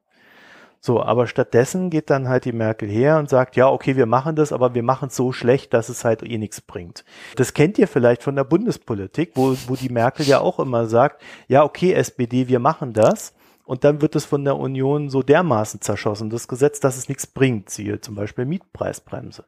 So, 0.79 1.01
aber 1.01 1.27
stattdessen 1.27 1.89
geht 1.89 2.09
dann 2.09 2.29
halt 2.29 2.45
die 2.45 2.51
Merkel 2.53 2.87
her 2.87 3.17
und 3.17 3.29
sagt, 3.29 3.55
ja, 3.55 3.69
okay, 3.69 3.95
wir 3.95 4.05
machen 4.05 4.35
das, 4.35 4.53
aber 4.53 4.73
wir 4.73 4.83
machen 4.83 5.09
es 5.09 5.15
so 5.15 5.31
schlecht, 5.31 5.73
dass 5.73 5.89
es 5.89 6.05
halt 6.05 6.23
eh 6.23 6.37
nichts 6.37 6.61
bringt. 6.61 7.03
Das 7.35 7.53
kennt 7.53 7.77
ihr 7.77 7.87
vielleicht 7.87 8.23
von 8.23 8.35
der 8.35 8.43
Bundespolitik, 8.43 9.31
wo, 9.35 9.55
wo 9.67 9.75
die 9.75 9.89
Merkel 9.89 10.25
ja 10.25 10.39
auch 10.39 10.59
immer 10.59 10.85
sagt, 10.85 11.21
ja, 11.47 11.63
okay, 11.63 11.93
SPD, 11.93 12.47
wir 12.47 12.59
machen 12.59 12.93
das. 12.93 13.33
Und 13.67 13.83
dann 13.83 14.01
wird 14.01 14.15
es 14.15 14.23
von 14.23 14.45
der 14.45 14.55
Union 14.55 15.09
so 15.09 15.21
dermaßen 15.21 15.81
zerschossen, 15.81 16.29
das 16.29 16.47
Gesetz, 16.47 16.79
dass 16.79 16.95
es 16.95 17.09
nichts 17.09 17.27
bringt. 17.27 17.69
Siehe 17.69 17.99
zum 17.99 18.15
Beispiel 18.15 18.45
Mietpreisbremse. 18.45 19.43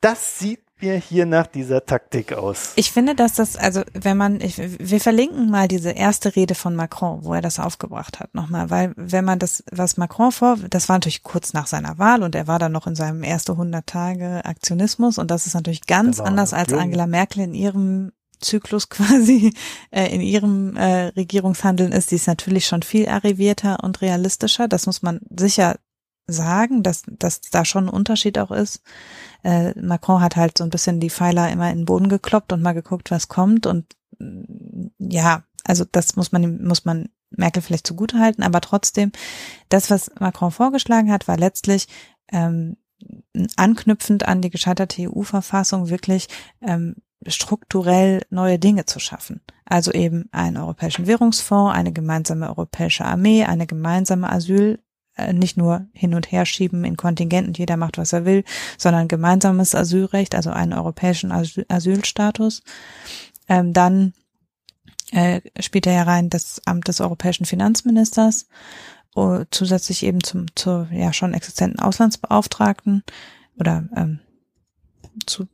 Das 0.00 0.38
sieht 0.38 0.60
mir 0.80 0.94
hier 0.94 1.26
nach 1.26 1.48
dieser 1.48 1.84
Taktik 1.84 2.32
aus. 2.32 2.74
Ich 2.76 2.92
finde, 2.92 3.16
dass 3.16 3.34
das, 3.34 3.56
also 3.56 3.82
wenn 3.92 4.16
man, 4.16 4.40
ich, 4.40 4.58
wir 4.58 5.00
verlinken 5.00 5.50
mal 5.50 5.66
diese 5.66 5.90
erste 5.90 6.36
Rede 6.36 6.54
von 6.54 6.76
Macron, 6.76 7.24
wo 7.24 7.34
er 7.34 7.40
das 7.40 7.58
aufgebracht 7.58 8.20
hat, 8.20 8.32
nochmal, 8.36 8.70
weil 8.70 8.92
wenn 8.94 9.24
man 9.24 9.40
das, 9.40 9.64
was 9.72 9.96
Macron 9.96 10.30
vor, 10.30 10.58
das 10.70 10.88
war 10.88 10.96
natürlich 10.96 11.24
kurz 11.24 11.52
nach 11.52 11.66
seiner 11.66 11.98
Wahl 11.98 12.22
und 12.22 12.36
er 12.36 12.46
war 12.46 12.60
dann 12.60 12.70
noch 12.72 12.86
in 12.86 12.94
seinem 12.94 13.24
ersten 13.24 13.52
100 13.52 13.84
Tage 13.84 14.44
Aktionismus 14.44 15.18
und 15.18 15.32
das 15.32 15.46
ist 15.46 15.54
natürlich 15.54 15.86
ganz 15.86 16.20
anders 16.20 16.52
als 16.52 16.70
jung. 16.70 16.80
Angela 16.80 17.08
Merkel 17.08 17.42
in 17.42 17.54
ihrem 17.54 18.12
Zyklus 18.40 18.88
quasi 18.90 19.52
äh, 19.90 20.14
in 20.14 20.20
ihrem 20.20 20.76
äh, 20.76 21.06
Regierungshandeln 21.08 21.92
ist, 21.92 22.10
die 22.10 22.16
ist 22.16 22.26
natürlich 22.26 22.66
schon 22.66 22.82
viel 22.82 23.08
arrivierter 23.08 23.82
und 23.82 24.00
realistischer. 24.00 24.68
Das 24.68 24.86
muss 24.86 25.02
man 25.02 25.20
sicher 25.36 25.76
sagen, 26.26 26.82
dass, 26.82 27.02
dass 27.06 27.40
da 27.40 27.64
schon 27.64 27.84
ein 27.86 27.94
Unterschied 27.94 28.38
auch 28.38 28.50
ist. 28.50 28.82
Äh, 29.44 29.78
Macron 29.80 30.20
hat 30.20 30.36
halt 30.36 30.58
so 30.58 30.64
ein 30.64 30.70
bisschen 30.70 31.00
die 31.00 31.10
Pfeiler 31.10 31.50
immer 31.50 31.70
in 31.70 31.78
den 31.78 31.84
Boden 31.84 32.08
gekloppt 32.08 32.52
und 32.52 32.62
mal 32.62 32.72
geguckt, 32.72 33.10
was 33.10 33.28
kommt. 33.28 33.66
Und 33.66 33.86
mm, 34.18 34.88
ja, 34.98 35.44
also 35.64 35.84
das 35.90 36.16
muss 36.16 36.32
man, 36.32 36.64
muss 36.64 36.84
man 36.84 37.08
Merkel 37.30 37.62
vielleicht 37.62 37.86
zugute 37.86 38.18
halten, 38.18 38.42
aber 38.42 38.60
trotzdem, 38.60 39.12
das, 39.68 39.90
was 39.90 40.10
Macron 40.18 40.50
vorgeschlagen 40.50 41.10
hat, 41.10 41.28
war 41.28 41.36
letztlich 41.36 41.88
ähm, 42.32 42.76
anknüpfend 43.56 44.26
an 44.26 44.40
die 44.40 44.50
gescheiterte 44.50 45.10
EU-Verfassung 45.10 45.90
wirklich 45.90 46.28
ähm, 46.60 46.96
strukturell 47.26 48.22
neue 48.30 48.58
Dinge 48.58 48.86
zu 48.86 48.98
schaffen. 48.98 49.40
Also 49.64 49.92
eben 49.92 50.28
einen 50.32 50.56
europäischen 50.56 51.06
Währungsfonds, 51.06 51.74
eine 51.74 51.92
gemeinsame 51.92 52.48
europäische 52.48 53.04
Armee, 53.04 53.44
eine 53.44 53.66
gemeinsame 53.66 54.30
Asyl, 54.30 54.78
äh, 55.16 55.32
nicht 55.32 55.56
nur 55.56 55.86
hin 55.92 56.14
und 56.14 56.30
her 56.30 56.46
schieben 56.46 56.84
in 56.84 56.96
Kontingenten, 56.96 57.54
jeder 57.54 57.76
macht, 57.76 57.98
was 57.98 58.12
er 58.12 58.24
will, 58.24 58.44
sondern 58.78 59.08
gemeinsames 59.08 59.74
Asylrecht, 59.74 60.34
also 60.34 60.50
einen 60.50 60.72
europäischen 60.72 61.32
Asyl 61.32 61.64
Asylstatus. 61.68 62.62
Ähm, 63.48 63.72
dann 63.72 64.12
äh, 65.12 65.40
spielt 65.60 65.86
er 65.86 65.94
ja 65.94 66.02
rein 66.02 66.30
das 66.30 66.60
Amt 66.66 66.88
des 66.88 67.00
europäischen 67.00 67.46
Finanzministers, 67.46 68.46
uh, 69.16 69.44
zusätzlich 69.50 70.02
eben 70.02 70.22
zum 70.22 70.46
zur 70.54 70.88
ja 70.92 71.12
schon 71.12 71.32
existenten 71.32 71.80
Auslandsbeauftragten 71.80 73.02
oder 73.58 73.84
ähm, 73.96 74.20
zu 75.24 75.48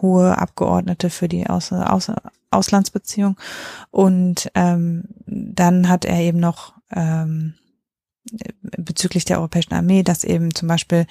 hohe 0.00 0.38
Abgeordnete 0.38 1.10
für 1.10 1.28
die 1.28 1.46
Aus, 1.46 1.72
Aus, 1.72 2.10
Auslandsbeziehung. 2.50 3.36
Und 3.90 4.50
ähm, 4.54 5.04
dann 5.26 5.88
hat 5.88 6.04
er 6.04 6.20
eben 6.20 6.40
noch 6.40 6.74
ähm, 6.92 7.54
bezüglich 8.78 9.24
der 9.24 9.38
Europäischen 9.38 9.74
Armee, 9.74 10.02
dass 10.02 10.24
eben 10.24 10.54
zum 10.54 10.68
Beispiel 10.68 11.06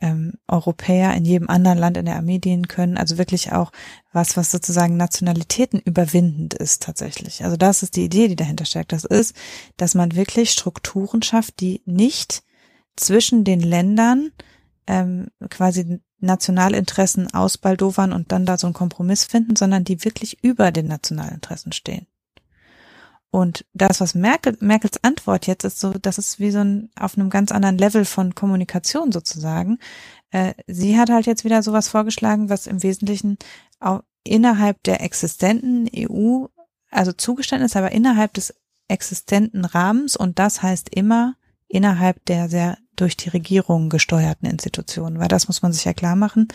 ähm, 0.00 0.34
Europäer 0.48 1.14
in 1.14 1.24
jedem 1.24 1.48
anderen 1.48 1.78
Land 1.78 1.96
in 1.96 2.04
der 2.04 2.16
Armee 2.16 2.38
dienen 2.38 2.68
können. 2.68 2.96
Also 2.96 3.18
wirklich 3.18 3.52
auch 3.52 3.70
was, 4.12 4.36
was 4.36 4.50
sozusagen 4.50 4.96
Nationalitäten 4.96 5.80
überwindend 5.80 6.54
ist 6.54 6.82
tatsächlich. 6.82 7.44
Also 7.44 7.56
das 7.56 7.82
ist 7.82 7.96
die 7.96 8.04
Idee, 8.04 8.28
die 8.28 8.36
dahinter 8.36 8.64
steckt. 8.64 8.92
Das 8.92 9.04
ist, 9.04 9.34
dass 9.76 9.94
man 9.94 10.14
wirklich 10.14 10.50
Strukturen 10.50 11.22
schafft, 11.22 11.60
die 11.60 11.82
nicht 11.84 12.42
zwischen 12.96 13.44
den 13.44 13.60
Ländern 13.60 14.30
ähm, 14.86 15.28
quasi 15.48 16.00
Nationalinteressen 16.20 17.32
ausbaldowern 17.32 18.12
und 18.12 18.32
dann 18.32 18.46
da 18.46 18.56
so 18.56 18.66
einen 18.66 18.74
Kompromiss 18.74 19.24
finden, 19.24 19.56
sondern 19.56 19.84
die 19.84 20.04
wirklich 20.04 20.42
über 20.42 20.72
den 20.72 20.86
Nationalinteressen 20.86 21.72
stehen. 21.72 22.06
Und 23.30 23.64
das, 23.74 24.00
was 24.00 24.14
Merkel, 24.14 24.56
Merkels 24.60 25.02
Antwort 25.02 25.48
jetzt 25.48 25.64
ist 25.64 25.80
so, 25.80 25.92
das 25.94 26.18
ist 26.18 26.38
wie 26.38 26.52
so 26.52 26.60
ein, 26.60 26.90
auf 26.96 27.18
einem 27.18 27.30
ganz 27.30 27.50
anderen 27.50 27.78
Level 27.78 28.04
von 28.04 28.36
Kommunikation 28.36 29.10
sozusagen, 29.10 29.80
äh, 30.30 30.54
sie 30.68 30.98
hat 30.98 31.10
halt 31.10 31.26
jetzt 31.26 31.44
wieder 31.44 31.62
sowas 31.62 31.88
vorgeschlagen, 31.88 32.48
was 32.48 32.68
im 32.68 32.82
Wesentlichen 32.84 33.36
auch 33.80 34.02
innerhalb 34.22 34.82
der 34.84 35.02
existenten 35.02 35.90
EU, 35.96 36.46
also 36.90 37.12
zugestanden 37.12 37.66
ist, 37.66 37.76
aber 37.76 37.90
innerhalb 37.90 38.34
des 38.34 38.54
existenten 38.86 39.64
Rahmens 39.64 40.16
und 40.16 40.38
das 40.38 40.62
heißt 40.62 40.94
immer 40.94 41.34
innerhalb 41.74 42.24
der 42.26 42.48
sehr 42.48 42.78
durch 42.94 43.16
die 43.16 43.28
Regierung 43.28 43.88
gesteuerten 43.88 44.48
Institutionen, 44.48 45.18
weil 45.18 45.28
das 45.28 45.48
muss 45.48 45.62
man 45.62 45.72
sich 45.72 45.84
ja 45.84 45.92
klar 45.92 46.14
machen. 46.14 46.46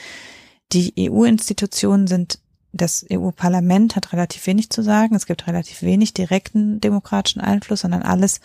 Die 0.71 0.93
EU-Institutionen 0.97 2.07
sind, 2.07 2.39
das 2.71 3.05
EU-Parlament 3.11 3.97
hat 3.97 4.13
relativ 4.13 4.47
wenig 4.47 4.69
zu 4.69 4.81
sagen, 4.81 5.15
es 5.15 5.25
gibt 5.25 5.47
relativ 5.47 5.81
wenig 5.81 6.13
direkten 6.13 6.79
demokratischen 6.79 7.41
Einfluss, 7.41 7.81
sondern 7.81 8.03
alles 8.03 8.39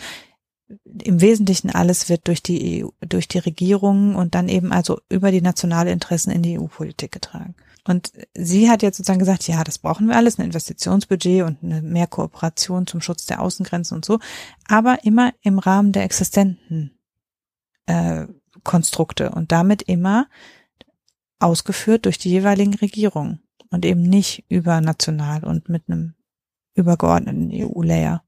im 1.04 1.20
Wesentlichen 1.20 1.70
alles 1.70 2.08
wird 2.08 2.26
durch 2.26 2.42
die 2.42 2.82
EU, 2.82 2.88
durch 3.00 3.28
die 3.28 3.38
Regierung 3.38 4.16
und 4.16 4.34
dann 4.34 4.48
eben 4.48 4.72
also 4.72 4.98
über 5.08 5.30
die 5.30 5.42
nationale 5.42 5.92
Interessen 5.92 6.30
in 6.30 6.42
die 6.42 6.58
EU-Politik 6.58 7.12
getragen. 7.12 7.54
Und 7.86 8.12
sie 8.34 8.70
hat 8.70 8.82
jetzt 8.82 8.96
sozusagen 8.96 9.18
gesagt, 9.18 9.46
ja, 9.46 9.62
das 9.62 9.78
brauchen 9.78 10.08
wir 10.08 10.16
alles, 10.16 10.38
ein 10.38 10.46
Investitionsbudget 10.46 11.42
und 11.42 11.62
eine 11.62 11.82
mehr 11.82 12.06
Kooperation 12.06 12.86
zum 12.86 13.00
Schutz 13.00 13.26
der 13.26 13.42
Außengrenzen 13.42 13.96
und 13.96 14.04
so, 14.04 14.20
aber 14.68 15.04
immer 15.04 15.32
im 15.42 15.58
Rahmen 15.58 15.92
der 15.92 16.04
existenten 16.04 16.98
äh, 17.86 18.26
Konstrukte 18.62 19.30
und 19.30 19.52
damit 19.52 19.82
immer 19.82 20.28
ausgeführt 21.38 22.06
durch 22.06 22.16
die 22.16 22.30
jeweiligen 22.30 22.74
Regierungen 22.74 23.42
und 23.70 23.84
eben 23.84 24.02
nicht 24.02 24.44
übernational 24.48 25.44
und 25.44 25.68
mit 25.68 25.84
einem 25.88 26.14
übergeordneten 26.74 27.50
EU-Layer. 27.52 28.22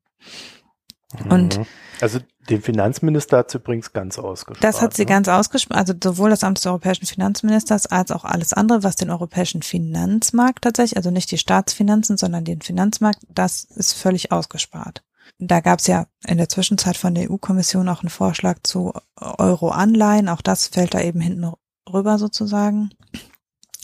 Und 1.28 1.58
mhm. 1.58 1.66
also 2.00 2.20
den 2.46 2.62
Finanzminister 2.62 3.38
hat 3.38 3.50
sie 3.50 3.58
übrigens 3.58 3.92
ganz 3.92 4.18
ausgespart. 4.18 4.62
Das 4.62 4.80
hat 4.80 4.94
sie 4.94 5.02
ne? 5.02 5.06
ganz 5.06 5.28
ausgespart, 5.28 5.78
also 5.78 5.94
sowohl 6.02 6.30
das 6.30 6.44
Amt 6.44 6.58
des 6.58 6.66
europäischen 6.66 7.06
Finanzministers 7.06 7.86
als 7.86 8.10
auch 8.10 8.24
alles 8.24 8.52
andere, 8.52 8.82
was 8.82 8.96
den 8.96 9.10
europäischen 9.10 9.62
Finanzmarkt 9.62 10.62
tatsächlich, 10.62 10.96
also 10.96 11.10
nicht 11.10 11.30
die 11.30 11.38
Staatsfinanzen, 11.38 12.16
sondern 12.16 12.44
den 12.44 12.62
Finanzmarkt, 12.62 13.20
das 13.28 13.64
ist 13.64 13.92
völlig 13.92 14.32
ausgespart. 14.32 15.02
Da 15.38 15.60
gab 15.60 15.80
es 15.80 15.86
ja 15.86 16.06
in 16.26 16.38
der 16.38 16.48
Zwischenzeit 16.48 16.96
von 16.96 17.14
der 17.14 17.30
EU-Kommission 17.30 17.88
auch 17.88 18.02
einen 18.02 18.10
Vorschlag 18.10 18.58
zu 18.62 18.92
Euro-Anleihen, 19.16 20.28
auch 20.28 20.40
das 20.40 20.68
fällt 20.68 20.94
da 20.94 21.00
eben 21.00 21.20
hinten 21.20 21.52
rüber 21.92 22.18
sozusagen. 22.18 22.90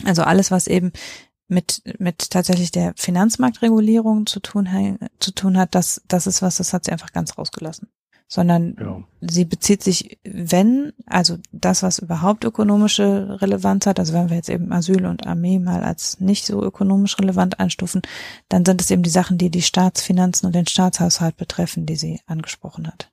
Also 0.04 0.22
alles, 0.22 0.50
was 0.50 0.66
eben 0.66 0.92
mit, 1.48 1.82
mit 1.98 2.30
tatsächlich 2.30 2.70
der 2.70 2.94
Finanzmarktregulierung 2.96 4.26
zu 4.26 4.40
tun, 4.40 4.98
zu 5.20 5.32
tun 5.32 5.58
hat, 5.58 5.74
das, 5.74 6.02
das 6.08 6.26
ist 6.26 6.42
was, 6.42 6.56
das 6.56 6.72
hat 6.72 6.86
sie 6.86 6.92
einfach 6.92 7.12
ganz 7.12 7.36
rausgelassen. 7.36 7.88
Sondern 8.34 8.76
ja. 8.80 9.04
sie 9.20 9.44
bezieht 9.44 9.82
sich, 9.82 10.18
wenn, 10.24 10.94
also 11.04 11.36
das, 11.52 11.82
was 11.82 11.98
überhaupt 11.98 12.44
ökonomische 12.44 13.42
Relevanz 13.42 13.84
hat, 13.84 13.98
also 13.98 14.14
wenn 14.14 14.30
wir 14.30 14.36
jetzt 14.36 14.48
eben 14.48 14.72
Asyl 14.72 15.04
und 15.04 15.26
Armee 15.26 15.58
mal 15.58 15.84
als 15.84 16.18
nicht 16.18 16.46
so 16.46 16.62
ökonomisch 16.62 17.18
relevant 17.18 17.60
einstufen, 17.60 18.00
dann 18.48 18.64
sind 18.64 18.80
es 18.80 18.90
eben 18.90 19.02
die 19.02 19.10
Sachen, 19.10 19.36
die 19.36 19.50
die 19.50 19.60
Staatsfinanzen 19.60 20.46
und 20.46 20.54
den 20.54 20.66
Staatshaushalt 20.66 21.36
betreffen, 21.36 21.84
die 21.84 21.96
sie 21.96 22.20
angesprochen 22.24 22.86
hat. 22.86 23.12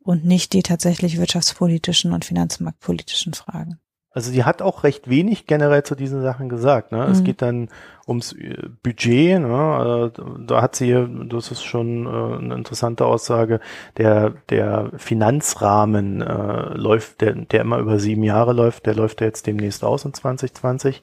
Und 0.00 0.24
nicht 0.24 0.54
die 0.54 0.64
tatsächlich 0.64 1.18
wirtschaftspolitischen 1.18 2.12
und 2.12 2.24
finanzmarktpolitischen 2.24 3.32
Fragen. 3.32 3.78
Also 4.16 4.30
sie 4.30 4.44
hat 4.44 4.62
auch 4.62 4.82
recht 4.82 5.10
wenig 5.10 5.46
generell 5.46 5.82
zu 5.82 5.94
diesen 5.94 6.22
Sachen 6.22 6.48
gesagt. 6.48 6.90
Ne? 6.90 7.04
Mhm. 7.04 7.12
Es 7.12 7.22
geht 7.22 7.42
dann 7.42 7.68
ums 8.08 8.32
äh, 8.32 8.56
Budget. 8.82 9.42
Ne? 9.42 10.10
Äh, 10.16 10.22
da 10.46 10.62
hat 10.62 10.74
sie, 10.74 11.06
das 11.28 11.50
ist 11.50 11.62
schon 11.62 12.06
äh, 12.06 12.38
eine 12.38 12.54
interessante 12.54 13.04
Aussage, 13.04 13.60
der, 13.98 14.32
der 14.48 14.90
Finanzrahmen 14.96 16.22
äh, 16.22 16.72
läuft, 16.78 17.20
der, 17.20 17.34
der 17.34 17.60
immer 17.60 17.76
über 17.76 17.98
sieben 17.98 18.22
Jahre 18.22 18.54
läuft, 18.54 18.86
der 18.86 18.94
läuft 18.94 19.20
ja 19.20 19.26
jetzt 19.26 19.46
demnächst 19.46 19.84
aus 19.84 20.06
in 20.06 20.14
2020. 20.14 21.02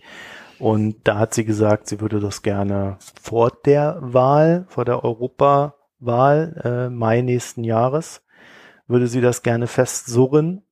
Und 0.57 0.95
da 1.03 1.19
hat 1.19 1.35
sie 1.35 1.45
gesagt, 1.45 1.89
sie 1.89 2.01
würde 2.01 2.19
das 2.19 2.41
gerne 2.41 2.97
vor 3.21 3.51
der 3.63 3.99
Wahl, 4.01 4.65
vor 4.69 4.85
der 4.85 5.03
Europawahl, 5.03 6.61
äh, 6.63 6.89
Mai 6.89 7.21
nächsten 7.21 7.63
Jahres, 7.63 8.23
würde 8.87 9.05
sie 9.05 9.21
das 9.21 9.43
gerne 9.43 9.67
festsurren 9.67 10.63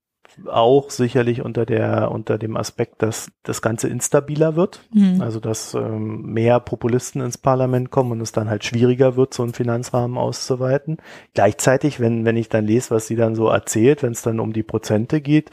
auch 0.47 0.89
sicherlich 0.89 1.43
unter 1.43 1.65
der 1.65 2.11
unter 2.11 2.37
dem 2.37 2.57
Aspekt, 2.57 3.01
dass 3.01 3.31
das 3.43 3.61
Ganze 3.61 3.87
instabiler 3.87 4.55
wird, 4.55 4.81
mhm. 4.93 5.21
also 5.21 5.39
dass 5.39 5.73
ähm, 5.73 6.23
mehr 6.33 6.59
Populisten 6.59 7.21
ins 7.21 7.37
Parlament 7.37 7.91
kommen 7.91 8.11
und 8.11 8.21
es 8.21 8.31
dann 8.31 8.49
halt 8.49 8.63
schwieriger 8.63 9.15
wird, 9.15 9.33
so 9.33 9.43
einen 9.43 9.53
Finanzrahmen 9.53 10.17
auszuweiten. 10.17 10.97
Gleichzeitig, 11.33 11.99
wenn 11.99 12.25
wenn 12.25 12.37
ich 12.37 12.49
dann 12.49 12.65
lese, 12.65 12.91
was 12.91 13.07
sie 13.07 13.15
dann 13.15 13.35
so 13.35 13.47
erzählt, 13.47 14.03
wenn 14.03 14.13
es 14.13 14.21
dann 14.21 14.39
um 14.39 14.53
die 14.53 14.63
Prozente 14.63 15.21
geht, 15.21 15.51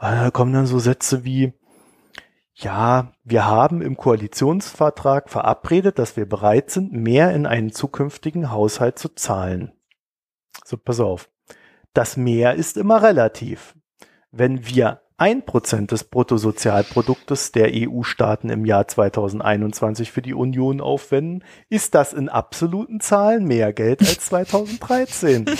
äh, 0.00 0.30
kommen 0.30 0.52
dann 0.52 0.66
so 0.66 0.78
Sätze 0.78 1.24
wie 1.24 1.52
ja, 2.60 3.12
wir 3.22 3.46
haben 3.46 3.82
im 3.82 3.96
Koalitionsvertrag 3.96 5.30
verabredet, 5.30 6.00
dass 6.00 6.16
wir 6.16 6.28
bereit 6.28 6.70
sind, 6.70 6.92
mehr 6.92 7.32
in 7.32 7.46
einen 7.46 7.70
zukünftigen 7.70 8.50
Haushalt 8.50 8.98
zu 8.98 9.10
zahlen. 9.10 9.72
So, 10.64 10.76
pass 10.76 10.98
auf. 10.98 11.30
Das 11.94 12.16
mehr 12.16 12.54
ist 12.54 12.76
immer 12.76 13.02
relativ 13.02 13.74
wenn 14.30 14.66
wir 14.66 15.00
ein 15.16 15.44
Prozent 15.44 15.90
des 15.90 16.04
Bruttosozialproduktes 16.04 17.50
der 17.50 17.70
EU-Staaten 17.72 18.50
im 18.50 18.64
Jahr 18.64 18.86
2021 18.86 20.12
für 20.12 20.22
die 20.22 20.34
Union 20.34 20.80
aufwenden, 20.80 21.42
ist 21.68 21.94
das 21.94 22.12
in 22.12 22.28
absoluten 22.28 23.00
Zahlen 23.00 23.44
mehr 23.44 23.72
Geld 23.72 24.00
als 24.00 24.20
2013. 24.26 25.46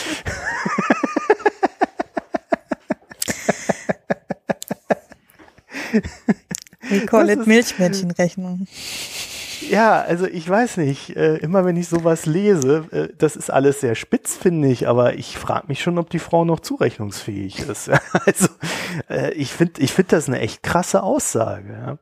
We 6.90 7.06
call 7.06 7.28
it 7.28 7.46
Milchmädchenrechnung 7.46 8.66
ja, 9.70 10.00
also 10.00 10.26
ich 10.26 10.48
weiß 10.48 10.78
nicht, 10.78 11.16
äh, 11.16 11.36
immer 11.36 11.64
wenn 11.64 11.76
ich 11.76 11.88
sowas 11.88 12.26
lese, 12.26 12.86
äh, 12.90 13.08
das 13.16 13.36
ist 13.36 13.50
alles 13.50 13.80
sehr 13.80 13.94
spitz, 13.94 14.36
finde 14.36 14.68
ich, 14.68 14.88
aber 14.88 15.14
ich 15.14 15.38
frage 15.38 15.66
mich 15.68 15.82
schon, 15.82 15.98
ob 15.98 16.10
die 16.10 16.18
Frau 16.18 16.44
noch 16.44 16.60
zurechnungsfähig 16.60 17.60
ist. 17.68 17.90
also 18.26 18.48
äh, 19.08 19.32
ich 19.32 19.52
finde 19.52 19.80
ich 19.80 19.92
finde 19.92 20.16
das 20.16 20.28
eine 20.28 20.40
echt 20.40 20.62
krasse 20.62 21.02
Aussage. 21.02 21.72
Ja. 21.72 21.98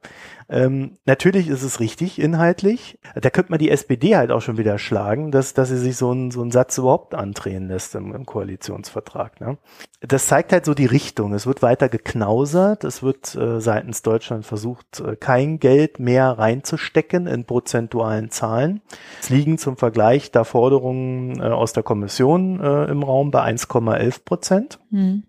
Ähm, 0.49 0.99
natürlich 1.07 1.49
ist 1.49 1.63
es 1.63 1.81
richtig 1.81 2.21
inhaltlich. 2.21 2.99
Da 3.15 3.31
könnte 3.31 3.51
man 3.51 3.59
die 3.59 3.71
SPD 3.71 4.17
halt 4.17 4.31
auch 4.31 4.41
schon 4.41 4.59
wieder 4.59 4.79
schlagen, 4.79 5.33
dass, 5.33 5.55
dass 5.55 5.71
sie 5.71 5.79
sich 5.79 5.97
so 5.97 6.11
einen, 6.11 6.31
so 6.31 6.41
einen 6.41 6.53
Satz 6.53 6.79
überhaupt 6.79 7.15
andrehen 7.15 7.69
lässt 7.69 7.95
im, 7.97 8.15
im 8.15 8.27
Koalitionsvertrag. 8.27 9.41
Ne? 9.41 9.59
Das 10.01 10.27
zeigt 10.27 10.53
halt 10.53 10.65
so 10.65 10.75
die 10.75 10.87
Richtung. 10.87 11.35
Es 11.35 11.47
wird 11.47 11.63
weiter 11.63 11.89
geknausert. 11.89 12.85
Es 12.85 13.03
wird 13.03 13.35
äh, 13.35 13.61
seitens 13.61 14.03
Deutschland 14.03 14.47
versucht, 14.47 15.01
äh, 15.01 15.17
kein 15.17 15.59
Geld 15.59 15.99
mehr 15.99 16.39
reinzustecken 16.39 17.27
in 17.27 17.45
prozentualen 17.45 18.31
Zahlen. 18.31 18.83
Es 19.21 19.31
liegen 19.31 19.59
zum 19.59 19.77
Vergleich 19.77 20.31
da 20.31 20.45
Forderungen 20.45 21.41
äh, 21.41 21.45
aus 21.45 21.73
der 21.73 21.83
Kommission 21.83 22.61
äh, 22.61 22.85
im 22.85 23.03
Raum 23.03 23.33
bei 23.33 23.43
1,11 23.43 24.25
Prozent. 24.25 24.79
Mhm. 24.91 25.25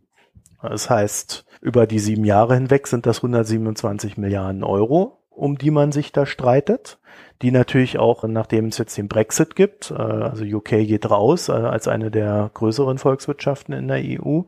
Das 0.62 0.90
heißt, 0.90 1.46
über 1.62 1.88
die 1.88 2.00
sieben 2.00 2.26
Jahre 2.26 2.56
hinweg 2.56 2.88
sind 2.88 3.06
das 3.06 3.18
127 3.18 4.18
Milliarden 4.18 4.64
Euro, 4.64 5.20
um 5.30 5.58
die 5.58 5.72
man 5.72 5.92
sich 5.92 6.12
da 6.12 6.26
streitet. 6.26 7.00
Die 7.42 7.52
natürlich 7.52 8.00
auch, 8.00 8.24
nachdem 8.24 8.66
es 8.66 8.80
jetzt 8.80 8.98
den 8.98 9.08
Brexit 9.08 9.56
gibt, 9.56 9.92
äh, 9.92 9.96
also 9.96 10.44
UK 10.44 10.70
geht 10.70 11.10
raus 11.10 11.50
äh, 11.50 11.54
als 11.54 11.88
eine 11.88 12.10
der 12.10 12.50
größeren 12.54 12.98
Volkswirtschaften 12.98 13.76
in 13.76 13.88
der 13.88 14.02
EU, 14.04 14.42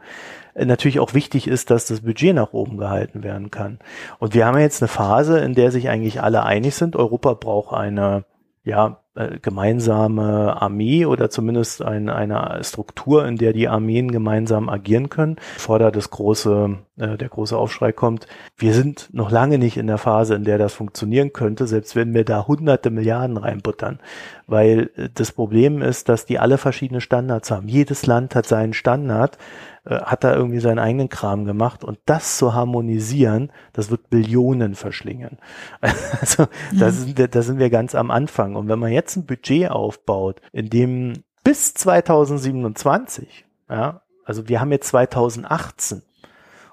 äh, 0.55 0.65
natürlich 0.65 0.99
auch 0.99 1.13
wichtig 1.13 1.47
ist, 1.47 1.69
dass 1.69 1.85
das 1.85 2.01
Budget 2.01 2.33
nach 2.33 2.53
oben 2.53 2.77
gehalten 2.77 3.23
werden 3.23 3.51
kann. 3.51 3.79
Und 4.17 4.33
wir 4.33 4.45
haben 4.45 4.57
jetzt 4.57 4.81
eine 4.81 4.87
Phase, 4.87 5.39
in 5.39 5.53
der 5.53 5.71
sich 5.71 5.89
eigentlich 5.89 6.21
alle 6.21 6.43
einig 6.43 6.73
sind, 6.73 6.95
Europa 6.95 7.33
braucht 7.35 7.75
eine 7.75 8.25
ja, 8.63 8.99
äh, 9.19 9.37
gemeinsame 9.41 10.61
Armee 10.61 11.05
oder 11.05 11.29
zumindest 11.29 11.81
ein, 11.81 12.07
eine 12.07 12.63
Struktur, 12.63 13.25
in 13.25 13.35
der 13.35 13.51
die 13.51 13.67
Armeen 13.67 14.11
gemeinsam 14.11 14.69
agieren 14.69 15.09
können, 15.09 15.35
bevor 15.55 15.77
da 15.77 15.91
das 15.91 16.09
große, 16.09 16.77
äh, 16.97 17.17
der 17.17 17.27
große 17.27 17.57
Aufschrei 17.57 17.91
kommt. 17.91 18.27
Wir 18.55 18.73
sind 18.73 19.09
noch 19.11 19.29
lange 19.29 19.57
nicht 19.57 19.75
in 19.75 19.87
der 19.87 19.97
Phase, 19.97 20.35
in 20.35 20.45
der 20.45 20.57
das 20.57 20.73
funktionieren 20.73 21.33
könnte, 21.33 21.67
selbst 21.67 21.97
wenn 21.97 22.13
wir 22.13 22.23
da 22.23 22.47
hunderte 22.47 22.91
Milliarden 22.91 23.35
reinbuttern. 23.35 23.99
Weil 24.47 24.89
äh, 24.95 25.09
das 25.13 25.33
Problem 25.33 25.81
ist, 25.81 26.07
dass 26.07 26.25
die 26.25 26.39
alle 26.39 26.57
verschiedene 26.57 27.01
Standards 27.01 27.51
haben. 27.51 27.67
Jedes 27.67 28.05
Land 28.05 28.35
hat 28.35 28.45
seinen 28.45 28.73
Standard 28.73 29.37
äh, 29.85 30.01
hat 30.01 30.23
da 30.23 30.35
irgendwie 30.35 30.59
seinen 30.59 30.79
eigenen 30.79 31.09
Kram 31.09 31.45
gemacht 31.45 31.83
und 31.83 31.99
das 32.05 32.37
zu 32.37 32.53
harmonisieren, 32.53 33.51
das 33.73 33.89
wird 33.89 34.09
Billionen 34.09 34.75
verschlingen. 34.75 35.37
Also 36.21 36.47
da 36.77 36.91
sind 36.91 37.17
wir, 37.17 37.27
da 37.27 37.41
sind 37.41 37.59
wir 37.59 37.69
ganz 37.69 37.95
am 37.95 38.11
Anfang. 38.11 38.55
Und 38.55 38.67
wenn 38.67 38.79
man 38.79 38.91
jetzt 38.91 39.08
ein 39.15 39.25
Budget 39.25 39.71
aufbaut, 39.71 40.41
in 40.51 40.69
dem 40.69 41.23
bis 41.43 41.73
2027, 41.73 43.45
ja, 43.69 44.01
also 44.25 44.47
wir 44.47 44.61
haben 44.61 44.71
jetzt 44.71 44.89
2018, 44.89 46.03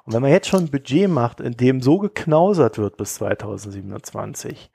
und 0.07 0.13
wenn 0.15 0.23
man 0.23 0.31
jetzt 0.31 0.49
schon 0.49 0.65
ein 0.65 0.71
Budget 0.71 1.11
macht, 1.11 1.41
in 1.41 1.57
dem 1.57 1.83
so 1.83 1.99
geknausert 1.99 2.79
wird 2.79 2.97
bis 2.97 3.15
2027, 3.15 4.71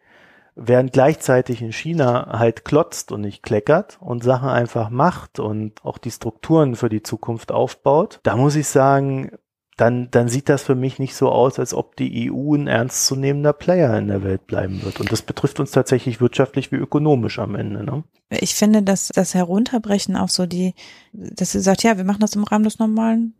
während 0.56 0.92
gleichzeitig 0.92 1.62
in 1.62 1.72
China 1.72 2.38
halt 2.38 2.66
klotzt 2.66 3.14
und 3.14 3.22
nicht 3.22 3.42
kleckert 3.42 3.98
und 4.02 4.24
Sachen 4.24 4.50
einfach 4.50 4.90
macht 4.90 5.40
und 5.40 5.84
auch 5.86 5.98
die 5.98 6.12
Strukturen 6.12 6.76
für 6.76 6.90
die 6.90 7.02
Zukunft 7.02 7.54
aufbaut, 7.54 8.20
da 8.24 8.36
muss 8.36 8.58
ich 8.58 8.68
sagen, 8.68 9.32
dann, 9.82 10.10
dann 10.12 10.30
sieht 10.30 10.48
das 10.48 10.62
für 10.62 10.76
mich 10.76 11.00
nicht 11.00 11.16
so 11.16 11.30
aus, 11.30 11.58
als 11.58 11.74
ob 11.74 11.96
die 11.96 12.32
EU 12.32 12.54
ein 12.54 12.68
ernstzunehmender 12.68 13.52
Player 13.52 13.98
in 13.98 14.10
der 14.10 14.24
Welt 14.24 14.46
bleiben 14.46 14.84
wird. 14.84 15.00
Und 15.00 15.12
das 15.12 15.24
betrifft 15.24 15.60
uns 15.60 15.72
tatsächlich 15.72 16.22
wirtschaftlich 16.22 16.72
wie 16.72 16.76
ökonomisch 16.76 17.40
am 17.40 17.56
Ende. 17.56 17.84
Ne? 17.84 18.04
Ich 18.30 18.54
finde, 18.54 18.84
dass 18.84 19.08
das 19.08 19.34
Herunterbrechen 19.34 20.16
auf 20.16 20.30
so 20.30 20.46
die, 20.46 20.76
dass 21.14 21.54
sie 21.54 21.62
sagt, 21.62 21.82
ja, 21.82 21.98
wir 21.98 22.04
machen 22.04 22.20
das 22.20 22.36
im 22.36 22.44
Rahmen 22.44 22.64
des 22.64 22.78
normalen 22.78 23.34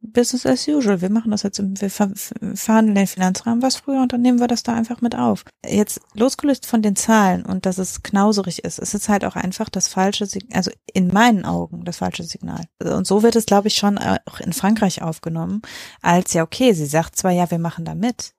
Business 0.00 0.46
as 0.46 0.66
usual. 0.68 1.00
Wir 1.00 1.10
machen 1.10 1.30
das 1.30 1.42
jetzt, 1.42 1.60
wir 1.60 1.90
verhandeln 1.90 2.94
den 2.94 3.06
Finanzrahmen 3.06 3.62
was 3.62 3.76
früher 3.76 4.00
und 4.02 4.12
dann 4.12 4.22
nehmen 4.22 4.40
wir 4.40 4.46
das 4.46 4.62
da 4.62 4.74
einfach 4.74 5.00
mit 5.00 5.16
auf. 5.16 5.44
Jetzt 5.66 6.00
losgelöst 6.14 6.66
von 6.66 6.82
den 6.82 6.96
Zahlen 6.96 7.44
und 7.44 7.66
dass 7.66 7.78
es 7.78 8.02
knauserig 8.02 8.64
ist, 8.64 8.78
ist 8.78 8.94
es 8.94 9.08
halt 9.08 9.24
auch 9.24 9.36
einfach 9.36 9.68
das 9.68 9.88
falsche 9.88 10.26
Signal, 10.26 10.56
also 10.56 10.70
in 10.92 11.08
meinen 11.08 11.44
Augen 11.44 11.84
das 11.84 11.98
falsche 11.98 12.22
Signal. 12.22 12.64
Und 12.82 13.06
so 13.06 13.22
wird 13.22 13.36
es, 13.36 13.46
glaube 13.46 13.68
ich, 13.68 13.74
schon 13.74 13.98
auch 13.98 14.40
in 14.40 14.52
Frankreich 14.52 15.02
aufgenommen, 15.02 15.62
als 16.00 16.32
ja, 16.32 16.42
okay, 16.42 16.72
sie 16.72 16.86
sagt 16.86 17.16
zwar, 17.16 17.32
ja, 17.32 17.50
wir 17.50 17.58
machen 17.58 17.84
da 17.84 17.94
mit, 17.94 18.34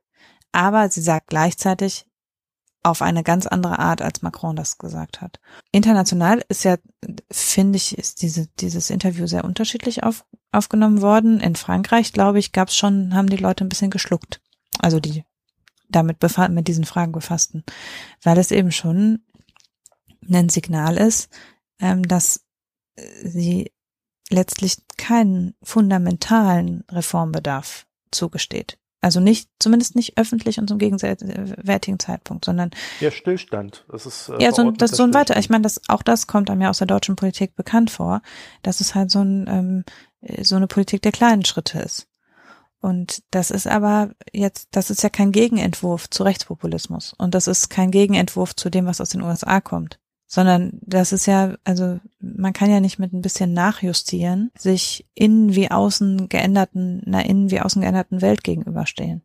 aber 0.51 0.89
sie 0.89 1.01
sagt 1.01 1.28
gleichzeitig, 1.28 2.05
auf 2.84 3.02
eine 3.02 3.24
ganz 3.24 3.46
andere 3.46 3.80
Art, 3.80 4.02
als 4.02 4.22
Macron 4.22 4.56
das 4.56 4.78
gesagt 4.78 5.22
hat. 5.22 5.40
International 5.72 6.44
ist 6.48 6.64
ja, 6.64 6.78
finde 7.30 7.78
ich, 7.78 7.98
ist 7.98 8.22
diese, 8.22 8.48
dieses 8.60 8.90
Interview 8.90 9.28
sehr 9.28 9.44
unterschiedlich 9.44 10.04
auf, 10.04 10.26
aufgenommen 10.52 11.02
worden. 11.02 11.40
In 11.40 11.56
Frankreich, 11.56 12.14
glaube 12.14 12.40
ich, 12.40 12.52
gab 12.52 12.70
es 12.70 12.76
schon, 12.76 13.14
haben 13.14 13.30
die 13.30 13.38
Leute 13.38 13.66
ein 13.66 13.70
bisschen 13.70 13.92
geschluckt. 13.92 14.42
Also 14.80 15.00
die 15.00 15.26
damit 15.90 16.20
befasst, 16.20 16.52
mit 16.52 16.68
diesen 16.68 16.86
Fragen 16.86 17.12
befassten. 17.12 17.64
Weil 18.24 18.38
es 18.38 18.52
eben 18.52 18.72
schon 18.72 19.24
ein 20.30 20.50
Signal 20.50 20.98
ist, 20.98 21.30
ähm, 21.80 22.08
dass 22.08 22.46
sie 23.24 23.72
letztlich 24.30 24.78
keinen 24.98 25.56
fundamentalen 25.64 26.84
Reformbedarf 26.90 27.88
zugesteht. 28.12 28.79
Also 29.02 29.20
nicht, 29.22 29.50
zumindest 29.60 29.95
nicht 29.95 30.18
öffentlich 30.18 30.60
und 30.60 30.68
zum 30.68 30.78
gegenwärtigen 30.78 32.00
Zeitpunkt, 32.00 32.43
sondern. 32.43 32.72
Ja, 33.00 33.12
Stillstand. 33.12 33.86
Das 33.89 34.06
ist, 34.06 34.30
äh, 34.30 34.43
ja, 34.43 34.52
so, 34.52 34.72
das 34.72 34.91
ist 34.91 34.97
so 34.97 35.04
ein 35.04 35.14
weiter. 35.14 35.38
Ich 35.38 35.50
meine, 35.50 35.62
das, 35.62 35.82
auch 35.88 36.04
das 36.04 36.28
kommt 36.28 36.50
einem 36.50 36.62
ja 36.62 36.70
aus 36.70 36.80
der 36.80 36.88
deutschen 36.88 37.16
Politik 37.16 37.56
bekannt 37.56 37.91
vor, 37.91 38.22
dass 38.62 38.82
es 38.82 38.95
halt 38.95 39.10
so 39.10 39.22
ein, 39.22 39.47
ähm, 39.47 40.43
so 40.43 40.58
eine 40.58 40.68
Politik 40.68 41.02
der 41.02 41.14
kleinen 41.14 41.45
Schritte 41.45 41.80
ist. 41.80 42.08
Und 42.82 43.24
das 43.32 43.52
ist 43.52 43.68
aber 43.68 44.12
jetzt, 44.34 44.70
das 44.72 44.89
ist 44.89 45.04
ja 45.04 45.10
kein 45.10 45.32
Gegenentwurf 45.32 46.10
zu 46.10 46.24
Rechtspopulismus. 46.24 47.14
Und 47.18 47.36
das 47.36 47.47
ist 47.47 47.70
kein 47.70 47.91
Gegenentwurf 47.91 48.56
zu 48.56 48.70
dem, 48.70 48.86
was 48.86 49.02
aus 49.02 49.10
den 49.10 49.22
USA 49.22 49.62
kommt 49.62 50.00
sondern 50.32 50.80
das 50.82 51.12
ist 51.12 51.26
ja, 51.26 51.56
also 51.64 52.00
man 52.22 52.54
kann 52.54 52.70
ja 52.70 52.80
nicht 52.80 53.00
mit 53.00 53.14
ein 53.14 53.22
bisschen 53.24 53.52
nachjustieren, 53.52 54.52
sich 54.56 55.08
innen 55.16 55.56
wie 55.56 55.72
außen 55.72 56.30
geänderten, 56.30 57.02
einer 57.08 57.26
innen 57.26 57.50
wie 57.50 57.60
außen 57.60 57.82
geänderten 57.82 58.22
Welt 58.22 58.44
gegenüberstehen. 58.44 59.24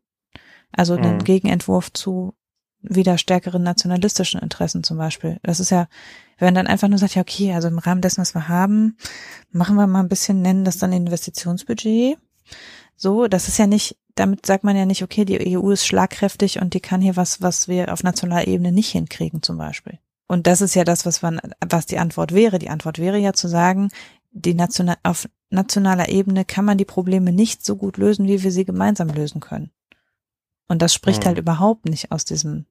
Also 0.73 0.97
mhm. 0.97 1.03
einen 1.05 1.25
Gegenentwurf 1.25 1.93
zu 1.93 2.33
wieder 2.81 3.19
stärkeren 3.19 3.63
nationalistischen 3.63 4.41
Interessen 4.41 4.83
zum 4.83 4.97
Beispiel. 4.97 5.39
Das 5.43 5.61
ist 5.61 5.71
ja, 5.71 5.89
wenn 6.39 6.55
dann 6.55 6.67
einfach 6.67 6.89
nur 6.89 6.99
sagt, 6.99 7.15
ja, 7.17 7.23
okay, 7.23 7.53
also 7.53 7.69
im 7.69 7.79
Rahmen 7.79 8.01
dessen, 8.01 8.23
was 8.23 8.35
wir 8.35 8.49
haben, 8.49 8.97
machen 9.51 9.77
wir 9.77 9.87
mal 9.87 10.01
ein 10.01 10.09
bisschen, 10.09 10.41
nennen 10.41 10.65
das 10.65 10.79
dann 10.79 10.93
Investitionsbudget. 10.93 12.17
So, 12.97 13.29
das 13.29 13.49
ist 13.49 13.59
ja 13.59 13.67
nicht, 13.67 13.99
damit 14.15 14.47
sagt 14.47 14.65
man 14.65 14.77
ja 14.77 14.87
nicht, 14.87 15.03
okay, 15.03 15.27
die 15.27 15.59
EU 15.59 15.71
ist 15.71 15.87
schlagkräftig 15.87 16.63
und 16.63 16.73
die 16.73 16.81
kann 16.81 17.03
hier 17.03 17.17
was, 17.17 17.43
was 17.43 17.69
wir 17.69 17.93
auf 17.93 18.03
nationaler 18.03 18.47
Ebene 18.47 18.73
nicht 18.73 18.91
hinkriegen, 18.91 19.43
zum 19.43 19.59
Beispiel. 19.59 19.99
Und 20.27 20.47
das 20.47 20.61
ist 20.61 20.75
ja 20.75 20.85
das, 20.85 21.05
was 21.05 21.23
man, 21.23 21.41
was 21.67 21.87
die 21.87 21.99
Antwort 21.99 22.33
wäre. 22.33 22.59
Die 22.59 22.71
Antwort 22.71 22.99
wäre 22.99 23.19
ja 23.19 23.33
zu 23.33 23.49
sagen, 23.49 23.91
die 24.31 24.55
national, 24.55 24.97
auf 25.03 25.29
nationaler 25.51 26.09
Ebene 26.09 26.45
kann 26.45 26.65
man 26.65 26.79
die 26.79 26.85
Probleme 26.85 27.33
nicht 27.33 27.65
so 27.65 27.77
gut 27.77 27.97
lösen, 27.97 28.27
wie 28.27 28.43
wir 28.43 28.51
sie 28.51 28.65
gemeinsam 28.65 29.09
lösen 29.09 29.41
können. 29.41 29.71
Und 30.67 30.83
das 30.83 30.95
spricht 30.95 31.23
mhm. 31.23 31.29
halt 31.29 31.39
überhaupt 31.39 31.87
nicht 31.87 32.11
aus 32.11 32.25
diesem, 32.25 32.67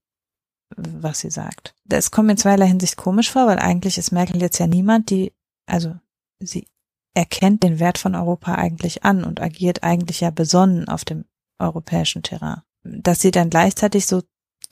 was 0.75 1.19
sie 1.19 1.29
sagt. 1.29 1.75
Das 1.85 2.11
kommt 2.11 2.27
mir 2.27 2.33
in 2.33 2.37
zweierlei 2.37 2.67
Hinsicht 2.67 2.97
komisch 2.97 3.31
vor, 3.31 3.47
weil 3.47 3.59
eigentlich 3.59 3.97
ist 3.97 4.11
Merkel 4.11 4.41
jetzt 4.41 4.57
ja 4.57 4.67
niemand, 4.67 5.09
die, 5.09 5.33
also 5.65 5.95
sie 6.39 6.67
erkennt 7.13 7.63
den 7.63 7.79
Wert 7.79 7.97
von 7.97 8.15
Europa 8.15 8.55
eigentlich 8.55 9.03
an 9.03 9.23
und 9.23 9.39
agiert 9.39 9.83
eigentlich 9.83 10.21
ja 10.21 10.31
besonnen 10.31 10.87
auf 10.87 11.05
dem 11.05 11.25
europäischen 11.59 12.23
Terrain. 12.23 12.61
Dass 12.83 13.21
sie 13.21 13.31
dann 13.31 13.49
gleichzeitig 13.49 14.07
so 14.07 14.23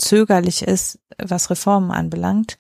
zögerlich 0.02 0.64
ist, 0.64 1.00
was 1.18 1.50
Reformen 1.50 1.92
anbelangt, 1.92 2.58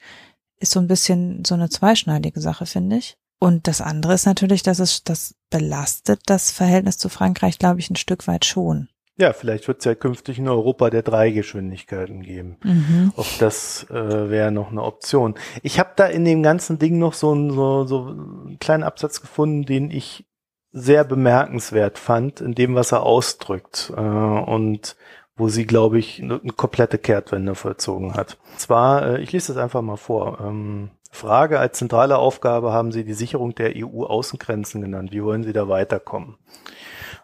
ist 0.59 0.71
so 0.71 0.79
ein 0.79 0.87
bisschen 0.87 1.43
so 1.45 1.55
eine 1.55 1.69
zweischneidige 1.69 2.39
Sache, 2.39 2.65
finde 2.65 2.97
ich. 2.97 3.17
Und 3.39 3.67
das 3.67 3.81
andere 3.81 4.13
ist 4.13 4.27
natürlich, 4.27 4.61
dass 4.61 4.79
es 4.79 5.03
das 5.03 5.35
belastet 5.49 6.21
das 6.27 6.51
Verhältnis 6.51 6.97
zu 6.97 7.09
Frankreich, 7.09 7.57
glaube 7.57 7.79
ich, 7.79 7.89
ein 7.89 7.95
Stück 7.95 8.27
weit 8.27 8.45
schon. 8.45 8.87
Ja, 9.17 9.33
vielleicht 9.33 9.67
wird 9.67 9.79
es 9.79 9.85
ja 9.85 9.93
künftig 9.93 10.39
in 10.39 10.47
Europa 10.47 10.89
der 10.89 11.03
drei 11.03 11.31
Geschwindigkeiten 11.31 12.21
geben. 12.21 12.57
Mhm. 12.63 13.13
Auch 13.15 13.27
das 13.39 13.85
äh, 13.89 14.29
wäre 14.29 14.51
noch 14.51 14.71
eine 14.71 14.83
Option. 14.83 15.35
Ich 15.63 15.79
habe 15.79 15.91
da 15.95 16.05
in 16.05 16.23
dem 16.23 16.43
ganzen 16.43 16.79
Ding 16.79 16.97
noch 16.97 17.13
so, 17.13 17.33
ein, 17.33 17.51
so, 17.51 17.85
so 17.85 18.07
einen 18.07 18.57
kleinen 18.59 18.83
Absatz 18.83 19.21
gefunden, 19.21 19.63
den 19.63 19.91
ich 19.91 20.25
sehr 20.71 21.03
bemerkenswert 21.03 21.99
fand, 21.99 22.41
in 22.41 22.55
dem, 22.55 22.75
was 22.75 22.93
er 22.93 23.03
ausdrückt. 23.03 23.91
Äh, 23.95 23.99
und 23.99 24.95
wo 25.35 25.47
sie, 25.49 25.65
glaube 25.65 25.99
ich, 25.99 26.21
eine, 26.21 26.39
komplette 26.39 26.97
Kehrtwende 26.97 27.55
vollzogen 27.55 28.13
hat. 28.13 28.37
Zwar, 28.57 29.05
äh, 29.05 29.21
ich 29.21 29.31
lese 29.31 29.53
das 29.53 29.63
einfach 29.63 29.81
mal 29.81 29.97
vor. 29.97 30.39
Ähm, 30.41 30.91
Frage 31.11 31.59
als 31.59 31.77
zentrale 31.77 32.17
Aufgabe 32.17 32.71
haben 32.71 32.91
Sie 32.91 33.03
die 33.03 33.13
Sicherung 33.13 33.53
der 33.53 33.73
EU-Außengrenzen 33.75 34.81
genannt. 34.81 35.11
Wie 35.11 35.23
wollen 35.23 35.43
Sie 35.43 35.53
da 35.53 35.67
weiterkommen? 35.67 36.37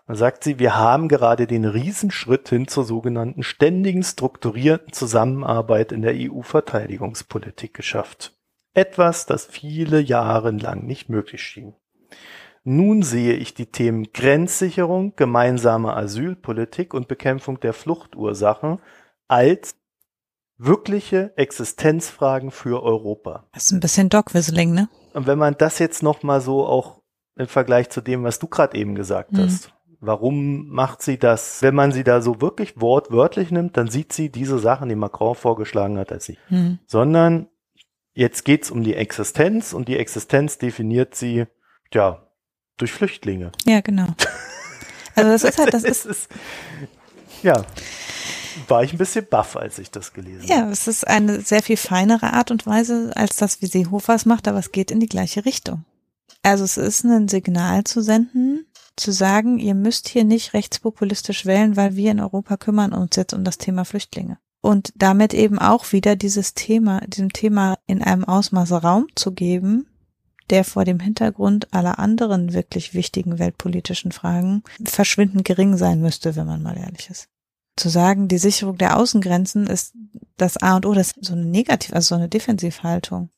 Dann 0.07 0.15
sagt 0.15 0.43
sie, 0.43 0.57
wir 0.57 0.77
haben 0.77 1.09
gerade 1.09 1.47
den 1.47 1.65
Riesenschritt 1.65 2.47
hin 2.47 2.67
zur 2.67 2.85
sogenannten 2.85 3.43
ständigen 3.43 4.03
strukturierten 4.03 4.93
Zusammenarbeit 4.93 5.91
in 5.91 6.01
der 6.01 6.13
EU-Verteidigungspolitik 6.15 7.73
geschafft. 7.73 8.33
Etwas, 8.73 9.25
das 9.25 9.45
viele 9.45 9.99
Jahre 9.99 10.51
lang 10.51 10.85
nicht 10.85 11.09
möglich 11.09 11.41
schien. 11.41 11.75
Nun 12.69 13.01
sehe 13.01 13.35
ich 13.35 13.53
die 13.53 13.67
Themen 13.67 14.11
Grenzsicherung, 14.11 15.13
gemeinsame 15.15 15.95
Asylpolitik 15.95 16.93
und 16.93 17.07
Bekämpfung 17.07 17.61
der 17.61 17.71
Fluchtursachen 17.71 18.79
als 19.29 19.77
wirkliche 20.57 21.31
Existenzfragen 21.37 22.51
für 22.51 22.83
Europa. 22.83 23.45
Das 23.53 23.63
ist 23.63 23.71
ein 23.71 23.79
bisschen 23.79 24.09
Dogwhistling, 24.09 24.73
ne? 24.73 24.89
Und 25.13 25.27
wenn 25.27 25.39
man 25.39 25.55
das 25.57 25.79
jetzt 25.79 26.03
nochmal 26.03 26.41
so 26.41 26.65
auch 26.65 27.01
im 27.37 27.47
Vergleich 27.47 27.89
zu 27.89 28.01
dem, 28.01 28.25
was 28.25 28.37
du 28.37 28.47
gerade 28.47 28.77
eben 28.77 28.95
gesagt 28.95 29.31
mhm. 29.31 29.43
hast, 29.43 29.71
warum 30.01 30.67
macht 30.67 31.01
sie 31.01 31.17
das? 31.17 31.61
Wenn 31.61 31.73
man 31.73 31.93
sie 31.93 32.03
da 32.03 32.19
so 32.19 32.41
wirklich 32.41 32.81
wortwörtlich 32.81 33.49
nimmt, 33.49 33.77
dann 33.77 33.89
sieht 33.89 34.11
sie 34.11 34.29
diese 34.29 34.59
Sachen, 34.59 34.89
die 34.89 34.95
Macron 34.95 35.35
vorgeschlagen 35.35 35.97
hat, 35.97 36.11
als 36.11 36.25
sie. 36.25 36.37
Mhm. 36.49 36.79
Sondern 36.85 37.47
jetzt 38.13 38.43
geht's 38.43 38.69
um 38.69 38.83
die 38.83 38.95
Existenz 38.95 39.71
und 39.71 39.87
die 39.87 39.95
Existenz 39.95 40.57
definiert 40.57 41.15
sie, 41.15 41.45
ja, 41.93 42.26
durch 42.77 42.91
Flüchtlinge. 42.91 43.51
Ja, 43.65 43.81
genau. 43.81 44.07
Also 45.15 45.31
das 45.31 45.43
ist 45.43 45.57
halt, 45.57 45.73
das 45.73 45.83
ist, 45.83 46.05
ist 46.05 46.29
ja, 47.43 47.65
war 48.67 48.83
ich 48.83 48.93
ein 48.93 48.97
bisschen 48.97 49.25
baff, 49.27 49.55
als 49.55 49.79
ich 49.79 49.91
das 49.91 50.13
gelesen 50.13 50.43
habe. 50.43 50.53
Ja, 50.53 50.69
es 50.69 50.87
ist 50.87 51.07
eine 51.07 51.41
sehr 51.41 51.63
viel 51.63 51.77
feinere 51.77 52.33
Art 52.33 52.51
und 52.51 52.65
Weise, 52.65 53.11
als 53.15 53.35
das, 53.35 53.61
wie 53.61 53.67
Seehofer 53.67 54.15
es 54.15 54.25
macht, 54.25 54.47
aber 54.47 54.59
es 54.59 54.71
geht 54.71 54.91
in 54.91 54.99
die 54.99 55.07
gleiche 55.07 55.45
Richtung. 55.45 55.85
Also 56.43 56.63
es 56.63 56.77
ist 56.77 57.03
ein 57.03 57.27
Signal 57.27 57.83
zu 57.83 58.01
senden, 58.01 58.65
zu 58.95 59.11
sagen, 59.11 59.59
ihr 59.59 59.75
müsst 59.75 60.07
hier 60.07 60.23
nicht 60.23 60.53
rechtspopulistisch 60.53 61.45
wählen, 61.45 61.75
weil 61.75 61.95
wir 61.95 62.11
in 62.11 62.19
Europa 62.19 62.57
kümmern 62.57 62.93
uns 62.93 63.15
jetzt 63.15 63.33
um 63.33 63.43
das 63.43 63.57
Thema 63.57 63.85
Flüchtlinge. 63.85 64.37
Und 64.61 64.91
damit 64.95 65.33
eben 65.33 65.59
auch 65.59 65.91
wieder 65.91 66.15
dieses 66.15 66.53
Thema, 66.53 67.01
diesem 67.01 67.31
Thema 67.31 67.77
in 67.85 68.01
einem 68.01 68.23
Ausmaße 68.25 68.75
Raum 68.81 69.07
zu 69.15 69.31
geben, 69.31 69.87
der 70.49 70.63
vor 70.63 70.85
dem 70.85 70.99
Hintergrund 70.99 71.73
aller 71.73 71.99
anderen 71.99 72.53
wirklich 72.53 72.93
wichtigen 72.93 73.39
weltpolitischen 73.39 74.11
Fragen 74.11 74.63
verschwindend 74.83 75.45
gering 75.45 75.77
sein 75.77 76.01
müsste, 76.01 76.35
wenn 76.35 76.47
man 76.47 76.63
mal 76.63 76.77
ehrlich 76.77 77.09
ist. 77.09 77.27
Zu 77.75 77.89
sagen, 77.89 78.27
die 78.27 78.39
Sicherung 78.39 78.77
der 78.77 78.97
Außengrenzen 78.97 79.67
ist 79.67 79.93
das 80.37 80.57
A 80.57 80.75
und 80.75 80.85
O, 80.85 80.93
das 80.93 81.11
ist 81.11 81.25
so 81.25 81.33
eine 81.33 81.45
Negativ, 81.45 81.93
also 81.93 82.09
so 82.09 82.15
eine 82.15 82.29
Defensivhaltung. 82.29 83.29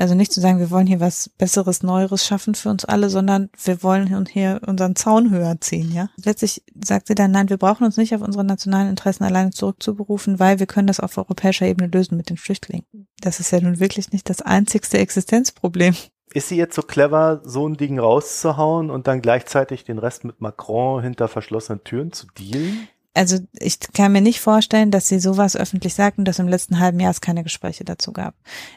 Also 0.00 0.14
nicht 0.14 0.32
zu 0.32 0.40
sagen, 0.40 0.60
wir 0.60 0.70
wollen 0.70 0.86
hier 0.86 1.00
was 1.00 1.28
Besseres, 1.28 1.82
Neueres 1.82 2.24
schaffen 2.24 2.54
für 2.54 2.70
uns 2.70 2.84
alle, 2.84 3.10
sondern 3.10 3.50
wir 3.62 3.82
wollen 3.82 4.26
hier 4.26 4.60
unseren 4.66 4.96
Zaun 4.96 5.30
höher 5.30 5.60
ziehen, 5.60 5.92
ja. 5.92 6.08
Letztlich 6.24 6.62
sagt 6.82 7.08
sie 7.08 7.14
dann, 7.14 7.32
nein, 7.32 7.50
wir 7.50 7.58
brauchen 7.58 7.84
uns 7.84 7.96
nicht 7.96 8.14
auf 8.14 8.22
unsere 8.22 8.44
nationalen 8.44 8.88
Interessen 8.88 9.24
alleine 9.24 9.50
zurückzuberufen, 9.50 10.38
weil 10.38 10.58
wir 10.58 10.66
können 10.66 10.86
das 10.86 11.00
auf 11.00 11.18
europäischer 11.18 11.66
Ebene 11.66 11.90
lösen 11.90 12.16
mit 12.16 12.30
den 12.30 12.38
Flüchtlingen. 12.38 12.86
Das 13.20 13.40
ist 13.40 13.50
ja 13.50 13.60
nun 13.60 13.78
wirklich 13.78 14.10
nicht 14.12 14.30
das 14.30 14.40
einzigste 14.40 14.96
Existenzproblem 14.96 15.94
ist 16.32 16.48
sie 16.48 16.56
jetzt 16.56 16.74
so 16.74 16.82
clever, 16.82 17.40
so 17.44 17.68
ein 17.68 17.76
Ding 17.76 17.98
rauszuhauen 17.98 18.90
und 18.90 19.06
dann 19.06 19.20
gleichzeitig 19.20 19.84
den 19.84 19.98
Rest 19.98 20.24
mit 20.24 20.40
Macron 20.40 21.02
hinter 21.02 21.28
verschlossenen 21.28 21.84
Türen 21.84 22.12
zu 22.12 22.26
dealen? 22.38 22.88
Also 23.14 23.38
ich 23.58 23.80
kann 23.92 24.12
mir 24.12 24.20
nicht 24.20 24.40
vorstellen, 24.40 24.92
dass 24.92 25.08
sie 25.08 25.18
sowas 25.18 25.56
öffentlich 25.56 25.94
sagt 25.94 26.18
und 26.18 26.26
dass 26.26 26.38
im 26.38 26.46
letzten 26.46 26.78
halben 26.78 27.00
Jahr 27.00 27.10
es 27.10 27.20
keine 27.20 27.42
Gespräche 27.42 27.84
dazu 27.84 28.12
gab. 28.12 28.34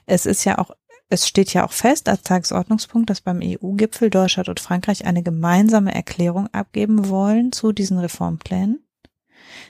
Es 0.07 0.25
ist 0.25 0.43
ja 0.43 0.57
auch 0.57 0.71
es 1.09 1.27
steht 1.27 1.53
ja 1.53 1.63
auch 1.63 1.71
fest 1.71 2.09
als 2.09 2.23
Tagesordnungspunkt, 2.23 3.07
dass 3.09 3.21
beim 3.21 3.39
EU-Gipfel 3.43 4.09
Deutschland 4.09 4.49
und 4.49 4.59
Frankreich 4.59 5.05
eine 5.05 5.21
gemeinsame 5.21 5.93
Erklärung 5.93 6.47
abgeben 6.53 7.07
wollen 7.07 7.51
zu 7.51 7.71
diesen 7.71 7.99
Reformplänen. 7.99 8.82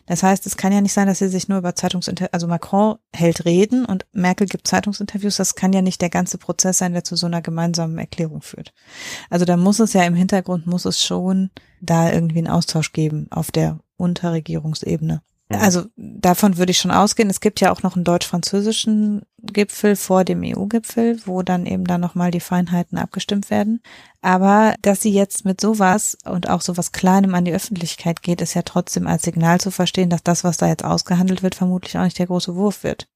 Das 0.05 0.23
heißt, 0.23 0.45
es 0.45 0.57
kann 0.57 0.73
ja 0.73 0.81
nicht 0.81 0.93
sein, 0.93 1.07
dass 1.07 1.19
sie 1.19 1.27
sich 1.27 1.47
nur 1.47 1.57
über 1.57 1.75
Zeitungsinterviews, 1.75 2.33
also 2.33 2.47
Macron 2.47 2.95
hält 3.13 3.45
Reden 3.45 3.85
und 3.85 4.05
Merkel 4.11 4.47
gibt 4.47 4.67
Zeitungsinterviews. 4.67 5.37
Das 5.37 5.55
kann 5.55 5.73
ja 5.73 5.81
nicht 5.81 6.01
der 6.01 6.09
ganze 6.09 6.37
Prozess 6.37 6.77
sein, 6.77 6.93
der 6.93 7.03
zu 7.03 7.15
so 7.15 7.25
einer 7.25 7.41
gemeinsamen 7.41 7.97
Erklärung 7.97 8.41
führt. 8.41 8.73
Also 9.29 9.45
da 9.45 9.57
muss 9.57 9.79
es 9.79 9.93
ja 9.93 10.03
im 10.03 10.15
Hintergrund, 10.15 10.67
muss 10.67 10.85
es 10.85 11.03
schon 11.03 11.49
da 11.81 12.11
irgendwie 12.11 12.39
einen 12.39 12.47
Austausch 12.47 12.93
geben 12.93 13.27
auf 13.29 13.51
der 13.51 13.79
Unterregierungsebene. 13.97 15.21
Also 15.59 15.85
davon 15.95 16.57
würde 16.57 16.71
ich 16.71 16.77
schon 16.77 16.91
ausgehen. 16.91 17.29
Es 17.29 17.41
gibt 17.41 17.61
ja 17.61 17.71
auch 17.71 17.83
noch 17.83 17.95
einen 17.95 18.03
deutsch-französischen 18.03 19.23
Gipfel 19.41 19.95
vor 19.95 20.23
dem 20.23 20.41
EU-Gipfel, 20.43 21.19
wo 21.25 21.41
dann 21.41 21.65
eben 21.65 21.85
dann 21.85 22.01
nochmal 22.01 22.31
die 22.31 22.39
Feinheiten 22.39 22.97
abgestimmt 22.97 23.49
werden. 23.49 23.81
Aber 24.21 24.75
dass 24.81 25.01
sie 25.01 25.11
jetzt 25.11 25.45
mit 25.45 25.59
sowas 25.59 26.17
und 26.25 26.49
auch 26.49 26.61
sowas 26.61 26.91
Kleinem 26.91 27.35
an 27.35 27.45
die 27.45 27.53
Öffentlichkeit 27.53 28.21
geht, 28.21 28.41
ist 28.41 28.53
ja 28.53 28.61
trotzdem 28.61 29.07
als 29.07 29.23
Signal 29.23 29.59
zu 29.59 29.71
verstehen, 29.71 30.09
dass 30.09 30.23
das, 30.23 30.43
was 30.43 30.57
da 30.57 30.67
jetzt 30.67 30.85
ausgehandelt 30.85 31.43
wird, 31.43 31.55
vermutlich 31.55 31.97
auch 31.97 32.03
nicht 32.03 32.19
der 32.19 32.27
große 32.27 32.55
Wurf 32.55 32.83
wird. 32.83 33.07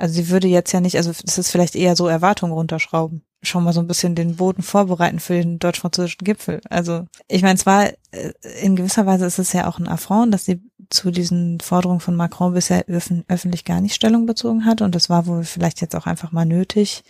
Also 0.00 0.14
sie 0.14 0.30
würde 0.30 0.48
jetzt 0.48 0.72
ja 0.72 0.80
nicht, 0.80 0.96
also 0.96 1.10
es 1.10 1.36
ist 1.36 1.50
vielleicht 1.50 1.76
eher 1.76 1.94
so 1.94 2.08
Erwartungen 2.08 2.54
runterschrauben. 2.54 3.22
Schon 3.42 3.64
mal 3.64 3.74
so 3.74 3.80
ein 3.80 3.86
bisschen 3.86 4.14
den 4.14 4.36
Boden 4.36 4.62
vorbereiten 4.62 5.20
für 5.20 5.34
den 5.34 5.58
deutsch-französischen 5.58 6.24
Gipfel. 6.24 6.62
Also 6.70 7.04
ich 7.28 7.42
meine, 7.42 7.58
zwar 7.58 7.88
äh, 8.10 8.32
in 8.62 8.76
gewisser 8.76 9.04
Weise 9.04 9.26
ist 9.26 9.38
es 9.38 9.52
ja 9.52 9.68
auch 9.68 9.78
ein 9.78 9.88
Affront, 9.88 10.32
dass 10.32 10.46
sie 10.46 10.62
zu 10.90 11.10
diesen 11.10 11.60
Forderungen 11.60 12.00
von 12.00 12.16
Macron 12.16 12.52
bisher 12.52 12.84
öffentlich 12.88 13.64
gar 13.64 13.80
nicht 13.80 13.94
Stellung 13.94 14.26
bezogen 14.26 14.64
hat. 14.66 14.82
Und 14.82 14.94
das 14.94 15.08
war 15.08 15.26
wohl 15.26 15.44
vielleicht 15.44 15.80
jetzt 15.80 15.96
auch 15.96 16.06
einfach 16.06 16.32
mal 16.32 16.44
nötig, 16.44 17.04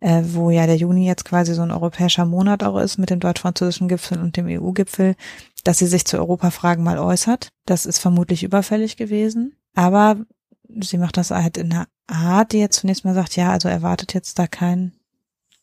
äh, 0.00 0.22
wo 0.24 0.50
ja 0.50 0.66
der 0.66 0.76
Juni 0.76 1.06
jetzt 1.06 1.24
quasi 1.24 1.54
so 1.54 1.62
ein 1.62 1.70
europäischer 1.70 2.26
Monat 2.26 2.62
auch 2.62 2.78
ist 2.78 2.98
mit 2.98 3.10
dem 3.10 3.20
deutsch-französischen 3.20 3.88
Gipfel 3.88 4.20
und 4.20 4.36
dem 4.36 4.46
EU-Gipfel, 4.46 5.16
dass 5.64 5.78
sie 5.78 5.86
sich 5.86 6.04
zu 6.04 6.18
Europafragen 6.18 6.84
mal 6.84 6.98
äußert. 6.98 7.48
Das 7.64 7.86
ist 7.86 7.98
vermutlich 7.98 8.44
überfällig 8.44 8.96
gewesen. 8.96 9.56
Aber 9.74 10.16
sie 10.80 10.98
macht 10.98 11.16
das 11.16 11.30
halt 11.30 11.56
in 11.56 11.72
einer 11.72 11.86
Art, 12.06 12.52
die 12.52 12.58
jetzt 12.58 12.80
zunächst 12.80 13.04
mal 13.04 13.14
sagt, 13.14 13.36
ja, 13.36 13.50
also 13.50 13.68
erwartet 13.68 14.14
jetzt 14.14 14.38
da 14.38 14.46
kein 14.46 14.92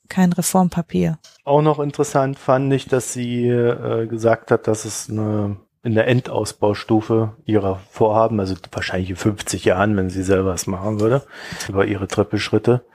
kein 0.09 0.33
Reformpapier. 0.33 1.17
Auch 1.43 1.61
noch 1.61 1.79
interessant 1.79 2.37
fand 2.37 2.71
ich, 2.73 2.87
dass 2.87 3.13
sie 3.13 3.47
äh, 3.47 4.05
gesagt 4.05 4.51
hat, 4.51 4.67
dass 4.67 4.85
es 4.85 5.09
eine 5.09 5.57
in 5.83 5.95
der 5.95 6.07
Endausbaustufe 6.07 7.35
ihrer 7.45 7.75
Vorhaben, 7.89 8.39
also 8.39 8.55
wahrscheinlich 8.71 9.09
in 9.09 9.15
50 9.17 9.65
Jahren, 9.65 9.97
wenn 9.97 10.09
sie 10.09 10.23
selber 10.23 10.53
es 10.53 10.65
machen 10.65 11.01
würde, 11.01 11.23
über 11.67 11.85
ihre 11.85 12.07
Trippelschritte, 12.07 12.85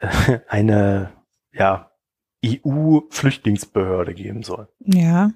eine 0.48 1.12
ja, 1.52 1.90
EU-Flüchtlingsbehörde 2.44 4.14
geben 4.14 4.42
soll. 4.42 4.68
Ja. 4.80 5.30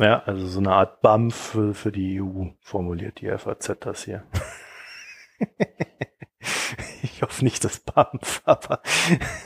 Ja, 0.00 0.22
also 0.24 0.46
so 0.46 0.58
eine 0.58 0.72
Art 0.72 1.02
BAMF 1.02 1.34
für, 1.34 1.74
für 1.74 1.92
die 1.92 2.20
EU 2.20 2.46
formuliert 2.60 3.20
die 3.20 3.28
FAZ 3.28 3.76
das 3.80 4.04
hier. 4.04 4.24
ich 7.02 7.22
hoffe 7.22 7.44
nicht 7.44 7.64
das 7.64 7.80
BAMF, 7.80 8.42
aber 8.46 8.80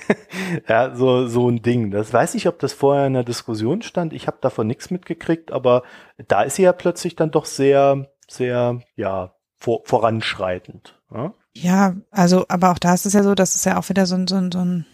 ja, 0.69 0.95
so, 0.95 1.27
so 1.27 1.49
ein 1.49 1.63
Ding. 1.63 1.91
Das 1.91 2.13
weiß 2.13 2.35
ich, 2.35 2.49
ob 2.49 2.59
das 2.59 2.73
vorher 2.73 3.07
in 3.07 3.15
der 3.15 3.25
Diskussion 3.25 3.83
stand. 3.83 4.13
Ich 4.13 4.27
habe 4.27 4.39
davon 4.41 4.67
nichts 4.67 4.91
mitgekriegt, 4.91 5.53
aber 5.53 5.83
da 6.27 6.43
ist 6.43 6.57
sie 6.57 6.63
ja 6.63 6.73
plötzlich 6.73 7.17
dann 7.17 7.31
doch 7.31 7.45
sehr, 7.45 8.11
sehr, 8.27 8.81
ja, 8.97 9.35
vor, 9.57 9.83
voranschreitend. 9.85 11.01
Ja? 11.13 11.35
ja, 11.55 11.97
also, 12.11 12.45
aber 12.49 12.71
auch 12.71 12.79
da 12.79 12.95
ist 12.95 13.07
es 13.07 13.13
ja 13.13 13.23
so, 13.23 13.35
dass 13.35 13.55
es 13.55 13.65
ja 13.65 13.79
auch 13.79 13.89
wieder 13.89 14.07
so 14.07 14.15
ein, 14.15 14.27
so 14.27 14.37
ein, 14.37 14.53
so 14.53 14.61
ein 14.61 14.87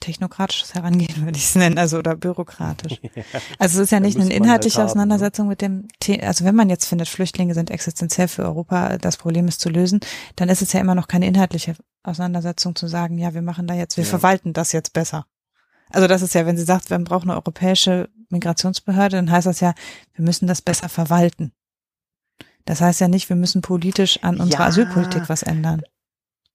technokratisches 0.00 0.74
Herangehen, 0.74 1.24
würde 1.24 1.36
ich 1.38 1.44
es 1.44 1.54
nennen, 1.54 1.78
also 1.78 1.98
oder 1.98 2.16
bürokratisch. 2.16 3.00
Also 3.58 3.78
es 3.78 3.84
ist 3.84 3.90
ja 3.90 4.00
nicht 4.00 4.16
eine 4.16 4.24
halt 4.24 4.36
inhaltliche 4.36 4.76
halt 4.76 4.82
haben, 4.82 4.90
Auseinandersetzung 4.90 5.46
ne? 5.46 5.50
mit 5.50 5.62
dem 5.62 5.88
Thema, 6.00 6.24
also 6.24 6.44
wenn 6.44 6.54
man 6.54 6.68
jetzt 6.68 6.86
findet, 6.86 7.08
Flüchtlinge 7.08 7.54
sind 7.54 7.70
existenziell 7.70 8.28
für 8.28 8.42
Europa, 8.42 8.98
das 8.98 9.16
Problem 9.16 9.48
ist 9.48 9.60
zu 9.60 9.68
lösen, 9.68 10.00
dann 10.36 10.48
ist 10.48 10.62
es 10.62 10.72
ja 10.72 10.80
immer 10.80 10.94
noch 10.94 11.08
keine 11.08 11.26
inhaltliche 11.26 11.76
Auseinandersetzung 12.02 12.74
zu 12.74 12.88
sagen, 12.88 13.18
ja, 13.18 13.34
wir 13.34 13.42
machen 13.42 13.66
da 13.66 13.74
jetzt, 13.74 13.96
wir 13.96 14.04
ja. 14.04 14.10
verwalten 14.10 14.52
das 14.52 14.72
jetzt 14.72 14.92
besser. 14.92 15.26
Also 15.90 16.08
das 16.08 16.22
ist 16.22 16.34
ja, 16.34 16.46
wenn 16.46 16.56
sie 16.56 16.64
sagt, 16.64 16.90
wir 16.90 16.98
brauchen 16.98 17.30
eine 17.30 17.38
europäische 17.38 18.08
Migrationsbehörde, 18.30 19.16
dann 19.16 19.30
heißt 19.30 19.46
das 19.46 19.60
ja, 19.60 19.74
wir 20.14 20.24
müssen 20.24 20.46
das 20.46 20.62
besser 20.62 20.88
verwalten. 20.88 21.52
Das 22.64 22.80
heißt 22.80 23.00
ja 23.00 23.08
nicht, 23.08 23.28
wir 23.28 23.36
müssen 23.36 23.60
politisch 23.60 24.22
an 24.22 24.40
unserer 24.40 24.62
ja, 24.62 24.66
Asylpolitik 24.68 25.28
was 25.28 25.42
ändern. 25.42 25.82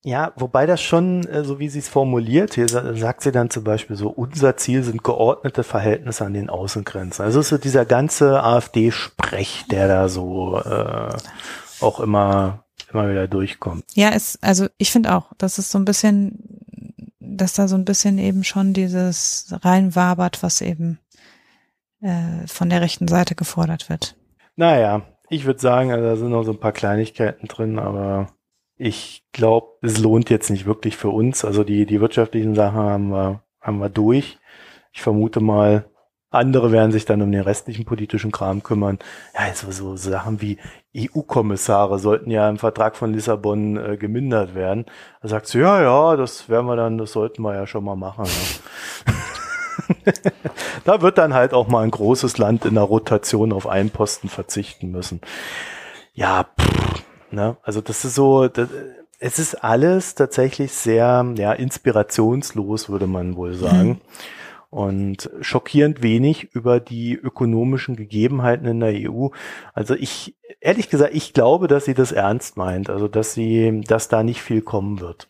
Ja, 0.04 0.32
wobei 0.36 0.66
das 0.66 0.80
schon, 0.80 1.26
äh, 1.26 1.44
so 1.44 1.58
wie 1.58 1.68
sie 1.68 1.80
es 1.80 1.88
formuliert, 1.88 2.54
hier 2.54 2.68
sagt 2.68 3.22
sie 3.22 3.32
dann 3.32 3.50
zum 3.50 3.64
Beispiel 3.64 3.96
so, 3.96 4.08
unser 4.08 4.56
Ziel 4.56 4.84
sind 4.84 5.02
geordnete 5.02 5.64
Verhältnisse 5.64 6.24
an 6.24 6.34
den 6.34 6.50
Außengrenzen. 6.50 7.24
Also 7.24 7.42
so 7.42 7.58
dieser 7.58 7.84
ganze 7.84 8.42
AfD-Sprech, 8.42 9.64
der 9.70 9.88
da 9.88 10.08
so 10.08 10.58
äh, 10.58 11.16
auch 11.80 11.98
immer, 11.98 12.64
immer 12.92 13.10
wieder 13.10 13.26
durchkommt. 13.26 13.84
Ja, 13.94 14.10
ist, 14.10 14.42
also 14.42 14.68
ich 14.78 14.92
finde 14.92 15.14
auch, 15.14 15.32
das 15.36 15.58
ist 15.58 15.70
so 15.70 15.78
ein 15.78 15.84
bisschen, 15.84 16.38
dass 17.18 17.54
da 17.54 17.66
so 17.66 17.74
ein 17.74 17.84
bisschen 17.84 18.18
eben 18.18 18.44
schon 18.44 18.74
dieses 18.74 19.52
reinwabert, 19.62 20.44
was 20.44 20.60
eben 20.60 21.00
äh, 22.00 22.46
von 22.46 22.70
der 22.70 22.82
rechten 22.82 23.08
Seite 23.08 23.34
gefordert 23.34 23.88
wird. 23.88 24.16
Naja, 24.54 25.02
ich 25.28 25.44
würde 25.44 25.60
sagen, 25.60 25.90
also 25.90 26.04
da 26.04 26.16
sind 26.16 26.30
noch 26.30 26.44
so 26.44 26.52
ein 26.52 26.60
paar 26.60 26.72
Kleinigkeiten 26.72 27.48
drin, 27.48 27.78
aber 27.80 28.28
ich 28.78 29.24
glaube, 29.32 29.66
es 29.82 29.98
lohnt 29.98 30.30
jetzt 30.30 30.50
nicht 30.50 30.64
wirklich 30.64 30.96
für 30.96 31.10
uns. 31.10 31.44
Also 31.44 31.64
die, 31.64 31.84
die 31.84 32.00
wirtschaftlichen 32.00 32.54
Sachen 32.54 32.78
haben 32.78 33.08
wir, 33.10 33.42
haben 33.60 33.80
wir 33.80 33.88
durch. 33.88 34.38
Ich 34.92 35.02
vermute 35.02 35.40
mal, 35.40 35.90
andere 36.30 36.72
werden 36.72 36.92
sich 36.92 37.04
dann 37.04 37.22
um 37.22 37.32
den 37.32 37.40
restlichen 37.40 37.84
politischen 37.84 38.30
Kram 38.30 38.62
kümmern. 38.62 38.98
Ja, 39.34 39.46
also 39.46 39.72
so 39.72 39.96
Sachen 39.96 40.40
wie 40.40 40.58
EU-Kommissare 40.96 41.98
sollten 41.98 42.30
ja 42.30 42.48
im 42.48 42.58
Vertrag 42.58 42.96
von 42.96 43.12
Lissabon 43.12 43.76
äh, 43.76 43.96
gemindert 43.96 44.54
werden. 44.54 44.86
Da 45.22 45.28
sagt 45.28 45.48
sie, 45.48 45.58
ja, 45.58 45.82
ja, 45.82 46.16
das 46.16 46.48
werden 46.48 46.66
wir 46.66 46.76
dann, 46.76 46.98
das 46.98 47.12
sollten 47.12 47.42
wir 47.42 47.54
ja 47.54 47.66
schon 47.66 47.84
mal 47.84 47.96
machen. 47.96 48.24
Ne? 48.24 49.14
da 50.84 51.00
wird 51.02 51.18
dann 51.18 51.34
halt 51.34 51.52
auch 51.52 51.68
mal 51.68 51.82
ein 51.82 51.90
großes 51.90 52.38
Land 52.38 52.64
in 52.64 52.74
der 52.74 52.84
Rotation 52.84 53.52
auf 53.52 53.66
einen 53.66 53.90
Posten 53.90 54.28
verzichten 54.28 54.90
müssen. 54.90 55.20
Ja, 56.12 56.44
pff, 56.44 57.04
Ne? 57.30 57.56
Also 57.62 57.80
das 57.80 58.04
ist 58.04 58.14
so, 58.14 58.48
das, 58.48 58.68
es 59.18 59.38
ist 59.38 59.64
alles 59.64 60.14
tatsächlich 60.14 60.72
sehr 60.72 61.32
ja, 61.36 61.52
inspirationslos, 61.52 62.88
würde 62.88 63.06
man 63.06 63.36
wohl 63.36 63.54
sagen. 63.54 63.88
Mhm. 63.88 63.98
Und 64.70 65.30
schockierend 65.40 66.02
wenig 66.02 66.54
über 66.54 66.78
die 66.78 67.14
ökonomischen 67.14 67.96
Gegebenheiten 67.96 68.66
in 68.66 68.80
der 68.80 69.10
EU. 69.10 69.28
Also 69.72 69.94
ich, 69.94 70.36
ehrlich 70.60 70.90
gesagt, 70.90 71.14
ich 71.14 71.32
glaube, 71.32 71.68
dass 71.68 71.86
sie 71.86 71.94
das 71.94 72.12
ernst 72.12 72.58
meint. 72.58 72.90
Also 72.90 73.08
dass 73.08 73.32
sie, 73.32 73.80
dass 73.86 74.08
da 74.08 74.22
nicht 74.22 74.42
viel 74.42 74.60
kommen 74.60 75.00
wird. 75.00 75.28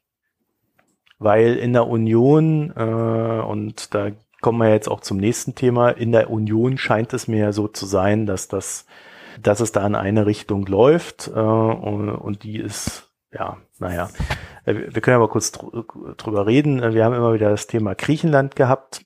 Weil 1.21 1.55
in 1.55 1.73
der 1.73 1.87
Union, 1.87 2.73
äh, 2.77 2.83
und 2.83 3.95
da 3.95 4.11
kommen 4.41 4.59
wir 4.59 4.71
jetzt 4.71 4.89
auch 4.89 5.01
zum 5.01 5.19
nächsten 5.19 5.55
Thema, 5.55 5.91
in 5.91 6.13
der 6.13 6.31
Union 6.31 6.79
scheint 6.79 7.13
es 7.13 7.29
mir 7.29 7.53
so 7.53 7.69
zu 7.69 7.87
sein, 7.87 8.27
dass 8.27 8.49
das 8.49 8.87
dass 9.43 9.61
es 9.61 9.73
da 9.73 9.87
in 9.87 9.95
eine 9.95 10.27
Richtung 10.27 10.67
läuft 10.67 11.29
äh, 11.29 11.39
und, 11.39 12.11
und 12.11 12.43
die 12.43 12.59
ist, 12.59 13.11
ja, 13.33 13.59
naja, 13.79 14.09
äh, 14.65 14.75
wir 14.75 15.03
können 15.03 15.17
aber 15.17 15.29
kurz 15.29 15.53
dr 15.53 15.85
drüber 16.17 16.47
reden. 16.47 16.83
Äh, 16.83 16.95
wir 16.95 17.05
haben 17.05 17.15
immer 17.15 17.35
wieder 17.35 17.51
das 17.51 17.67
Thema 17.67 17.95
Griechenland 17.95 18.57
gehabt. 18.57 19.03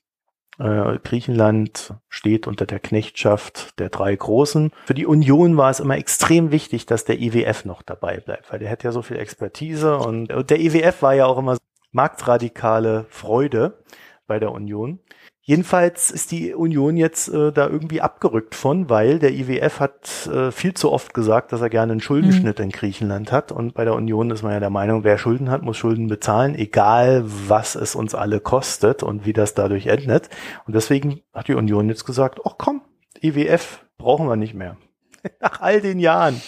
Äh, 0.59 0.99
Griechenland 1.03 1.95
steht 2.09 2.47
unter 2.47 2.65
der 2.65 2.79
Knechtschaft 2.79 3.79
der 3.79 3.89
drei 3.89 4.15
Großen. 4.15 4.71
Für 4.85 4.93
die 4.93 5.05
Union 5.05 5.57
war 5.57 5.71
es 5.71 5.79
immer 5.79 5.97
extrem 5.97 6.51
wichtig, 6.51 6.85
dass 6.85 7.05
der 7.05 7.19
IWF 7.19 7.65
noch 7.65 7.81
dabei 7.81 8.17
bleibt, 8.17 8.51
weil 8.51 8.59
der 8.59 8.69
hat 8.69 8.83
ja 8.83 8.91
so 8.91 9.01
viel 9.01 9.17
Expertise 9.17 9.97
und, 9.97 10.31
und 10.31 10.49
der 10.49 10.59
IWF 10.59 11.01
war 11.01 11.15
ja 11.15 11.25
auch 11.25 11.37
immer 11.37 11.57
marktradikale 11.91 13.05
Freude 13.09 13.83
bei 14.27 14.39
der 14.39 14.51
Union. 14.51 14.99
Jedenfalls 15.45 16.09
ist 16.09 16.31
die 16.31 16.53
Union 16.53 16.95
jetzt 16.95 17.27
äh, 17.27 17.51
da 17.51 17.67
irgendwie 17.67 17.99
abgerückt 17.99 18.55
von, 18.55 18.89
weil 18.89 19.19
der 19.19 19.33
IWF 19.33 19.81
hat 19.81 20.27
äh, 20.27 20.51
viel 20.51 20.73
zu 20.73 20.89
oft 20.89 21.13
gesagt, 21.13 21.51
dass 21.51 21.59
er 21.59 21.69
gerne 21.69 21.91
einen 21.91 21.99
Schuldenschnitt 21.99 22.59
mhm. 22.59 22.63
in 22.63 22.71
Griechenland 22.71 23.33
hat. 23.33 23.51
Und 23.51 23.73
bei 23.73 23.83
der 23.83 23.93
Union 23.93 24.31
ist 24.31 24.41
man 24.41 24.53
ja 24.53 24.61
der 24.61 24.69
Meinung, 24.69 25.03
wer 25.03 25.17
Schulden 25.17 25.51
hat, 25.51 25.61
muss 25.61 25.75
Schulden 25.75 26.07
bezahlen, 26.07 26.55
egal 26.55 27.25
was 27.25 27.75
es 27.75 27.93
uns 27.93 28.15
alle 28.15 28.39
kostet 28.39 29.03
und 29.03 29.25
wie 29.25 29.33
das 29.33 29.53
dadurch 29.53 29.87
endet. 29.87 30.29
Und 30.65 30.75
deswegen 30.75 31.19
hat 31.33 31.49
die 31.49 31.55
Union 31.55 31.89
jetzt 31.89 32.05
gesagt, 32.05 32.39
ach 32.45 32.55
komm, 32.57 32.81
IWF 33.21 33.83
brauchen 33.97 34.29
wir 34.29 34.37
nicht 34.37 34.53
mehr. 34.53 34.77
Nach 35.41 35.59
all 35.59 35.81
den 35.81 35.99
Jahren. 35.99 36.41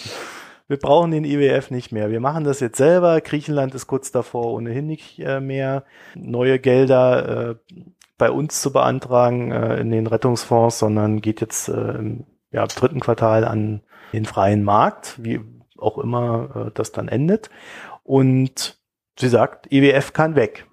Wir 0.67 0.77
brauchen 0.77 1.11
den 1.11 1.25
IWF 1.25 1.69
nicht 1.69 1.91
mehr. 1.91 2.09
Wir 2.09 2.19
machen 2.19 2.43
das 2.43 2.59
jetzt 2.59 2.77
selber. 2.77 3.21
Griechenland 3.21 3.75
ist 3.75 3.85
kurz 3.85 4.11
davor 4.11 4.53
ohnehin 4.53 4.87
nicht 4.87 5.19
äh, 5.19 5.39
mehr. 5.39 5.83
Neue 6.15 6.57
Gelder 6.57 7.51
äh, 7.51 7.55
bei 8.17 8.31
uns 8.31 8.61
zu 8.61 8.71
beantragen 8.71 9.51
äh, 9.51 9.77
in 9.77 9.91
den 9.91 10.07
Rettungsfonds, 10.07 10.79
sondern 10.79 11.21
geht 11.21 11.41
jetzt 11.41 11.67
äh, 11.67 11.91
im 11.91 12.25
ja, 12.51 12.65
dritten 12.67 12.99
Quartal 12.99 13.45
an 13.45 13.81
den 14.13 14.25
freien 14.25 14.63
Markt, 14.63 15.23
wie 15.23 15.41
auch 15.77 15.97
immer 15.97 16.67
äh, 16.67 16.71
das 16.73 16.91
dann 16.91 17.07
endet. 17.07 17.49
Und 18.03 18.79
sie 19.19 19.29
sagt, 19.29 19.71
EWF 19.71 20.13
kann 20.13 20.35
weg. 20.35 20.65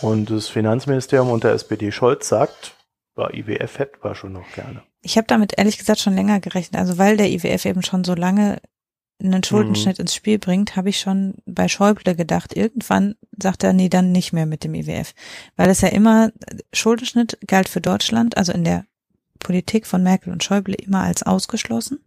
Und 0.00 0.30
das 0.30 0.48
Finanzministerium 0.48 1.30
unter 1.30 1.52
SPD 1.52 1.92
Scholz 1.92 2.28
sagt, 2.28 2.76
bei 3.14 3.30
IWF 3.32 3.78
hätten 3.78 4.02
wir 4.02 4.14
schon 4.14 4.32
noch 4.32 4.50
gerne. 4.54 4.82
Ich 5.02 5.16
habe 5.16 5.26
damit 5.26 5.58
ehrlich 5.58 5.78
gesagt 5.78 6.00
schon 6.00 6.14
länger 6.14 6.40
gerechnet. 6.40 6.80
Also 6.80 6.98
weil 6.98 7.16
der 7.16 7.30
IWF 7.30 7.64
eben 7.64 7.82
schon 7.82 8.04
so 8.04 8.14
lange 8.14 8.60
einen 9.24 9.44
Schuldenschnitt 9.44 9.98
mhm. 9.98 10.02
ins 10.02 10.14
Spiel 10.14 10.38
bringt, 10.38 10.76
habe 10.76 10.88
ich 10.88 11.00
schon 11.00 11.34
bei 11.46 11.68
Schäuble 11.68 12.14
gedacht, 12.14 12.56
irgendwann 12.56 13.16
sagt 13.40 13.64
er, 13.64 13.72
nee, 13.72 13.88
dann 13.88 14.12
nicht 14.12 14.32
mehr 14.32 14.46
mit 14.46 14.64
dem 14.64 14.74
IWF. 14.74 15.14
Weil 15.56 15.70
es 15.70 15.80
ja 15.80 15.88
immer, 15.88 16.30
Schuldenschnitt 16.72 17.38
galt 17.46 17.68
für 17.68 17.80
Deutschland, 17.80 18.36
also 18.36 18.52
in 18.52 18.64
der 18.64 18.84
Politik 19.38 19.86
von 19.86 20.02
Merkel 20.02 20.32
und 20.32 20.44
Schäuble 20.44 20.74
immer 20.74 21.02
als 21.02 21.22
ausgeschlossen. 21.22 22.00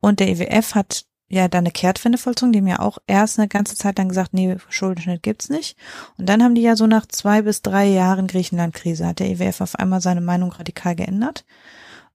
Und 0.00 0.20
der 0.20 0.28
IWF 0.28 0.74
hat 0.74 1.04
ja 1.28 1.48
dann 1.48 1.64
eine 1.64 1.72
Kehrtwende 1.72 2.18
vollzogen, 2.18 2.52
die 2.52 2.60
haben 2.60 2.66
ja 2.66 2.80
auch 2.80 2.98
erst 3.06 3.38
eine 3.38 3.48
ganze 3.48 3.76
Zeit 3.76 3.98
lang 3.98 4.08
gesagt, 4.08 4.32
nee, 4.32 4.56
Schuldenschnitt 4.68 5.22
gibt's 5.22 5.50
nicht. 5.50 5.76
Und 6.16 6.28
dann 6.28 6.42
haben 6.42 6.54
die 6.54 6.62
ja 6.62 6.74
so 6.74 6.86
nach 6.86 7.06
zwei 7.06 7.42
bis 7.42 7.62
drei 7.62 7.86
Jahren 7.86 8.26
Griechenland-Krise, 8.26 9.06
hat 9.06 9.18
der 9.18 9.28
IWF 9.28 9.60
auf 9.60 9.74
einmal 9.74 10.00
seine 10.00 10.22
Meinung 10.22 10.52
radikal 10.52 10.96
geändert 10.96 11.44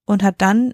und 0.05 0.23
hat 0.23 0.35
dann 0.39 0.73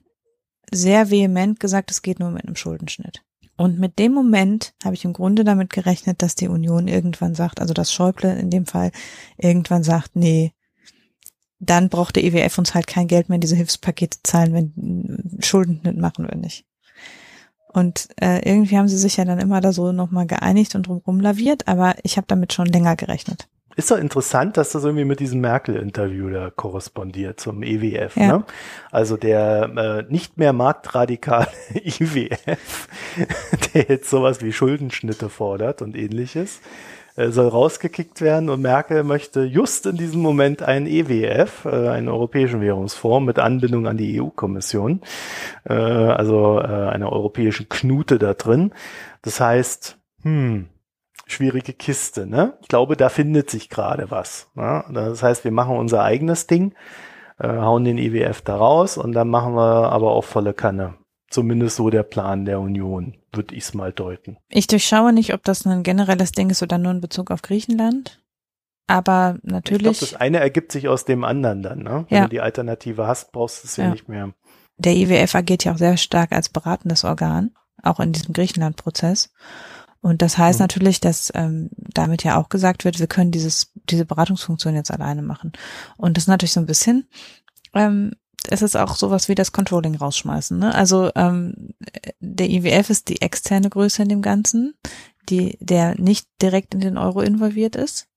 sehr 0.71 1.09
vehement 1.09 1.59
gesagt, 1.59 1.91
es 1.91 2.01
geht 2.01 2.19
nur 2.19 2.31
mit 2.31 2.45
einem 2.45 2.55
Schuldenschnitt. 2.55 3.23
Und 3.57 3.77
mit 3.77 3.99
dem 3.99 4.13
Moment 4.13 4.73
habe 4.83 4.95
ich 4.95 5.03
im 5.03 5.11
Grunde 5.11 5.43
damit 5.43 5.69
gerechnet, 5.69 6.21
dass 6.21 6.35
die 6.35 6.47
Union 6.47 6.87
irgendwann 6.87 7.35
sagt, 7.35 7.59
also 7.59 7.73
dass 7.73 7.91
Schäuble 7.91 8.33
in 8.37 8.49
dem 8.49 8.65
Fall 8.65 8.91
irgendwann 9.37 9.83
sagt, 9.83 10.15
nee, 10.15 10.53
dann 11.59 11.89
braucht 11.89 12.15
der 12.15 12.23
IWF 12.23 12.57
uns 12.57 12.73
halt 12.73 12.87
kein 12.87 13.07
Geld 13.07 13.27
mehr 13.27 13.37
diese 13.37 13.57
Hilfspakete 13.57 14.19
zahlen, 14.23 14.53
wenn 14.53 15.41
Schuldenschnitt 15.41 15.97
machen 15.97 16.25
wir 16.29 16.37
nicht. 16.37 16.65
Und 17.71 18.07
äh, 18.21 18.39
irgendwie 18.49 18.77
haben 18.77 18.87
sie 18.87 18.97
sich 18.97 19.17
ja 19.17 19.25
dann 19.25 19.39
immer 19.39 19.61
da 19.61 19.73
so 19.73 19.91
nochmal 19.91 20.25
geeinigt 20.25 20.73
und 20.75 20.87
drumherum 20.87 21.19
laviert, 21.19 21.67
aber 21.67 21.95
ich 22.03 22.17
habe 22.17 22.27
damit 22.27 22.53
schon 22.53 22.65
länger 22.65 22.95
gerechnet. 22.95 23.47
Ist 23.79 23.91
doch 23.91 23.97
interessant, 23.97 24.57
dass 24.57 24.73
das 24.73 24.83
irgendwie 24.83 25.05
mit 25.05 25.21
diesem 25.21 25.39
Merkel-Interview 25.39 26.29
da 26.29 26.49
korrespondiert 26.49 27.39
zum 27.39 27.63
EWF. 27.63 28.17
Ja. 28.17 28.39
Ne? 28.39 28.43
Also 28.91 29.15
der 29.15 30.05
äh, 30.09 30.11
nicht 30.11 30.37
mehr 30.37 30.51
marktradikale 30.51 31.47
IWF, 31.73 32.89
der 33.73 33.85
jetzt 33.87 34.09
sowas 34.09 34.41
wie 34.41 34.51
Schuldenschnitte 34.51 35.29
fordert 35.29 35.81
und 35.81 35.95
ähnliches 35.95 36.59
äh, 37.15 37.29
soll 37.29 37.47
rausgekickt 37.47 38.19
werden 38.19 38.49
und 38.49 38.61
Merkel 38.61 39.05
möchte 39.05 39.45
just 39.45 39.85
in 39.85 39.95
diesem 39.95 40.19
Moment 40.19 40.61
einen 40.61 40.85
EWF, 40.85 41.63
äh, 41.63 41.87
einen 41.87 42.09
Europäischen 42.09 42.59
Währungsfonds 42.59 43.25
mit 43.25 43.39
Anbindung 43.39 43.87
an 43.87 43.95
die 43.95 44.19
EU-Kommission, 44.19 44.99
äh, 45.63 45.71
also 45.71 46.59
äh, 46.59 46.65
einer 46.65 47.13
europäischen 47.13 47.69
Knute 47.69 48.19
da 48.19 48.33
drin. 48.33 48.73
Das 49.21 49.39
heißt, 49.39 49.97
hm, 50.23 50.67
schwierige 51.31 51.73
Kiste, 51.73 52.25
ne? 52.25 52.57
Ich 52.61 52.67
glaube, 52.67 52.97
da 52.97 53.09
findet 53.09 53.49
sich 53.49 53.69
gerade 53.69 54.11
was. 54.11 54.49
Ne? 54.55 54.83
Das 54.91 55.23
heißt, 55.23 55.43
wir 55.43 55.51
machen 55.51 55.77
unser 55.77 56.03
eigenes 56.03 56.47
Ding, 56.47 56.73
äh, 57.39 57.47
hauen 57.47 57.83
den 57.83 57.97
EWF 57.97 58.41
da 58.41 58.55
raus 58.55 58.97
und 58.97 59.13
dann 59.13 59.29
machen 59.29 59.55
wir 59.55 59.91
aber 59.91 60.11
auch 60.11 60.23
volle 60.23 60.53
Kanne. 60.53 60.95
Zumindest 61.29 61.75
so 61.75 61.91
der 61.91 62.03
Plan 62.03 62.45
der 62.45 62.59
Union, 62.59 63.15
würde 63.31 63.53
ich 63.53 63.63
es 63.63 63.73
mal 63.75 63.93
deuten. 63.93 64.37
Ich 64.49 64.65
durchschaue 64.65 65.13
nicht, 65.13 65.33
ob 65.33 65.43
das 65.43 65.65
ein 65.65 65.83
generelles 65.83 66.31
Ding 66.31 66.49
ist 66.49 66.63
oder 66.63 66.79
nur 66.79 66.91
in 66.91 67.01
Bezug 67.01 67.29
auf 67.29 67.43
Griechenland. 67.43 68.19
Aber 68.87 69.37
natürlich. 69.43 69.91
Ich 69.91 69.99
glaube, 69.99 70.11
das 70.11 70.19
eine 70.19 70.39
ergibt 70.39 70.71
sich 70.71 70.87
aus 70.87 71.05
dem 71.05 71.23
anderen 71.23 71.61
dann, 71.61 71.83
ne? 71.83 72.05
Wenn 72.09 72.17
ja. 72.17 72.23
du 72.23 72.29
die 72.29 72.41
Alternative 72.41 73.05
hast, 73.05 73.31
brauchst 73.31 73.63
du 73.63 73.67
es 73.67 73.77
ja, 73.77 73.83
ja 73.83 73.91
nicht 73.91 74.09
mehr. 74.09 74.33
Der 74.77 74.95
IWF 74.95 75.35
agiert 75.35 75.63
ja 75.63 75.73
auch 75.73 75.77
sehr 75.77 75.97
stark 75.97 76.31
als 76.31 76.49
beratendes 76.49 77.03
Organ, 77.03 77.51
auch 77.83 77.99
in 77.99 78.13
diesem 78.13 78.33
Griechenland-Prozess. 78.33 79.31
Und 80.01 80.21
das 80.21 80.37
heißt 80.37 80.59
mhm. 80.59 80.63
natürlich, 80.63 81.01
dass 81.01 81.31
ähm, 81.35 81.69
damit 81.75 82.23
ja 82.23 82.37
auch 82.37 82.49
gesagt 82.49 82.85
wird, 82.85 82.99
wir 82.99 83.07
können 83.07 83.31
dieses, 83.31 83.71
diese 83.89 84.05
Beratungsfunktion 84.05 84.75
jetzt 84.75 84.91
alleine 84.91 85.21
machen. 85.21 85.51
Und 85.97 86.15
das 86.15 86.23
ist 86.23 86.29
natürlich 86.29 86.53
so 86.53 86.61
ein 86.61 86.65
bisschen 86.65 87.07
ähm, 87.73 88.11
es 88.47 88.61
ist 88.61 88.75
auch 88.75 88.95
sowas 88.95 89.27
wie 89.27 89.35
das 89.35 89.51
Controlling 89.51 89.95
rausschmeißen. 89.95 90.57
Ne? 90.57 90.73
Also 90.73 91.11
ähm, 91.15 91.73
der 92.19 92.49
IWF 92.49 92.89
ist 92.89 93.09
die 93.09 93.21
externe 93.21 93.69
Größe 93.69 94.03
in 94.03 94.09
dem 94.09 94.21
Ganzen, 94.21 94.75
die 95.29 95.57
der 95.59 95.99
nicht 95.99 96.27
direkt 96.41 96.73
in 96.73 96.79
den 96.79 96.97
Euro 96.97 97.21
involviert 97.21 97.75
ist 97.75 98.07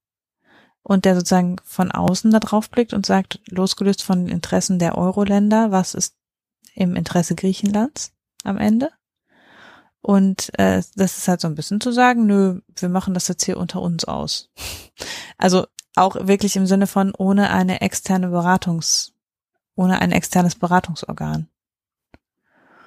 und 0.83 1.05
der 1.05 1.15
sozusagen 1.15 1.57
von 1.65 1.91
außen 1.91 2.31
da 2.31 2.41
drauf 2.41 2.71
blickt 2.71 2.95
und 2.95 3.07
sagt, 3.07 3.41
losgelöst 3.49 4.03
von 4.03 4.27
den 4.27 4.35
Interessen 4.35 4.79
der 4.79 4.97
Euro-Länder, 4.97 5.71
was 5.71 5.95
ist 5.95 6.17
im 6.75 6.97
Interesse 6.97 7.35
Griechenlands 7.35 8.13
am 8.45 8.59
Ende? 8.59 8.91
Und 10.03 10.51
äh, 10.59 10.83
das 10.97 11.19
ist 11.19 11.29
halt 11.29 11.41
so 11.41 11.49
ein 11.49 11.55
bisschen 11.55 11.81
zu 11.81 11.93
sagen, 11.93 12.27
nö, 12.27 12.61
wir 12.77 12.89
machen 12.89 13.15
das 13.15 13.29
jetzt 13.29 13.45
hier 13.45 13.57
unter 13.57 13.81
uns 13.81 14.05
aus. 14.05 14.51
Also 15.39 15.67
auch 15.97 16.15
wirklich 16.27 16.55
im 16.57 16.67
Sinne 16.67 16.87
von 16.87 17.13
ohne 17.17 17.51
eine 17.51 17.81
externe 17.81 18.29
Beratungs 18.29 19.13
ohne 19.75 20.01
ein 20.01 20.13
externes 20.13 20.55
Beratungsorgan. 20.55 21.49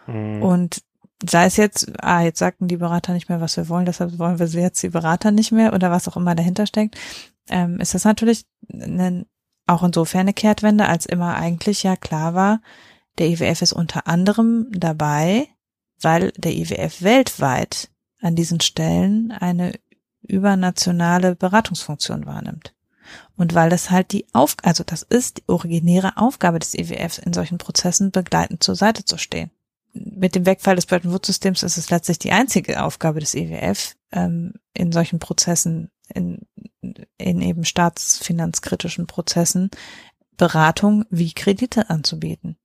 Mhm. 0.07 0.41
Und 0.41 0.81
sei 1.27 1.45
es 1.45 1.57
jetzt, 1.57 1.91
ah, 2.01 2.21
jetzt 2.21 2.39
sagten 2.39 2.67
die 2.67 2.77
Berater 2.77 3.13
nicht 3.13 3.29
mehr, 3.29 3.41
was 3.41 3.57
wir 3.57 3.69
wollen, 3.69 3.85
deshalb 3.85 4.17
wollen 4.19 4.39
wir 4.39 4.47
jetzt 4.47 4.83
die 4.83 4.89
Berater 4.89 5.31
nicht 5.31 5.51
mehr 5.51 5.73
oder 5.73 5.91
was 5.91 6.07
auch 6.07 6.17
immer 6.17 6.35
dahinter 6.35 6.67
steckt, 6.67 6.97
ähm, 7.49 7.79
ist 7.79 7.93
das 7.93 8.05
natürlich 8.05 8.45
eine, 8.71 9.25
auch 9.67 9.83
insofern 9.83 10.21
eine 10.21 10.33
Kehrtwende, 10.33 10.87
als 10.87 11.05
immer 11.05 11.35
eigentlich 11.35 11.83
ja 11.83 11.95
klar 11.95 12.33
war, 12.33 12.61
der 13.17 13.29
IWF 13.29 13.61
ist 13.61 13.73
unter 13.73 14.07
anderem 14.07 14.67
dabei, 14.71 15.47
weil 16.05 16.31
der 16.37 16.55
IWF 16.55 17.01
weltweit 17.01 17.89
an 18.21 18.35
diesen 18.35 18.61
Stellen 18.61 19.31
eine 19.31 19.73
übernationale 20.21 21.35
Beratungsfunktion 21.35 22.25
wahrnimmt. 22.25 22.73
Und 23.35 23.53
weil 23.53 23.69
das 23.69 23.91
halt 23.91 24.11
die 24.11 24.25
Auf, 24.31 24.55
also 24.63 24.83
das 24.83 25.03
ist 25.03 25.37
die 25.37 25.43
originäre 25.47 26.17
Aufgabe 26.17 26.59
des 26.59 26.73
EWFs, 26.75 27.17
in 27.17 27.33
solchen 27.33 27.57
Prozessen 27.57 28.11
begleitend 28.11 28.63
zur 28.63 28.75
Seite 28.75 29.03
zu 29.03 29.17
stehen. 29.17 29.51
Mit 29.93 30.35
dem 30.35 30.45
Wegfall 30.45 30.75
des 30.75 30.85
Bretton 30.85 31.11
Woods 31.11 31.27
Systems 31.27 31.63
ist 31.63 31.77
es 31.77 31.89
letztlich 31.89 32.19
die 32.19 32.31
einzige 32.31 32.83
Aufgabe 32.83 33.19
des 33.19 33.33
EWF, 33.33 33.95
ähm, 34.11 34.53
in 34.73 34.91
solchen 34.91 35.19
Prozessen, 35.19 35.89
in, 36.13 36.45
in 37.17 37.41
eben 37.41 37.65
staatsfinanzkritischen 37.65 39.07
Prozessen, 39.07 39.71
Beratung 40.37 41.05
wie 41.09 41.33
Kredite 41.33 41.89
anzubieten. 41.89 42.57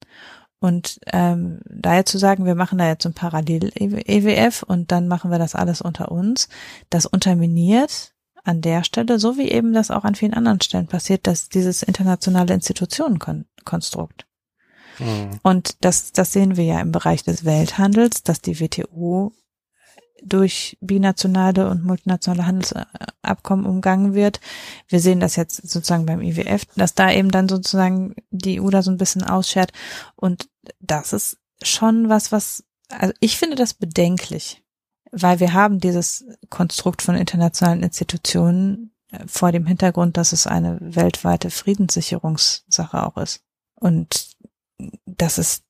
Und 0.61 1.01
ähm, 1.07 1.61
daher 1.65 2.05
zu 2.05 2.19
sagen, 2.19 2.45
wir 2.45 2.55
machen 2.55 2.79
da 2.79 2.87
jetzt 2.87 3.07
ein 3.07 3.15
Parallel-EWF 3.15 4.63
und 4.63 4.93
dann 4.93 5.09
machen 5.09 5.31
wir 5.31 5.39
das 5.39 5.55
alles 5.55 5.81
unter 5.81 6.13
uns, 6.13 6.49
das 6.91 7.07
unterminiert 7.07 8.13
an 8.45 8.61
der 8.61 8.85
Stelle, 8.85 9.19
so 9.19 9.39
wie 9.39 9.51
eben 9.51 9.73
das 9.73 9.91
auch 9.91 10.05
an 10.05 10.15
vielen 10.15 10.35
anderen 10.35 10.61
Stellen 10.61 10.87
passiert, 10.87 11.27
dass 11.27 11.49
dieses 11.49 11.83
internationale 11.83 12.55
Institutionenkonstrukt. 12.55 14.27
Mhm. 14.99 15.41
Und 15.43 15.85
das, 15.85 16.13
das 16.13 16.33
sehen 16.33 16.57
wir 16.57 16.65
ja 16.65 16.81
im 16.81 16.93
Bereich 16.93 17.25
des 17.25 17.45
Welthandels, 17.45 18.23
dass 18.23 18.41
die 18.41 18.61
WTO 18.61 19.33
durch 20.23 20.77
binationale 20.81 21.69
und 21.69 21.85
multinationale 21.85 22.47
Handelsabkommen 22.47 23.67
umgangen 23.67 24.15
wird. 24.15 24.41
Wir 24.89 25.01
sehen 25.01 25.21
das 25.21 25.37
jetzt 25.37 25.69
sozusagen 25.69 26.07
beim 26.07 26.23
IWF, 26.23 26.65
dass 26.77 26.95
da 26.95 27.11
eben 27.11 27.31
dann 27.31 27.49
sozusagen 27.49 28.15
die 28.31 28.61
EU 28.61 28.71
da 28.71 28.83
so 28.83 28.91
ein 28.91 28.99
bisschen 28.99 29.25
ausschert. 29.25 29.73
Und 30.17 30.49
das 30.81 31.13
ist 31.13 31.39
schon 31.63 32.09
was, 32.09 32.33
was, 32.33 32.65
also 32.89 33.15
ich 33.21 33.39
finde 33.39 33.57
das 33.57 33.75
bedenklich 33.75 34.63
weil 35.13 35.41
wir 35.41 35.53
haben 35.53 35.81
dieses 35.81 36.25
Konstrukt 36.49 37.03
von 37.03 37.15
internationalen 37.15 37.83
Institutionen 37.83 38.95
äh, 39.11 39.27
vor 39.27 39.53
dem 39.53 39.67
Hintergrund, 39.67 40.17
dass 40.17 40.33
es 40.33 40.47
eine 40.47 40.79
weltweite 40.81 41.51
Friedenssicherungssache 41.51 43.07
auch 43.07 43.17
ist. 43.17 43.43
Und 43.75 44.31
das 45.07 45.39
ist 45.39 45.65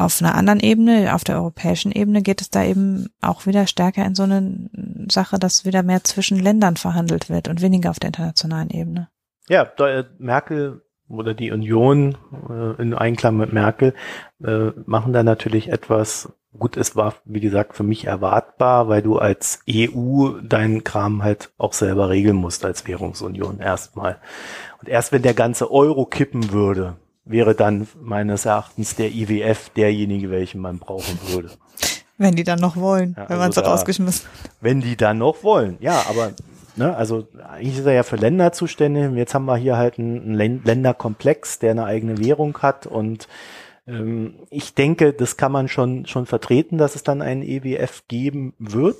auf 0.00 0.20
einer 0.20 0.34
anderen 0.34 0.60
Ebene, 0.60 1.14
auf 1.14 1.24
der 1.24 1.36
europäischen 1.36 1.92
Ebene 1.92 2.22
geht 2.22 2.40
es 2.40 2.50
da 2.50 2.64
eben 2.64 3.08
auch 3.20 3.46
wieder 3.46 3.66
stärker 3.66 4.04
in 4.04 4.14
so 4.14 4.24
eine 4.24 4.70
Sache, 5.10 5.38
dass 5.38 5.64
wieder 5.64 5.82
mehr 5.82 6.04
zwischen 6.04 6.38
Ländern 6.38 6.76
verhandelt 6.76 7.30
wird 7.30 7.48
und 7.48 7.62
weniger 7.62 7.90
auf 7.90 8.00
der 8.00 8.08
internationalen 8.08 8.70
Ebene. 8.70 9.08
Ja, 9.48 9.62
äh, 9.62 10.04
Merkel 10.18 10.82
oder 11.08 11.34
die 11.34 11.50
Union 11.50 12.16
äh, 12.48 12.80
in 12.80 12.94
Einklang 12.94 13.36
mit 13.36 13.52
Merkel 13.52 13.94
machen 14.86 15.12
da 15.12 15.22
natürlich 15.22 15.68
etwas, 15.68 16.32
Gut, 16.58 16.76
es 16.76 16.96
war, 16.96 17.14
wie 17.24 17.38
gesagt, 17.38 17.76
für 17.76 17.84
mich 17.84 18.06
erwartbar, 18.06 18.88
weil 18.88 19.02
du 19.02 19.18
als 19.18 19.60
EU 19.70 20.30
deinen 20.42 20.82
Kram 20.82 21.22
halt 21.22 21.52
auch 21.58 21.72
selber 21.72 22.08
regeln 22.08 22.36
musst 22.36 22.64
als 22.64 22.88
Währungsunion 22.88 23.60
erstmal. 23.60 24.18
Und 24.80 24.88
erst 24.88 25.12
wenn 25.12 25.22
der 25.22 25.34
ganze 25.34 25.70
Euro 25.70 26.06
kippen 26.06 26.50
würde, 26.50 26.96
wäre 27.24 27.54
dann 27.54 27.86
meines 28.00 28.44
Erachtens 28.44 28.96
der 28.96 29.10
IWF 29.12 29.70
derjenige, 29.70 30.30
welchen 30.30 30.60
man 30.60 30.78
brauchen 30.78 31.18
würde. 31.28 31.50
Wenn 32.18 32.34
die 32.34 32.44
dann 32.44 32.58
noch 32.58 32.76
wollen, 32.76 33.14
ja, 33.16 33.28
wenn 33.28 33.38
man 33.38 33.50
es 33.50 33.54
da, 33.54 33.62
rausgeschmissen. 33.62 34.28
Wenn 34.60 34.80
die 34.80 34.96
dann 34.96 35.18
noch 35.18 35.42
wollen, 35.42 35.78
ja, 35.80 36.04
aber 36.08 36.32
ne, 36.76 36.94
also 36.94 37.26
eigentlich 37.48 37.78
ist 37.78 37.86
er 37.86 37.94
ja 37.94 38.02
für 38.02 38.16
Länder 38.16 38.52
zuständig. 38.52 39.10
Jetzt 39.16 39.34
haben 39.34 39.46
wir 39.46 39.56
hier 39.56 39.76
halt 39.76 39.98
einen 39.98 40.34
Länderkomplex, 40.34 41.58
der 41.60 41.70
eine 41.70 41.84
eigene 41.84 42.18
Währung 42.18 42.58
hat 42.58 42.86
und 42.86 43.26
ähm, 43.86 44.34
ich 44.50 44.74
denke, 44.74 45.12
das 45.12 45.36
kann 45.36 45.52
man 45.52 45.68
schon, 45.68 46.06
schon 46.06 46.26
vertreten, 46.26 46.78
dass 46.78 46.94
es 46.94 47.02
dann 47.02 47.22
einen 47.22 47.42
EWF 47.42 48.04
geben 48.08 48.54
wird. 48.58 48.98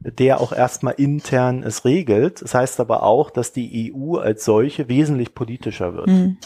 der 0.00 0.40
auch 0.40 0.52
erstmal 0.52 0.94
intern 0.98 1.62
es 1.62 1.84
regelt. 1.84 2.42
Das 2.42 2.54
heißt 2.54 2.80
aber 2.80 3.02
auch, 3.02 3.30
dass 3.30 3.52
die 3.52 3.92
EU 3.94 4.16
als 4.18 4.44
solche 4.44 4.88
wesentlich 4.88 5.34
politischer 5.34 5.94
wird. 5.94 6.08
Mhm. 6.08 6.36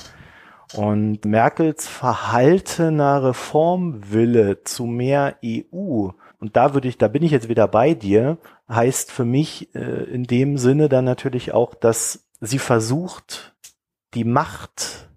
Und 0.75 1.25
Merkels 1.25 1.89
verhaltener 1.89 3.25
Reformwille 3.25 4.63
zu 4.65 4.85
mehr 4.85 5.37
EU, 5.45 6.11
und 6.39 6.57
da 6.57 6.75
würde 6.75 6.89
ich, 6.89 6.97
da 6.97 7.09
bin 7.09 7.23
ich 7.23 7.33
jetzt 7.33 7.49
wieder 7.49 7.69
bei 7.69 7.95
dir, 7.95 8.39
heißt 8.69 9.11
für 9.11 9.25
mich 9.25 9.75
äh, 9.75 10.05
in 10.05 10.25
dem 10.25 10.59
Sinne 10.59 10.89
dann 10.89 11.05
natürlich 11.05 11.53
auch, 11.53 11.75
dass 11.75 12.29
sie 12.41 12.59
versucht, 12.59 13.55
die 14.15 14.25
Macht 14.25 15.09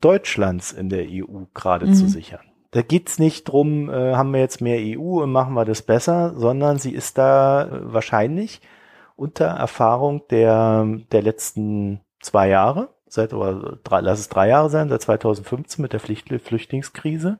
Deutschlands 0.00 0.72
in 0.72 0.88
der 0.88 1.06
EU 1.08 1.44
gerade 1.54 1.86
mhm. 1.86 1.94
zu 1.94 2.08
sichern. 2.08 2.40
Da 2.72 2.82
geht's 2.82 3.18
nicht 3.18 3.44
drum, 3.44 3.90
äh, 3.90 4.14
haben 4.14 4.32
wir 4.32 4.40
jetzt 4.40 4.60
mehr 4.60 4.78
EU 4.80 5.22
und 5.22 5.32
machen 5.32 5.54
wir 5.54 5.64
das 5.64 5.82
besser, 5.82 6.34
sondern 6.36 6.78
sie 6.78 6.92
ist 6.92 7.18
da 7.18 7.64
äh, 7.64 7.92
wahrscheinlich 7.92 8.60
unter 9.16 9.46
Erfahrung 9.46 10.22
der, 10.30 10.86
der 11.12 11.22
letzten 11.22 12.00
zwei 12.20 12.48
Jahre, 12.48 12.94
seit, 13.12 13.32
oder 13.32 13.78
drei, 13.84 14.00
lass 14.00 14.20
es 14.20 14.28
drei 14.28 14.48
Jahre 14.48 14.70
sein, 14.70 14.88
seit 14.88 15.02
2015 15.02 15.82
mit 15.82 15.92
der 15.92 16.00
Pflicht, 16.00 16.28
Flüchtlingskrise, 16.28 17.38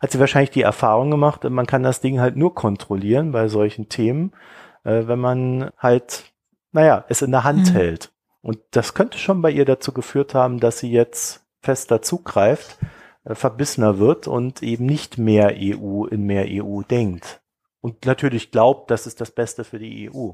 hat 0.00 0.10
sie 0.10 0.20
wahrscheinlich 0.20 0.50
die 0.50 0.62
Erfahrung 0.62 1.10
gemacht, 1.10 1.44
man 1.44 1.66
kann 1.66 1.82
das 1.82 2.00
Ding 2.00 2.20
halt 2.20 2.36
nur 2.36 2.54
kontrollieren 2.54 3.32
bei 3.32 3.48
solchen 3.48 3.88
Themen, 3.88 4.32
äh, 4.84 5.06
wenn 5.06 5.18
man 5.18 5.70
halt, 5.78 6.24
naja, 6.72 7.04
es 7.08 7.22
in 7.22 7.30
der 7.30 7.44
Hand 7.44 7.70
mhm. 7.70 7.76
hält. 7.76 8.12
Und 8.42 8.58
das 8.70 8.94
könnte 8.94 9.18
schon 9.18 9.42
bei 9.42 9.50
ihr 9.50 9.64
dazu 9.64 9.92
geführt 9.92 10.34
haben, 10.34 10.60
dass 10.60 10.78
sie 10.78 10.90
jetzt 10.90 11.44
fester 11.60 12.02
zugreift, 12.02 12.78
äh, 13.24 13.34
verbissener 13.34 13.98
wird 13.98 14.28
und 14.28 14.62
eben 14.62 14.86
nicht 14.86 15.18
mehr 15.18 15.54
EU 15.56 16.04
in 16.04 16.22
mehr 16.24 16.46
EU 16.48 16.82
denkt. 16.82 17.40
Und 17.80 18.04
natürlich 18.06 18.50
glaubt, 18.50 18.90
das 18.90 19.06
ist 19.06 19.20
das 19.20 19.30
Beste 19.30 19.64
für 19.64 19.78
die 19.78 20.10
EU. 20.10 20.32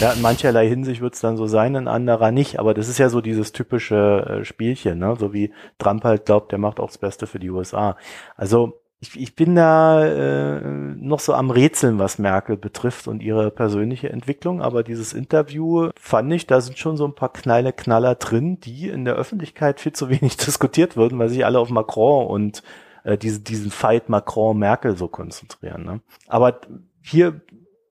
Ja, 0.00 0.12
in 0.12 0.22
mancherlei 0.22 0.68
Hinsicht 0.68 1.00
wird 1.00 1.14
es 1.14 1.20
dann 1.20 1.36
so 1.36 1.46
sein, 1.46 1.74
in 1.74 1.88
anderer 1.88 2.30
nicht. 2.30 2.58
Aber 2.58 2.74
das 2.74 2.88
ist 2.88 2.98
ja 2.98 3.08
so 3.08 3.20
dieses 3.20 3.52
typische 3.52 4.40
äh, 4.40 4.44
Spielchen, 4.44 4.98
ne? 4.98 5.16
So 5.18 5.32
wie 5.32 5.52
Trump 5.78 6.04
halt 6.04 6.26
glaubt, 6.26 6.52
der 6.52 6.58
macht 6.58 6.80
auch 6.80 6.88
das 6.88 6.98
Beste 6.98 7.26
für 7.26 7.38
die 7.38 7.50
USA. 7.50 7.96
Also 8.36 8.80
ich, 9.00 9.20
ich 9.20 9.36
bin 9.36 9.54
da 9.54 10.04
äh, 10.04 10.60
noch 10.62 11.20
so 11.20 11.34
am 11.34 11.50
Rätseln, 11.50 11.98
was 11.98 12.18
Merkel 12.18 12.56
betrifft 12.56 13.06
und 13.06 13.22
ihre 13.22 13.50
persönliche 13.50 14.08
Entwicklung. 14.08 14.62
Aber 14.62 14.82
dieses 14.82 15.12
Interview 15.12 15.90
fand 15.96 16.32
ich, 16.32 16.46
da 16.46 16.60
sind 16.60 16.78
schon 16.78 16.96
so 16.96 17.04
ein 17.04 17.14
paar 17.14 17.32
Knalle 17.32 17.72
Knaller 17.72 18.14
drin, 18.14 18.60
die 18.60 18.88
in 18.88 19.04
der 19.04 19.14
Öffentlichkeit 19.14 19.80
viel 19.80 19.92
zu 19.92 20.08
wenig 20.08 20.36
diskutiert 20.38 20.96
würden, 20.96 21.18
weil 21.18 21.28
sich 21.28 21.44
alle 21.44 21.58
auf 21.58 21.70
Macron 21.70 22.26
und 22.26 22.62
äh, 23.04 23.18
diese, 23.18 23.40
diesen 23.40 23.70
Fight 23.70 24.08
Macron-Merkel 24.08 24.96
so 24.96 25.08
konzentrieren. 25.08 25.84
Ne? 25.84 26.00
Aber 26.26 26.60
hier 27.02 27.42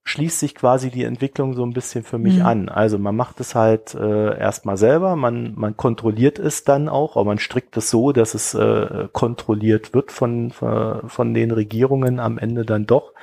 schließt 0.05 0.39
sich 0.39 0.55
quasi 0.55 0.89
die 0.89 1.05
Entwicklung 1.05 1.53
so 1.53 1.65
ein 1.65 1.73
bisschen 1.73 2.03
für 2.03 2.17
mich 2.17 2.39
mhm. 2.39 2.45
an. 2.45 2.69
Also 2.69 2.99
man 2.99 3.15
macht 3.15 3.39
es 3.39 3.55
halt 3.55 3.95
äh, 3.95 4.37
erstmal 4.37 4.77
selber, 4.77 5.15
man, 5.15 5.53
man 5.55 5.77
kontrolliert 5.77 6.39
es 6.39 6.63
dann 6.63 6.89
auch, 6.89 7.15
aber 7.15 7.25
man 7.25 7.39
strickt 7.39 7.77
es 7.77 7.89
so, 7.89 8.11
dass 8.11 8.33
es 8.33 8.53
äh, 8.53 9.07
kontrolliert 9.13 9.93
wird 9.93 10.11
von, 10.11 10.51
von 10.51 11.33
den 11.33 11.51
Regierungen 11.51 12.19
am 12.19 12.37
Ende 12.37 12.65
dann 12.65 12.85
doch. 12.85 13.13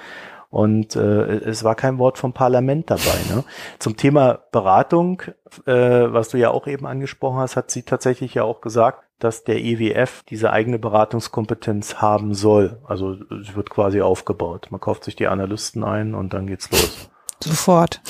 Und 0.51 0.97
äh, 0.97 1.39
es 1.39 1.63
war 1.63 1.77
kein 1.77 1.99
Wort 1.99 2.19
vom 2.19 2.33
Parlament 2.33 2.91
dabei. 2.91 3.19
Ne? 3.33 3.45
Zum 3.79 3.97
Thema 3.97 4.41
Beratung, 4.51 5.23
äh, 5.65 5.73
was 5.73 6.31
du 6.31 6.39
ja 6.39 6.51
auch 6.51 6.67
eben 6.67 6.87
angesprochen 6.87 7.39
hast, 7.39 7.55
hat 7.55 7.71
sie 7.71 7.85
tatsächlich 7.85 8.35
ja 8.35 8.43
auch 8.43 8.61
gesagt, 8.61 9.05
dass 9.21 9.45
der 9.45 9.61
EWF 9.61 10.25
diese 10.29 10.51
eigene 10.51 10.81
Beratungskompetenz 10.81 11.97
haben 11.97 12.35
soll. 12.35 12.81
Also 12.85 13.15
sie 13.15 13.55
wird 13.55 13.71
quasi 13.71 14.01
aufgebaut. 14.01 14.69
Man 14.71 14.81
kauft 14.81 15.05
sich 15.05 15.15
die 15.15 15.29
Analysten 15.29 15.85
ein 15.85 16.15
und 16.15 16.35
dann 16.35 16.49
geht's 16.49 16.69
los. 16.73 17.11
Sofort. 17.43 18.01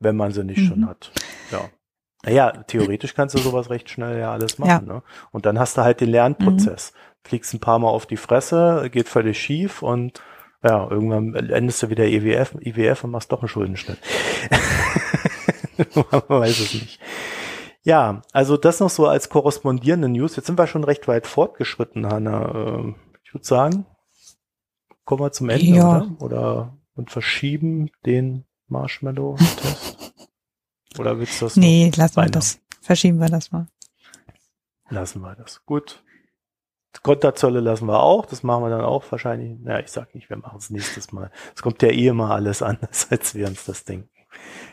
Wenn 0.00 0.16
man 0.16 0.32
sie 0.32 0.44
nicht 0.44 0.60
mhm. 0.60 0.66
schon 0.66 0.88
hat. 0.88 1.12
Ja. 1.50 1.60
Naja, 2.24 2.50
theoretisch 2.66 3.14
kannst 3.14 3.34
du 3.34 3.38
sowas 3.38 3.68
recht 3.68 3.90
schnell 3.90 4.18
ja 4.18 4.32
alles 4.32 4.58
machen. 4.58 4.86
Ja. 4.86 4.94
Ne? 4.94 5.02
Und 5.32 5.44
dann 5.44 5.58
hast 5.58 5.76
du 5.76 5.82
halt 5.82 6.00
den 6.00 6.08
Lernprozess. 6.08 6.92
Mhm. 6.92 7.28
Fliegst 7.28 7.52
ein 7.52 7.60
paar 7.60 7.78
Mal 7.78 7.88
auf 7.88 8.06
die 8.06 8.16
Fresse, 8.16 8.88
geht 8.90 9.08
völlig 9.08 9.38
schief 9.38 9.82
und 9.82 10.22
ja, 10.62 10.90
irgendwann 10.90 11.34
endest 11.34 11.82
du 11.82 11.90
wieder 11.90 12.04
EWF, 12.04 12.56
IWF 12.60 13.04
und 13.04 13.10
machst 13.10 13.30
doch 13.30 13.40
einen 13.40 13.48
Schuldenschnitt. 13.48 13.98
Man 15.94 16.22
weiß 16.28 16.58
es 16.58 16.74
nicht. 16.74 17.00
Ja, 17.82 18.22
also 18.32 18.56
das 18.56 18.80
noch 18.80 18.90
so 18.90 19.06
als 19.06 19.28
korrespondierende 19.28 20.08
News. 20.08 20.36
Jetzt 20.36 20.46
sind 20.46 20.58
wir 20.58 20.66
schon 20.66 20.84
recht 20.84 21.06
weit 21.08 21.26
fortgeschritten, 21.26 22.06
Hanna. 22.06 22.54
Ähm, 22.54 22.96
ich 23.22 23.32
würde 23.32 23.46
sagen, 23.46 23.86
kommen 25.04 25.22
wir 25.22 25.32
zum 25.32 25.48
Ende, 25.48 25.64
ja. 25.64 25.98
oder? 25.98 26.16
Oder 26.20 26.78
und 26.96 27.10
verschieben 27.10 27.90
den 28.04 28.44
Marshmallow-Test? 28.66 30.12
oder 30.98 31.18
willst 31.18 31.40
du 31.40 31.46
das? 31.46 31.56
Nee, 31.56 31.92
lassen 31.94 32.16
wir 32.16 32.26
das. 32.26 32.60
Verschieben 32.80 33.20
wir 33.20 33.28
das 33.28 33.52
mal. 33.52 33.68
Lassen 34.90 35.20
wir 35.20 35.36
das. 35.36 35.64
Gut. 35.64 36.02
Konterzölle 37.02 37.60
lassen 37.60 37.86
wir 37.86 38.00
auch. 38.00 38.26
Das 38.26 38.42
machen 38.42 38.64
wir 38.64 38.70
dann 38.70 38.84
auch 38.84 39.04
wahrscheinlich. 39.10 39.58
Ja, 39.64 39.78
ich 39.78 39.88
sag 39.88 40.14
nicht, 40.14 40.30
wir 40.30 40.36
machen 40.36 40.58
es 40.58 40.70
nächstes 40.70 41.12
Mal. 41.12 41.30
Es 41.54 41.62
kommt 41.62 41.82
ja 41.82 41.88
eh 41.88 42.08
immer 42.08 42.30
alles 42.30 42.62
anders, 42.62 43.08
als 43.10 43.34
wir 43.34 43.46
uns 43.46 43.64
das 43.64 43.84
denken. 43.84 44.08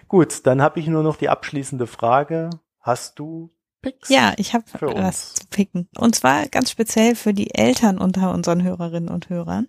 Gut, 0.07 0.45
dann 0.45 0.61
habe 0.61 0.79
ich 0.79 0.87
nur 0.87 1.03
noch 1.03 1.15
die 1.15 1.29
abschließende 1.29 1.87
Frage. 1.87 2.49
Hast 2.79 3.17
du 3.19 3.51
Picks? 3.85 4.09
Ja, 4.09 4.33
ich 4.37 4.55
habe 4.55 4.65
was 4.81 5.35
zu 5.35 5.45
picken. 5.51 5.87
Und 5.95 6.15
zwar 6.15 6.47
ganz 6.47 6.71
speziell 6.71 7.15
für 7.15 7.35
die 7.35 7.53
Eltern 7.53 7.99
unter 7.99 8.33
unseren 8.33 8.63
Hörerinnen 8.63 9.09
und 9.09 9.29
Hörern. 9.29 9.67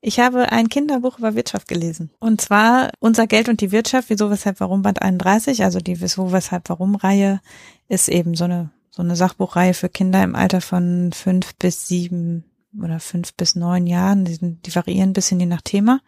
Ich 0.00 0.20
habe 0.20 0.52
ein 0.52 0.68
Kinderbuch 0.68 1.18
über 1.18 1.34
Wirtschaft 1.34 1.66
gelesen. 1.66 2.12
Und 2.20 2.40
zwar 2.40 2.90
Unser 3.00 3.26
Geld 3.26 3.48
und 3.48 3.60
die 3.60 3.72
Wirtschaft, 3.72 4.08
wieso, 4.08 4.30
weshalb, 4.30 4.60
warum 4.60 4.82
Band 4.82 5.02
31. 5.02 5.64
Also 5.64 5.80
die 5.80 6.00
Wieso, 6.00 6.30
weshalb, 6.30 6.68
warum 6.68 6.94
Reihe 6.94 7.40
ist 7.88 8.08
eben 8.08 8.36
so 8.36 8.44
eine, 8.44 8.70
so 8.96 9.02
eine 9.02 9.16
Sachbuchreihe 9.16 9.74
für 9.74 9.90
Kinder 9.90 10.22
im 10.22 10.34
Alter 10.34 10.62
von 10.62 11.12
fünf 11.12 11.54
bis 11.56 11.86
sieben 11.86 12.44
oder 12.82 12.98
fünf 12.98 13.34
bis 13.34 13.54
neun 13.54 13.86
Jahren. 13.86 14.24
Die, 14.24 14.34
sind, 14.34 14.66
die 14.66 14.74
variieren 14.74 15.10
ein 15.10 15.12
bisschen 15.14 15.38
je 15.38 15.46
nach 15.46 15.60
Thema. 15.60 16.00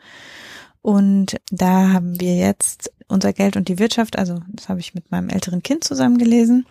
Und 0.81 1.37
da 1.51 1.93
haben 1.93 2.19
wir 2.19 2.37
jetzt 2.37 2.91
unser 3.09 3.35
Geld 3.35 3.57
und 3.57 3.69
die 3.69 3.79
Wirtschaft, 3.79 4.19
also 4.19 4.41
das 4.53 4.71
habe 4.71 4.81
ich 4.81 4.95
mit 4.95 5.11
meinem 5.11 5.29
älteren 5.29 5.63
Kind 5.63 5.85
zusammen 5.85 6.17
gelesen. 6.17 6.67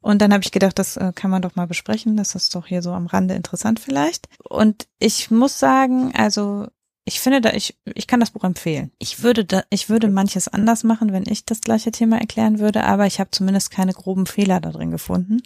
Und 0.00 0.20
dann 0.20 0.32
habe 0.32 0.42
ich 0.42 0.50
gedacht, 0.50 0.78
das 0.80 0.96
äh, 0.96 1.12
kann 1.14 1.30
man 1.30 1.42
doch 1.42 1.54
mal 1.54 1.66
besprechen. 1.68 2.16
Das 2.16 2.34
ist 2.34 2.54
doch 2.56 2.66
hier 2.66 2.82
so 2.82 2.92
am 2.92 3.06
Rande 3.06 3.34
interessant 3.34 3.78
vielleicht. 3.78 4.28
Und 4.42 4.88
ich 4.98 5.30
muss 5.30 5.60
sagen, 5.60 6.12
also 6.16 6.66
ich 7.04 7.20
finde 7.20 7.40
da, 7.40 7.50
ich, 7.52 7.76
ich 7.84 8.06
kann 8.06 8.20
das 8.20 8.30
Buch 8.30 8.44
empfehlen. 8.44 8.92
Ich 8.98 9.22
würde 9.22 9.44
da, 9.44 9.64
ich 9.70 9.88
würde 9.88 10.08
manches 10.08 10.46
anders 10.46 10.84
machen, 10.84 11.12
wenn 11.12 11.24
ich 11.26 11.44
das 11.44 11.60
gleiche 11.60 11.90
Thema 11.90 12.20
erklären 12.20 12.60
würde, 12.60 12.84
aber 12.84 13.06
ich 13.06 13.18
habe 13.18 13.30
zumindest 13.32 13.72
keine 13.72 13.92
groben 13.92 14.26
Fehler 14.26 14.60
da 14.60 14.70
drin 14.70 14.92
gefunden. 14.92 15.42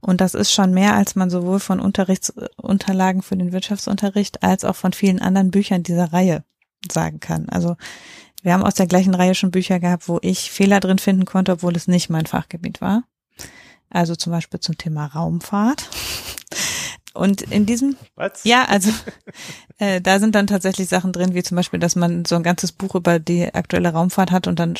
Und 0.00 0.20
das 0.20 0.34
ist 0.34 0.52
schon 0.52 0.72
mehr, 0.72 0.94
als 0.94 1.16
man 1.16 1.28
sowohl 1.28 1.58
von 1.58 1.80
Unterrichtsunterlagen 1.80 3.22
für 3.22 3.36
den 3.36 3.52
Wirtschaftsunterricht 3.52 4.44
als 4.44 4.64
auch 4.64 4.76
von 4.76 4.92
vielen 4.92 5.20
anderen 5.20 5.50
Büchern 5.50 5.82
dieser 5.82 6.12
Reihe 6.12 6.44
sagen 6.90 7.18
kann. 7.18 7.48
Also 7.48 7.76
wir 8.42 8.52
haben 8.52 8.62
aus 8.62 8.74
der 8.74 8.86
gleichen 8.86 9.14
Reihe 9.14 9.34
schon 9.34 9.50
Bücher 9.50 9.80
gehabt, 9.80 10.08
wo 10.08 10.18
ich 10.22 10.52
Fehler 10.52 10.78
drin 10.78 10.98
finden 10.98 11.24
konnte, 11.24 11.52
obwohl 11.52 11.74
es 11.74 11.88
nicht 11.88 12.10
mein 12.10 12.26
Fachgebiet 12.26 12.80
war. 12.80 13.04
Also 13.90 14.14
zum 14.14 14.32
Beispiel 14.32 14.60
zum 14.60 14.78
Thema 14.78 15.06
Raumfahrt. 15.06 15.90
Und 17.14 17.42
in 17.42 17.66
diesem, 17.66 17.96
Was? 18.14 18.44
ja, 18.44 18.64
also 18.64 18.90
äh, 19.78 20.00
da 20.00 20.18
sind 20.18 20.34
dann 20.34 20.46
tatsächlich 20.46 20.88
Sachen 20.88 21.12
drin, 21.12 21.34
wie 21.34 21.42
zum 21.42 21.56
Beispiel, 21.56 21.80
dass 21.80 21.96
man 21.96 22.24
so 22.24 22.36
ein 22.36 22.42
ganzes 22.42 22.72
Buch 22.72 22.94
über 22.94 23.18
die 23.18 23.52
aktuelle 23.52 23.90
Raumfahrt 23.90 24.30
hat 24.30 24.46
und 24.46 24.58
dann 24.58 24.74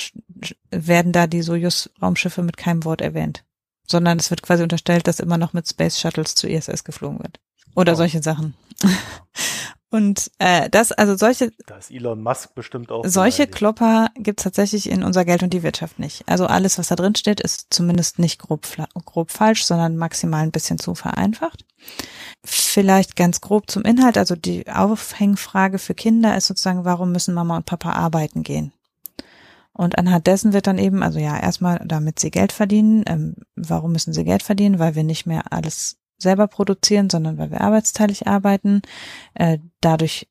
werden 0.70 1.12
da 1.12 1.26
die 1.26 1.42
Sojus-Raumschiffe 1.42 2.42
mit 2.42 2.56
keinem 2.56 2.84
Wort 2.84 3.00
erwähnt, 3.00 3.44
sondern 3.86 4.18
es 4.18 4.30
wird 4.30 4.42
quasi 4.42 4.62
unterstellt, 4.62 5.06
dass 5.06 5.20
immer 5.20 5.38
noch 5.38 5.52
mit 5.52 5.68
Space 5.68 6.00
Shuttles 6.00 6.34
zu 6.34 6.48
ISS 6.48 6.84
geflogen 6.84 7.18
wird 7.20 7.40
oder 7.74 7.92
oh. 7.92 7.96
solche 7.96 8.22
Sachen. 8.22 8.54
Und 9.92 10.30
äh, 10.38 10.70
das, 10.70 10.90
also 10.90 11.18
solche. 11.18 11.52
Da 11.66 11.76
ist 11.76 11.90
Elon 11.90 12.22
Musk 12.22 12.54
bestimmt 12.54 12.90
auch. 12.90 13.04
Solche 13.06 13.46
Klopper 13.46 14.08
gibt's 14.14 14.42
tatsächlich 14.42 14.88
in 14.88 15.04
unser 15.04 15.26
Geld 15.26 15.42
und 15.42 15.52
die 15.52 15.62
Wirtschaft 15.62 15.98
nicht. 15.98 16.26
Also 16.26 16.46
alles, 16.46 16.78
was 16.78 16.88
da 16.88 16.96
drin 16.96 17.14
steht, 17.14 17.42
ist 17.42 17.66
zumindest 17.68 18.18
nicht 18.18 18.40
grob, 18.40 18.66
grob 19.04 19.30
falsch, 19.30 19.66
sondern 19.66 19.98
maximal 19.98 20.44
ein 20.44 20.50
bisschen 20.50 20.78
zu 20.78 20.94
vereinfacht. 20.94 21.66
Vielleicht 22.42 23.16
ganz 23.16 23.42
grob 23.42 23.70
zum 23.70 23.82
Inhalt. 23.82 24.16
Also 24.16 24.34
die 24.34 24.66
Aufhängfrage 24.66 25.78
für 25.78 25.94
Kinder 25.94 26.38
ist 26.38 26.46
sozusagen, 26.46 26.86
warum 26.86 27.12
müssen 27.12 27.34
Mama 27.34 27.58
und 27.58 27.66
Papa 27.66 27.92
arbeiten 27.92 28.44
gehen? 28.44 28.72
Und 29.74 29.98
anhand 29.98 30.26
dessen 30.26 30.54
wird 30.54 30.68
dann 30.68 30.78
eben, 30.78 31.02
also 31.02 31.18
ja, 31.18 31.38
erstmal, 31.38 31.82
damit 31.84 32.18
sie 32.18 32.30
Geld 32.30 32.52
verdienen. 32.52 33.04
Ähm, 33.06 33.34
warum 33.56 33.92
müssen 33.92 34.14
sie 34.14 34.24
Geld 34.24 34.42
verdienen? 34.42 34.78
Weil 34.78 34.94
wir 34.94 35.04
nicht 35.04 35.26
mehr 35.26 35.52
alles 35.52 35.98
selber 36.22 36.46
produzieren, 36.46 37.10
sondern 37.10 37.38
weil 37.38 37.50
wir 37.50 37.60
arbeitsteilig 37.60 38.26
arbeiten. 38.26 38.82
Äh, 39.34 39.58
dadurch 39.80 40.28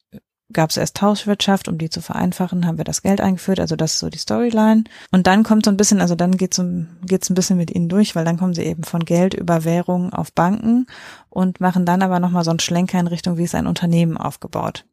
gab 0.53 0.69
es 0.69 0.77
erst 0.77 0.97
Tauschwirtschaft, 0.97 1.67
um 1.67 1.77
die 1.77 1.89
zu 1.89 2.01
vereinfachen, 2.01 2.65
haben 2.65 2.77
wir 2.77 2.85
das 2.85 3.01
Geld 3.01 3.21
eingeführt, 3.21 3.59
also 3.59 3.75
das 3.75 3.93
ist 3.93 3.99
so 3.99 4.09
die 4.09 4.17
Storyline. 4.17 4.83
Und 5.11 5.27
dann 5.27 5.43
kommt 5.43 5.65
so 5.65 5.71
ein 5.71 5.77
bisschen, 5.77 6.01
also 6.01 6.15
dann 6.15 6.37
geht's 6.37 6.59
um, 6.59 6.87
geht's 7.05 7.29
ein 7.29 7.35
bisschen 7.35 7.57
mit 7.57 7.71
ihnen 7.71 7.89
durch, 7.89 8.15
weil 8.15 8.25
dann 8.25 8.37
kommen 8.37 8.53
sie 8.53 8.63
eben 8.63 8.83
von 8.83 9.05
Geld 9.05 9.33
über 9.33 9.63
Währung 9.63 10.13
auf 10.13 10.33
Banken 10.33 10.87
und 11.29 11.61
machen 11.61 11.85
dann 11.85 12.01
aber 12.01 12.19
nochmal 12.19 12.43
so 12.43 12.49
einen 12.51 12.59
Schlenker 12.59 12.99
in 12.99 13.07
Richtung, 13.07 13.37
wie 13.37 13.43
ist 13.43 13.55
ein 13.55 13.67
Unternehmen 13.67 14.17
aufgebaut. 14.17 14.85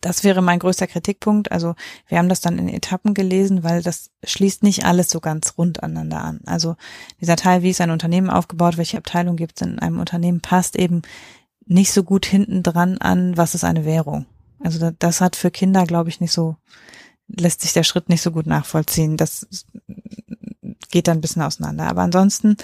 Das 0.00 0.24
wäre 0.24 0.42
mein 0.42 0.58
größter 0.58 0.86
Kritikpunkt. 0.86 1.52
Also 1.52 1.74
wir 2.06 2.18
haben 2.18 2.28
das 2.28 2.40
dann 2.40 2.58
in 2.58 2.68
Etappen 2.68 3.14
gelesen, 3.14 3.62
weil 3.62 3.82
das 3.82 4.10
schließt 4.24 4.62
nicht 4.62 4.84
alles 4.84 5.10
so 5.10 5.20
ganz 5.20 5.54
rund 5.58 5.82
aneinander 5.82 6.22
an. 6.22 6.40
Also 6.46 6.76
dieser 7.20 7.36
Teil, 7.36 7.62
wie 7.62 7.70
ist 7.70 7.80
ein 7.80 7.90
Unternehmen 7.90 8.30
aufgebaut, 8.30 8.76
welche 8.76 8.98
Abteilung 8.98 9.36
gibt 9.36 9.60
es 9.60 9.66
in 9.66 9.78
einem 9.78 10.00
Unternehmen, 10.00 10.40
passt 10.40 10.76
eben 10.76 11.02
nicht 11.66 11.92
so 11.92 12.02
gut 12.02 12.26
hinten 12.26 12.62
dran 12.62 12.98
an, 12.98 13.36
was 13.36 13.54
ist 13.54 13.64
eine 13.64 13.84
Währung. 13.84 14.26
Also 14.58 14.90
das 14.98 15.20
hat 15.20 15.36
für 15.36 15.50
Kinder, 15.50 15.84
glaube 15.86 16.08
ich, 16.08 16.20
nicht 16.20 16.32
so, 16.32 16.56
lässt 17.28 17.60
sich 17.60 17.72
der 17.72 17.84
Schritt 17.84 18.08
nicht 18.08 18.22
so 18.22 18.30
gut 18.32 18.46
nachvollziehen. 18.46 19.16
Das 19.16 19.46
geht 20.90 21.08
dann 21.08 21.18
ein 21.18 21.20
bisschen 21.20 21.42
auseinander. 21.42 21.88
Aber 21.88 22.02
ansonsten, 22.02 22.56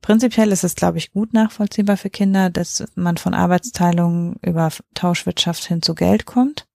prinzipiell 0.00 0.52
ist 0.52 0.64
es, 0.64 0.74
glaube 0.74 0.98
ich, 0.98 1.12
gut 1.12 1.34
nachvollziehbar 1.34 1.96
für 1.96 2.10
Kinder, 2.10 2.50
dass 2.50 2.84
man 2.94 3.16
von 3.16 3.34
Arbeitsteilung 3.34 4.36
über 4.42 4.70
Tauschwirtschaft 4.94 5.64
hin 5.64 5.82
zu 5.82 5.94
Geld 5.94 6.24
kommt. 6.24 6.66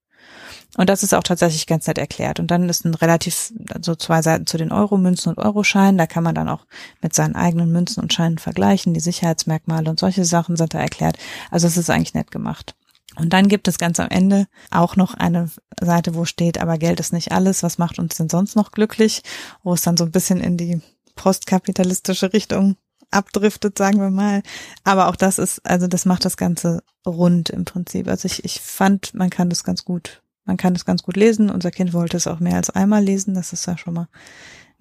Und 0.80 0.90
das 0.90 1.04
ist 1.04 1.14
auch 1.14 1.24
tatsächlich 1.24 1.68
ganz 1.68 1.88
nett 1.88 1.98
erklärt. 1.98 2.40
Und 2.40 2.52
dann 2.52 2.70
ist 2.70 2.86
ein 2.86 2.94
relativ, 2.94 3.52
so 3.82 3.96
zwei 3.96 4.22
Seiten 4.22 4.48
zu 4.48 4.58
den 4.58 4.72
Euro-Münzen 4.72 5.34
und 5.34 5.38
Euroscheinen. 5.38 5.98
Da 5.98 6.08
kann 6.08 6.24
man 6.24 6.34
dann 6.34 6.48
auch 6.48 6.66
mit 7.02 7.14
seinen 7.14 7.36
eigenen 7.36 7.70
Münzen 7.70 8.02
und 8.02 8.14
Scheinen 8.14 8.38
vergleichen. 8.38 8.94
Die 8.94 9.02
Sicherheitsmerkmale 9.02 9.90
und 9.90 10.00
solche 10.00 10.24
Sachen 10.24 10.56
sind 10.56 10.74
da 10.74 10.80
erklärt. 10.80 11.18
Also 11.52 11.68
es 11.68 11.76
ist 11.76 11.90
eigentlich 11.90 12.14
nett 12.14 12.32
gemacht. 12.32 12.78
Und 13.18 13.34
dann 13.34 13.50
gibt 13.50 13.68
es 13.68 13.78
ganz 13.78 14.00
am 14.00 14.08
Ende 14.08 14.48
auch 14.72 14.96
noch 14.96 15.16
eine 15.16 15.50
Seite, 15.82 16.16
wo 16.16 16.24
steht, 16.24 16.62
aber 16.62 16.78
Geld 16.78 17.02
ist 17.02 17.12
nicht 17.12 17.34
alles. 17.34 17.62
Was 17.62 17.78
macht 17.78 18.00
uns 18.00 18.16
denn 18.16 18.30
sonst 18.30 18.56
noch 18.56 18.72
glücklich? 18.72 19.22
Wo 19.64 19.74
es 19.74 19.82
dann 19.82 19.98
so 19.98 20.06
ein 20.06 20.12
bisschen 20.12 20.40
in 20.40 20.56
die 20.56 20.82
postkapitalistische 21.16 22.32
Richtung 22.32 22.78
abdriftet, 23.12 23.78
sagen 23.78 24.00
wir 24.00 24.12
mal. 24.12 24.44
Aber 24.86 25.10
auch 25.10 25.18
das 25.18 25.40
ist, 25.40 25.60
also 25.66 25.88
das 25.88 26.06
macht 26.06 26.24
das 26.24 26.38
Ganze 26.38 26.84
rund 27.06 27.50
im 27.50 27.66
Prinzip. 27.66 28.08
Also 28.08 28.28
ich, 28.28 28.46
ich 28.46 28.62
fand, 28.62 29.14
man 29.14 29.30
kann 29.30 29.50
das 29.50 29.66
ganz 29.66 29.84
gut, 29.84 30.22
man 30.50 30.58
kann 30.58 30.74
das 30.74 30.84
ganz 30.84 31.04
gut 31.04 31.16
lesen. 31.16 31.52
Unser 31.52 31.70
Kind 31.70 31.93
wollte 31.93 32.18
es 32.18 32.26
auch 32.26 32.39
mehr 32.39 32.56
als 32.56 32.72
einmal 32.72 33.04
lesen. 33.04 33.36
Das 33.36 33.54
ist 33.54 33.68
ja 33.68 33.78
schon 33.78 33.93
mal 33.93 34.08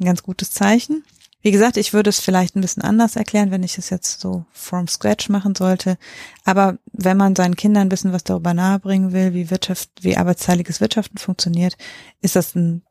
ein 0.01 0.07
ganz 0.07 0.23
gutes 0.23 0.51
Zeichen. 0.51 1.05
Wie 1.43 1.51
gesagt, 1.51 1.77
ich 1.77 1.93
würde 1.93 2.09
es 2.09 2.21
vielleicht 2.21 2.57
ein 2.57 2.63
bisschen 2.63 2.83
anders 2.83 3.17
erklären, 3.17 3.51
wenn 3.51 3.63
ich 3.63 3.77
es 3.77 3.91
jetzt 3.91 4.19
so 4.19 4.47
from 4.51 4.89
scratch 4.89 5.29
machen 5.29 5.55
sollte. 5.55 5.99
Aber 6.47 6.79
wenn 6.93 7.19
man 7.19 7.37
seinen 7.37 7.55
Kindern 7.55 7.83
ein 7.83 7.89
bisschen 7.91 8.15
was 8.15 8.25
darüber 8.25 8.55
nahebringen 8.55 9.13
will, 9.13 9.35
wie 9.35 9.51
Wirtschaft, 9.51 9.91
wie 10.01 10.17
arbeitsteiliges 10.17 10.81
Wirtschaften 10.81 11.19
funktioniert, 11.19 11.77
ist 12.23 12.35
das 12.35 12.55
ein 12.55 12.83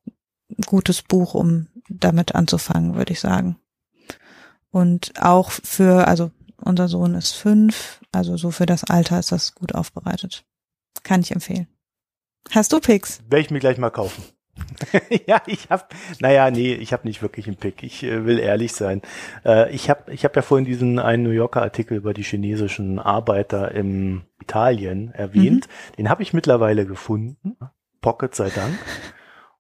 gutes 0.68 1.02
Buch, 1.02 1.34
um 1.34 1.70
damit 1.90 2.36
anzufangen, 2.36 2.94
würde 2.94 3.14
ich 3.14 3.20
sagen. 3.20 3.58
Und 4.70 5.20
auch 5.20 5.50
für, 5.50 6.08
also 6.08 6.30
unser 6.58 6.88
Sohn 6.90 7.16
ist 7.16 7.32
fünf, 7.32 8.02
also 8.12 8.38
so 8.38 8.52
für 8.52 8.68
das 8.68 8.84
Alter 8.84 9.18
ist 9.18 9.32
das 9.32 9.56
gut 9.56 9.74
aufbereitet. 9.74 10.46
Kann 11.02 11.22
ich 11.22 11.32
empfehlen. 11.32 11.68
Hast 12.52 12.72
du 12.74 12.80
Picks? 12.80 13.22
Werde 13.30 13.42
ich 13.42 13.52
mir 13.52 13.60
gleich 13.60 13.78
mal 13.78 13.90
kaufen. 13.90 14.24
ja, 15.28 15.42
ich 15.46 15.70
habe, 15.70 15.84
naja, 16.20 16.50
nee, 16.52 16.74
ich 16.74 16.94
habe 16.94 17.08
nicht 17.08 17.22
wirklich 17.22 17.48
einen 17.48 17.58
Pick. 17.58 17.84
Ich 17.84 18.04
äh, 18.04 18.26
will 18.26 18.40
ehrlich 18.40 18.74
sein. 18.74 19.02
Äh, 19.46 19.74
ich 19.74 19.90
habe 19.90 20.12
ich 20.12 20.26
hab 20.26 20.36
ja 20.36 20.42
vorhin 20.42 20.66
diesen 20.66 21.00
einen 21.00 21.24
New 21.24 21.32
Yorker 21.32 21.62
Artikel 21.62 21.98
über 21.98 22.14
die 22.14 22.24
chinesischen 22.24 23.00
Arbeiter 23.00 23.72
im 23.72 24.24
Italien 24.42 25.12
erwähnt. 25.12 25.68
Mhm. 25.68 25.96
Den 25.98 26.10
habe 26.10 26.24
ich 26.24 26.34
mittlerweile 26.34 26.86
gefunden. 26.86 27.58
Pocket 28.02 28.34
sei 28.34 28.50
Dank. 28.50 28.78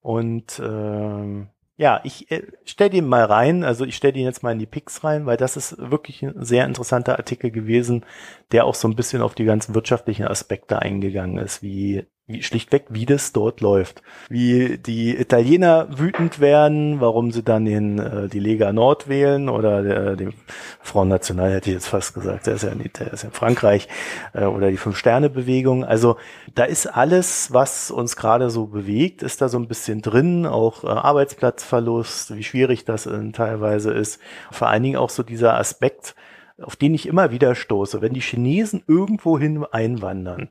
Und 0.01 0.61
ähm, 0.63 1.49
ja, 1.75 2.01
ich 2.03 2.31
äh, 2.31 2.43
stell 2.65 2.89
den 2.89 3.07
mal 3.07 3.25
rein, 3.25 3.63
also 3.63 3.85
ich 3.85 3.95
stell 3.95 4.11
den 4.11 4.23
jetzt 4.23 4.41
mal 4.41 4.51
in 4.51 4.59
die 4.59 4.65
Picks 4.65 5.03
rein, 5.03 5.25
weil 5.25 5.37
das 5.37 5.57
ist 5.57 5.77
wirklich 5.77 6.23
ein 6.23 6.43
sehr 6.43 6.65
interessanter 6.65 7.17
Artikel 7.17 7.51
gewesen, 7.51 8.05
der 8.51 8.65
auch 8.65 8.75
so 8.75 8.87
ein 8.87 8.95
bisschen 8.95 9.21
auf 9.21 9.35
die 9.35 9.45
ganzen 9.45 9.75
wirtschaftlichen 9.75 10.27
Aspekte 10.27 10.79
eingegangen 10.79 11.37
ist, 11.37 11.61
wie, 11.61 12.05
schlichtweg, 12.41 12.85
wie 12.89 13.05
das 13.05 13.31
dort 13.31 13.61
läuft. 13.61 14.01
Wie 14.29 14.77
die 14.77 15.15
Italiener 15.15 15.87
wütend 15.97 16.39
werden, 16.39 16.99
warum 16.99 17.31
sie 17.31 17.41
dann 17.41 17.63
den, 17.63 17.99
äh, 17.99 18.27
die 18.27 18.39
Lega 18.39 18.73
Nord 18.73 19.07
wählen 19.07 19.47
oder 19.47 19.81
der, 19.81 20.15
den 20.17 20.33
Front 20.81 21.09
National 21.09 21.53
hätte 21.53 21.69
ich 21.69 21.75
jetzt 21.75 21.87
fast 21.87 22.13
gesagt, 22.13 22.47
der 22.47 22.55
ist 22.55 22.63
ja, 22.63 22.75
nicht, 22.75 22.99
der 22.99 23.13
ist 23.13 23.23
in 23.23 23.31
Frankreich 23.31 23.87
äh, 24.33 24.43
oder 24.43 24.69
die 24.69 24.77
Fünf-Sterne-Bewegung. 24.77 25.85
Also 25.85 26.17
da 26.53 26.65
ist 26.65 26.87
alles, 26.87 27.53
was 27.53 27.91
uns 27.91 28.17
gerade 28.17 28.49
so 28.49 28.67
bewegt, 28.67 29.23
ist 29.23 29.41
da 29.41 29.47
so 29.47 29.57
ein 29.57 29.69
bisschen 29.69 30.01
drin, 30.01 30.45
auch 30.45 30.83
äh, 30.83 30.87
Arbeitsplatzverlust, 30.87 32.35
wie 32.35 32.43
schwierig 32.43 32.83
das 32.83 33.05
äh, 33.05 33.31
teilweise 33.31 33.93
ist. 33.93 34.19
Vor 34.51 34.67
allen 34.67 34.83
Dingen 34.83 34.97
auch 34.97 35.09
so 35.09 35.23
dieser 35.23 35.57
Aspekt, 35.57 36.13
auf 36.61 36.75
den 36.75 36.93
ich 36.93 37.07
immer 37.07 37.31
wieder 37.31 37.55
stoße, 37.55 38.01
wenn 38.01 38.13
die 38.13 38.21
Chinesen 38.21 38.83
irgendwohin 38.87 39.63
einwandern, 39.63 40.49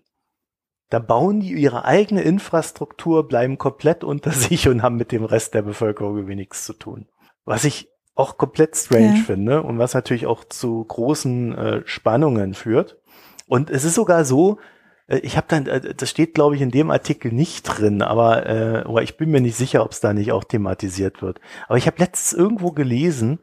da 0.91 0.99
bauen 0.99 1.41
die 1.41 1.53
ihre 1.53 1.85
eigene 1.85 2.23
Infrastruktur, 2.23 3.27
bleiben 3.27 3.59
komplett 3.59 4.05
unter 4.05 4.31
sich 4.33 4.69
und 4.69 4.83
haben 4.83 4.97
mit 4.97 5.13
dem 5.13 5.25
Rest 5.25 5.55
der 5.55 5.63
Bevölkerung 5.63 6.17
irgendwie 6.17 6.37
nichts 6.37 6.65
zu 6.65 6.73
tun. 6.73 7.07
Was 7.45 7.65
ich 7.65 7.89
auch 8.15 8.39
komplett 8.39 8.77
strange 8.77 9.17
ja. 9.17 9.23
finde 9.25 9.63
und 9.63 9.79
was 9.79 9.95
natürlich 9.95 10.27
auch 10.27 10.45
zu 10.45 10.85
großen 10.85 11.55
äh, 11.55 11.83
Spannungen 11.85 12.55
führt. 12.55 12.99
Und 13.47 13.71
es 13.71 13.85
ist 13.85 13.95
sogar 13.95 14.25
so, 14.25 14.59
äh, 15.07 15.19
ich 15.19 15.37
habe 15.37 15.47
dann, 15.49 15.67
äh, 15.67 15.95
das 15.95 16.11
steht 16.11 16.35
glaube 16.35 16.57
ich 16.57 16.63
in 16.63 16.71
dem 16.71 16.91
Artikel 16.91 17.31
nicht 17.33 17.65
drin, 17.65 18.01
aber, 18.03 18.47
äh, 18.47 18.83
aber 18.87 19.03
ich 19.03 19.17
bin 19.17 19.31
mir 19.31 19.41
nicht 19.41 19.57
sicher, 19.57 19.85
ob 19.85 19.93
es 19.93 20.01
da 20.01 20.15
nicht 20.15 20.33
auch 20.33 20.45
thematisiert 20.45 21.21
wird. 21.21 21.41
Aber 21.69 21.77
ich 21.77 21.87
habe 21.87 21.99
letztens 21.99 22.33
irgendwo 22.33 22.73
gelesen, 22.73 23.41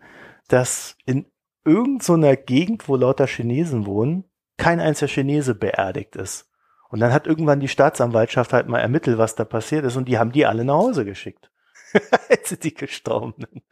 dass 0.47 0.97
in 1.05 1.25
irgendeiner 1.65 2.35
so 2.35 2.43
Gegend, 2.45 2.89
wo 2.89 2.95
lauter 2.95 3.27
Chinesen 3.27 3.85
wohnen, 3.85 4.25
kein 4.57 4.79
einziger 4.79 5.09
Chinese 5.09 5.55
beerdigt 5.55 6.15
ist. 6.15 6.49
Und 6.93 6.99
dann 6.99 7.11
hat 7.11 7.25
irgendwann 7.25 7.59
die 7.59 7.67
Staatsanwaltschaft 7.67 8.53
halt 8.53 8.67
mal 8.67 8.77
ermittelt, 8.77 9.17
was 9.17 9.33
da 9.33 9.45
passiert 9.45 9.83
ist 9.83 9.95
und 9.95 10.07
die 10.07 10.19
haben 10.19 10.31
die 10.31 10.45
alle 10.45 10.63
nach 10.63 10.75
Hause 10.75 11.05
geschickt. 11.05 11.49
Jetzt 12.29 12.63
die 12.63 12.75
Gestorbenen. 12.75 13.63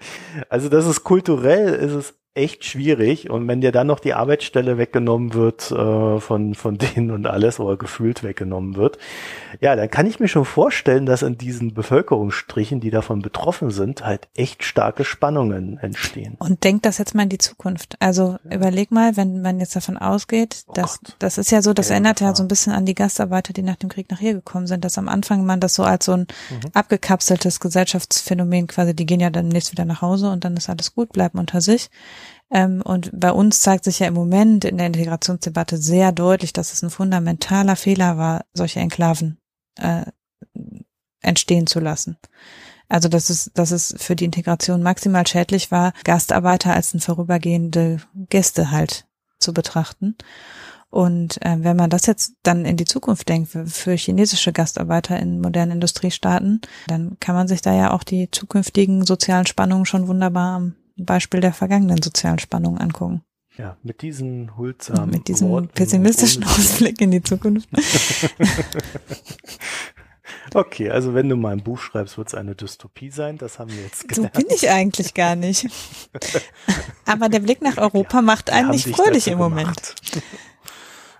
Also 0.50 0.70
das 0.70 0.88
ist 0.88 1.04
kulturell, 1.04 1.76
ist 1.76 1.92
es 1.92 2.20
echt 2.34 2.64
schwierig. 2.64 3.30
Und 3.30 3.48
wenn 3.48 3.60
dir 3.60 3.72
dann 3.72 3.88
noch 3.88 4.00
die 4.00 4.14
Arbeitsstelle 4.14 4.78
weggenommen 4.78 5.34
wird 5.34 5.70
äh, 5.72 6.20
von, 6.20 6.56
von 6.56 6.78
denen 6.96 7.12
und 7.12 7.28
alles 7.28 7.60
oder 7.60 7.78
gefühlt 7.78 8.24
weggenommen 8.24 8.76
wird, 8.76 8.98
ja, 9.60 9.76
dann 9.76 9.90
kann 9.90 10.06
ich 10.06 10.20
mir 10.20 10.28
schon 10.28 10.46
vorstellen, 10.46 11.06
dass 11.06 11.24
in 11.24 11.38
diesen 11.38 11.74
Bevölkerungsstrichen, 11.74 12.80
die 12.80 12.90
davon 12.90 13.22
betroffen 13.22 13.70
sind, 13.70 14.06
halt 14.06 14.30
echt 14.36 14.64
starke 14.64 15.04
Spannungen 15.04 15.78
entstehen. 15.78 16.36
Und 16.40 16.64
denk 16.64 16.84
das 16.84 16.98
jetzt 16.98 17.16
mal 17.16 17.24
in 17.24 17.30
die 17.30 17.38
Zukunft. 17.38 17.96
Also 18.00 18.38
ja. 18.46 18.56
überleg 18.56 18.92
mal, 18.92 19.18
wenn 19.18 19.42
man 19.42 19.60
jetzt 19.60 19.76
davon 19.76 19.98
ausgeht, 19.98 20.64
oh 20.68 20.74
dass 20.74 21.00
Gott. 21.02 21.16
das 21.20 21.38
ist 21.38 21.52
ja 21.52 21.62
so, 21.62 21.74
das 21.74 21.90
ja, 21.90 21.96
erinnert 21.96 22.22
ja 22.22 22.34
so 22.34 22.44
ein 22.44 22.48
bisschen 22.48 22.72
an 22.72 22.86
die 22.86 22.96
Gastarbeiter, 22.96 23.52
die 23.52 23.64
nach 23.64 23.76
dem 23.76 23.90
Krieg 23.90 24.10
nach 24.10 24.20
hier 24.20 24.34
gekommen 24.34 24.68
sind, 24.68 24.86
dass 24.86 24.98
am 24.98 25.10
Anfang 25.10 25.46
man 25.46 25.60
das 25.60 25.76
so 25.76 25.84
als 25.84 26.06
so 26.06 26.14
ein 26.14 26.28
mhm. 26.50 26.70
abgekapseltes 26.74 27.60
Gesellschaftsphänomen 27.60 28.68
quasi, 28.68 28.96
die 28.96 29.06
gehen 29.06 29.20
ja 29.20 29.30
dann 29.30 29.50
nächstes 29.50 29.74
wieder 29.74 29.86
nach 29.86 30.02
Hause 30.02 30.32
und 30.32 30.46
dann 30.46 30.56
ist 30.56 30.70
alles 30.70 30.96
gut, 30.96 31.12
bleiben 31.12 31.38
unter 31.38 31.60
sich. 31.60 31.90
Ähm, 32.52 32.82
und 32.82 33.10
bei 33.14 33.32
uns 33.32 33.62
zeigt 33.62 33.86
sich 33.86 34.00
ja 34.00 34.08
im 34.08 34.14
Moment 34.14 34.66
in 34.66 34.78
der 34.78 34.88
Integrationsdebatte 34.88 35.78
sehr 35.78 36.12
deutlich, 36.12 36.54
dass 36.54 36.74
es 36.74 36.84
ein 36.84 36.90
fundamentaler 36.90 37.76
Fehler 37.76 38.18
war, 38.18 38.46
solche 38.54 38.80
Enklaven 38.80 39.38
äh, 39.80 40.04
entstehen 41.22 41.68
zu 41.68 41.80
lassen. 41.80 42.18
Also 42.90 43.08
dass 43.08 43.30
es, 43.30 43.52
dass 43.54 43.72
es 43.72 43.96
für 43.98 44.18
die 44.18 44.26
Integration 44.26 44.84
maximal 44.84 45.26
schädlich 45.26 45.72
war, 45.72 45.94
Gastarbeiter 46.04 46.74
als 46.74 46.94
ein 46.94 47.00
vorübergehende 47.00 48.02
Gäste 48.30 48.70
halt 48.70 49.08
zu 49.40 49.54
betrachten. 49.54 50.18
Und 50.90 51.42
äh, 51.42 51.56
wenn 51.60 51.78
man 51.78 51.90
das 51.90 52.06
jetzt 52.06 52.34
dann 52.44 52.66
in 52.66 52.76
die 52.76 52.84
Zukunft 52.84 53.30
denkt, 53.30 53.50
für, 53.50 53.94
chinesische 53.94 54.52
Gastarbeiter 54.52 55.18
in 55.18 55.40
modernen 55.40 55.72
Industriestaaten, 55.72 56.60
dann 56.88 57.16
kann 57.22 57.34
man 57.34 57.48
sich 57.48 57.62
da 57.62 57.74
ja 57.74 57.92
auch 57.92 58.04
die 58.04 58.30
zukünftigen 58.30 59.06
sozialen 59.06 59.48
Spannungen 59.48 59.86
schon 59.86 60.10
wunderbar 60.10 60.58
am 60.58 60.76
Beispiel 61.06 61.40
der 61.40 61.54
vergangenen 61.54 62.02
sozialen 62.02 62.40
Spannung 62.40 62.78
angucken. 62.78 63.24
Ja, 63.58 63.78
mit 63.84 64.02
diesen 64.02 64.56
huldsamen 64.56 65.10
Mit 65.10 65.28
diesem 65.28 65.50
Worten 65.50 65.68
pessimistischen 65.68 66.44
Ausblick 66.46 67.02
in 67.02 67.12
die 67.12 67.22
Zukunft. 67.22 67.68
okay, 70.54 70.90
also 70.90 71.14
wenn 71.14 71.28
du 71.28 71.36
mal 71.36 71.52
ein 71.52 71.64
Buch 71.64 71.80
schreibst, 71.80 72.18
wird 72.18 72.30
es 72.30 72.34
eine 72.34 72.56
Dystopie 72.56 73.12
sein. 73.12 73.38
Das 73.38 73.60
haben 73.60 73.72
wir 73.72 73.84
jetzt 73.84 74.08
gelernt. 74.08 74.36
So 74.36 74.42
bin 74.42 74.56
ich 74.56 74.70
eigentlich 74.70 75.14
gar 75.14 75.36
nicht. 75.36 75.68
Aber 77.06 77.28
der 77.28 77.40
Blick 77.40 77.62
nach 77.62 77.78
Europa 77.78 78.18
ja, 78.18 78.22
macht 78.22 78.50
einen 78.50 78.70
nicht 78.70 78.88
fröhlich 78.88 79.28
im 79.28 79.38
Moment. 79.38 79.96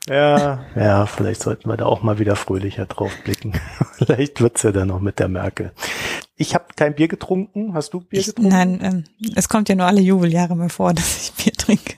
Ja, 0.08 0.66
ja, 0.76 1.06
vielleicht 1.06 1.42
sollten 1.42 1.70
wir 1.70 1.78
da 1.78 1.86
auch 1.86 2.02
mal 2.02 2.18
wieder 2.18 2.36
fröhlicher 2.36 2.86
drauf 2.86 3.12
blicken. 3.24 3.54
vielleicht 3.98 4.42
wird's 4.42 4.64
ja 4.64 4.72
dann 4.72 4.88
noch 4.88 5.02
mit 5.02 5.20
der 5.20 5.28
Merkel. 5.28 5.74
Ich 6.42 6.56
habe 6.56 6.66
kein 6.76 6.96
Bier 6.96 7.08
getrunken. 7.08 7.74
Hast 7.74 7.94
du 7.94 8.02
Bier 8.02 8.24
getrunken? 8.24 8.50
nein, 8.50 8.80
ähm, 8.82 9.04
es 9.36 9.48
kommt 9.48 9.70
ja 9.70 9.76
nur 9.76 9.86
alle 9.86 10.02
Jubeljahre 10.02 10.56
mir 10.56 10.70
vor, 10.70 10.94
dass 10.96 11.24
ich 11.24 11.32
Bier 11.34 11.54
trinke. 11.54 11.96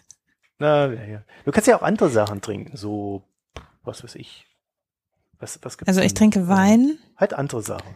Na, 0.59 0.87
ja, 0.87 1.03
ja. 1.03 1.23
Du 1.45 1.51
kannst 1.51 1.67
ja 1.67 1.77
auch 1.77 1.81
andere 1.81 2.09
Sachen 2.09 2.41
trinken, 2.41 2.77
so, 2.77 3.23
was 3.83 4.03
weiß 4.03 4.15
ich. 4.15 4.45
Was, 5.39 5.59
was 5.61 5.77
gibt's 5.77 5.89
also 5.89 6.01
ich 6.01 6.13
denn? 6.13 6.31
trinke 6.31 6.47
Wein. 6.47 6.97
Halt 7.17 7.33
andere 7.33 7.61
Sachen. 7.61 7.95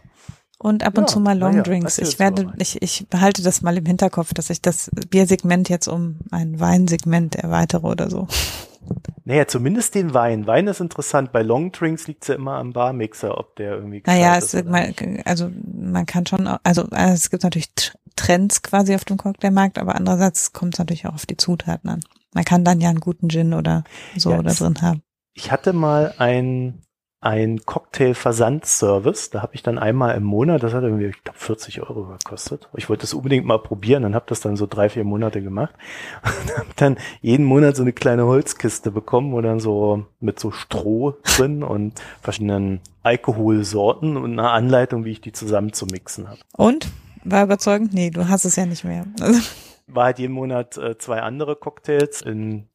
Und 0.58 0.82
ab 0.82 0.98
und 0.98 1.04
ja, 1.04 1.06
zu 1.06 1.20
mal 1.20 1.38
Longdrinks. 1.38 1.98
Ja, 1.98 2.02
ich 2.02 2.18
werde, 2.18 2.52
ich, 2.58 2.82
ich 2.82 3.06
behalte 3.08 3.42
das 3.42 3.62
mal 3.62 3.76
im 3.76 3.86
Hinterkopf, 3.86 4.34
dass 4.34 4.50
ich 4.50 4.60
das 4.60 4.90
Biersegment 5.08 5.68
jetzt 5.68 5.86
um 5.86 6.18
ein 6.32 6.58
Weinsegment 6.58 7.36
erweitere 7.36 7.86
oder 7.86 8.10
so. 8.10 8.26
Naja, 9.28 9.46
zumindest 9.46 9.94
den 9.94 10.14
Wein. 10.14 10.46
Wein 10.46 10.68
ist 10.68 10.80
interessant. 10.80 11.32
Bei 11.32 11.42
Long 11.42 11.70
Drinks 11.70 12.06
liegt 12.06 12.22
es 12.22 12.28
ja 12.28 12.36
immer 12.36 12.54
am 12.54 12.72
Barmixer, 12.72 13.36
ob 13.36 13.56
der 13.56 13.74
irgendwie 13.74 14.02
Naja, 14.06 14.38
es, 14.38 14.54
man, 14.64 14.94
also 15.26 15.50
man 15.70 16.06
kann 16.06 16.24
schon, 16.24 16.46
also, 16.46 16.84
also 16.90 17.12
es 17.12 17.28
gibt 17.28 17.42
natürlich 17.42 17.70
Trends 18.16 18.62
quasi 18.62 18.94
auf 18.94 19.04
dem 19.04 19.18
Cocktailmarkt, 19.18 19.78
aber 19.78 19.96
andererseits 19.96 20.54
kommt 20.54 20.76
es 20.76 20.78
natürlich 20.78 21.04
auch 21.04 21.12
auf 21.12 21.26
die 21.26 21.36
Zutaten 21.36 21.90
an. 21.90 22.00
Man 22.32 22.46
kann 22.46 22.64
dann 22.64 22.80
ja 22.80 22.88
einen 22.88 23.00
guten 23.00 23.28
Gin 23.28 23.52
oder 23.52 23.84
so 24.16 24.30
ja, 24.30 24.42
da 24.42 24.50
drin 24.50 24.80
haben. 24.80 25.02
Ich 25.34 25.52
hatte 25.52 25.74
mal 25.74 26.14
ein 26.16 26.80
ein 27.20 27.64
Cocktail-Versandservice. 27.64 29.30
Da 29.30 29.42
habe 29.42 29.54
ich 29.54 29.62
dann 29.62 29.78
einmal 29.78 30.16
im 30.16 30.22
Monat, 30.22 30.62
das 30.62 30.72
hat 30.72 30.84
irgendwie, 30.84 31.06
ich 31.06 31.22
glaube, 31.24 31.38
40 31.38 31.82
Euro 31.82 32.04
gekostet. 32.04 32.68
Ich 32.76 32.88
wollte 32.88 33.02
das 33.02 33.14
unbedingt 33.14 33.44
mal 33.44 33.58
probieren 33.58 34.04
und 34.04 34.14
habe 34.14 34.26
das 34.28 34.40
dann 34.40 34.56
so 34.56 34.66
drei, 34.66 34.88
vier 34.88 35.04
Monate 35.04 35.42
gemacht. 35.42 35.74
Und 36.22 36.56
habe 36.56 36.68
dann 36.76 36.96
jeden 37.20 37.44
Monat 37.44 37.76
so 37.76 37.82
eine 37.82 37.92
kleine 37.92 38.26
Holzkiste 38.26 38.90
bekommen, 38.90 39.32
wo 39.32 39.40
dann 39.40 39.60
so 39.60 40.04
mit 40.20 40.38
so 40.38 40.50
Stroh 40.50 41.16
drin 41.22 41.62
und 41.62 42.00
verschiedenen 42.20 42.80
Alkoholsorten 43.02 44.16
und 44.16 44.38
eine 44.38 44.50
Anleitung, 44.50 45.04
wie 45.04 45.12
ich 45.12 45.20
die 45.20 45.32
zusammen 45.32 45.72
zu 45.72 45.86
mixen 45.86 46.28
habe. 46.28 46.38
Und? 46.56 46.88
War 47.24 47.44
überzeugend? 47.44 47.92
Nee, 47.94 48.10
du 48.10 48.28
hast 48.28 48.44
es 48.44 48.56
ja 48.56 48.66
nicht 48.66 48.84
mehr. 48.84 49.04
War 49.86 50.04
halt 50.04 50.18
jeden 50.18 50.34
Monat 50.34 50.76
äh, 50.76 50.98
zwei 50.98 51.22
andere 51.22 51.56
Cocktails 51.56 52.22
in 52.22 52.68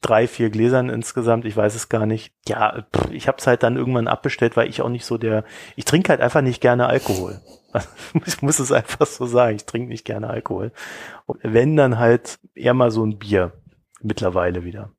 drei, 0.00 0.26
vier 0.26 0.50
Gläsern 0.50 0.88
insgesamt, 0.88 1.44
ich 1.44 1.56
weiß 1.56 1.74
es 1.74 1.88
gar 1.88 2.06
nicht. 2.06 2.34
Ja, 2.48 2.84
pff, 2.94 3.10
ich 3.10 3.28
habe 3.28 3.38
es 3.38 3.46
halt 3.46 3.62
dann 3.62 3.76
irgendwann 3.76 4.08
abbestellt, 4.08 4.56
weil 4.56 4.68
ich 4.68 4.82
auch 4.82 4.88
nicht 4.88 5.04
so 5.04 5.18
der, 5.18 5.44
ich 5.76 5.84
trinke 5.84 6.10
halt 6.10 6.20
einfach 6.20 6.42
nicht 6.42 6.60
gerne 6.60 6.86
Alkohol. 6.86 7.40
ich 8.26 8.42
muss 8.42 8.58
es 8.58 8.72
einfach 8.72 9.06
so 9.06 9.26
sagen, 9.26 9.56
ich 9.56 9.64
trinke 9.64 9.88
nicht 9.88 10.04
gerne 10.04 10.28
Alkohol. 10.28 10.72
Und 11.26 11.40
wenn, 11.42 11.76
dann 11.76 11.98
halt 11.98 12.38
eher 12.54 12.74
mal 12.74 12.90
so 12.90 13.04
ein 13.04 13.18
Bier 13.18 13.52
mittlerweile 14.00 14.64
wieder. 14.64 14.90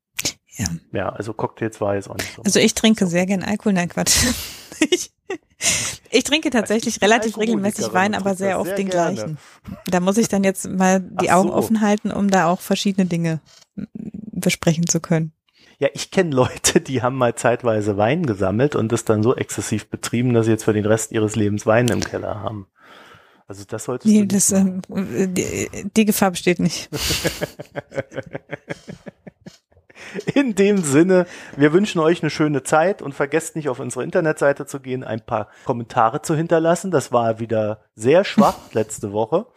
Ja. 0.58 0.68
Ja, 0.92 1.10
also 1.10 1.34
Cocktails 1.34 1.80
war 1.82 1.96
jetzt 1.96 2.10
auch 2.10 2.18
nicht 2.18 2.34
so. 2.36 2.42
Also 2.44 2.60
ich 2.60 2.74
trinke 2.74 3.06
sehr 3.08 3.26
gern 3.26 3.44
Alkohol, 3.44 3.74
nein 3.74 3.90
Quatsch. 3.90 4.26
ich, 4.80 5.12
ich 6.10 6.24
trinke 6.24 6.50
tatsächlich 6.50 7.02
relativ 7.02 7.38
regelmäßig 7.38 7.94
Wein, 7.94 8.16
aber 8.16 8.36
sehr 8.36 8.60
oft 8.60 8.70
sehr 8.70 8.76
den 8.76 8.90
gerne. 8.90 9.14
gleichen. 9.14 9.38
Da 9.86 10.00
muss 10.00 10.18
ich 10.18 10.30
dann 10.30 10.44
jetzt 10.44 10.68
mal 10.68 11.00
die 11.00 11.30
Ach 11.30 11.38
Augen 11.38 11.50
so. 11.50 11.56
offen 11.56 11.82
halten, 11.82 12.12
um 12.12 12.30
da 12.30 12.48
auch 12.48 12.62
verschiedene 12.62 13.06
Dinge 13.06 13.40
besprechen 14.40 14.88
zu 14.88 15.00
können. 15.00 15.34
Ja, 15.80 15.90
ich 15.94 16.10
kenne 16.10 16.32
Leute, 16.32 16.82
die 16.82 17.02
haben 17.02 17.16
mal 17.16 17.36
zeitweise 17.36 17.98
Wein 17.98 18.26
gesammelt 18.26 18.76
und 18.76 18.92
das 18.92 19.06
dann 19.06 19.22
so 19.22 19.36
exzessiv 19.36 19.90
betrieben, 19.90 20.34
dass 20.34 20.46
sie 20.46 20.52
jetzt 20.52 20.64
für 20.64 20.74
den 20.74 20.86
Rest 20.86 21.12
ihres 21.12 21.36
Lebens 21.36 21.68
Wein 21.68 21.88
im 21.90 22.02
Keller 22.02 22.42
haben. 22.42 22.68
Also 23.48 23.64
das 23.66 23.86
solltest 23.86 24.14
nee, 24.14 24.26
das, 24.26 24.52
ähm, 24.52 24.82
die, 24.90 25.70
die 25.96 26.06
Gefahr 26.06 26.32
besteht 26.32 26.60
nicht. 26.60 26.90
In 30.34 30.56
dem 30.56 30.78
Sinne, 30.78 31.26
wir 31.56 31.74
wünschen 31.74 32.00
euch 32.00 32.22
eine 32.22 32.30
schöne 32.30 32.64
Zeit 32.64 33.02
und 33.02 33.14
vergesst 33.14 33.56
nicht 33.56 33.70
auf 33.70 33.80
unsere 33.80 34.04
Internetseite 34.04 34.66
zu 34.66 34.80
gehen, 34.80 35.04
ein 35.04 35.22
paar 35.22 35.50
Kommentare 35.66 36.22
zu 36.22 36.36
hinterlassen. 36.36 36.92
Das 36.92 37.12
war 37.12 37.40
wieder 37.40 37.82
sehr 37.96 38.24
schwach 38.24 38.58
letzte 38.74 39.12
Woche. 39.12 39.48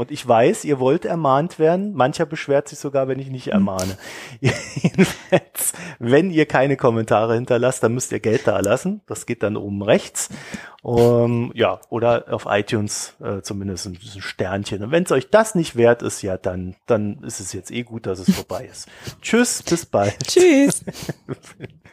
Und 0.00 0.10
ich 0.10 0.26
weiß, 0.26 0.64
ihr 0.64 0.80
wollt 0.80 1.04
ermahnt 1.04 1.58
werden. 1.58 1.92
Mancher 1.92 2.24
beschwert 2.24 2.68
sich 2.68 2.78
sogar, 2.78 3.06
wenn 3.06 3.18
ich 3.18 3.28
nicht 3.28 3.48
hm. 3.48 3.52
ermahne. 3.52 3.98
Jedenfalls, 4.40 5.74
wenn 5.98 6.30
ihr 6.30 6.46
keine 6.46 6.78
Kommentare 6.78 7.34
hinterlasst, 7.34 7.82
dann 7.82 7.92
müsst 7.92 8.10
ihr 8.10 8.20
Geld 8.20 8.46
da 8.46 8.60
lassen. 8.60 9.02
Das 9.06 9.26
geht 9.26 9.42
dann 9.42 9.58
oben 9.58 9.82
rechts. 9.82 10.30
Um, 10.80 11.52
ja, 11.54 11.82
oder 11.90 12.32
auf 12.32 12.46
iTunes 12.48 13.14
äh, 13.22 13.42
zumindest 13.42 13.88
ein, 13.88 13.98
ein 14.14 14.22
Sternchen. 14.22 14.82
Und 14.82 14.90
wenn 14.90 15.02
es 15.02 15.12
euch 15.12 15.28
das 15.28 15.54
nicht 15.54 15.76
wert 15.76 16.00
ist, 16.00 16.22
ja, 16.22 16.38
dann, 16.38 16.76
dann 16.86 17.22
ist 17.22 17.40
es 17.40 17.52
jetzt 17.52 17.70
eh 17.70 17.82
gut, 17.82 18.06
dass 18.06 18.20
es 18.20 18.34
vorbei 18.34 18.70
ist. 18.72 18.88
Tschüss, 19.20 19.62
bis 19.62 19.84
bald. 19.84 20.16
Tschüss. 20.26 20.82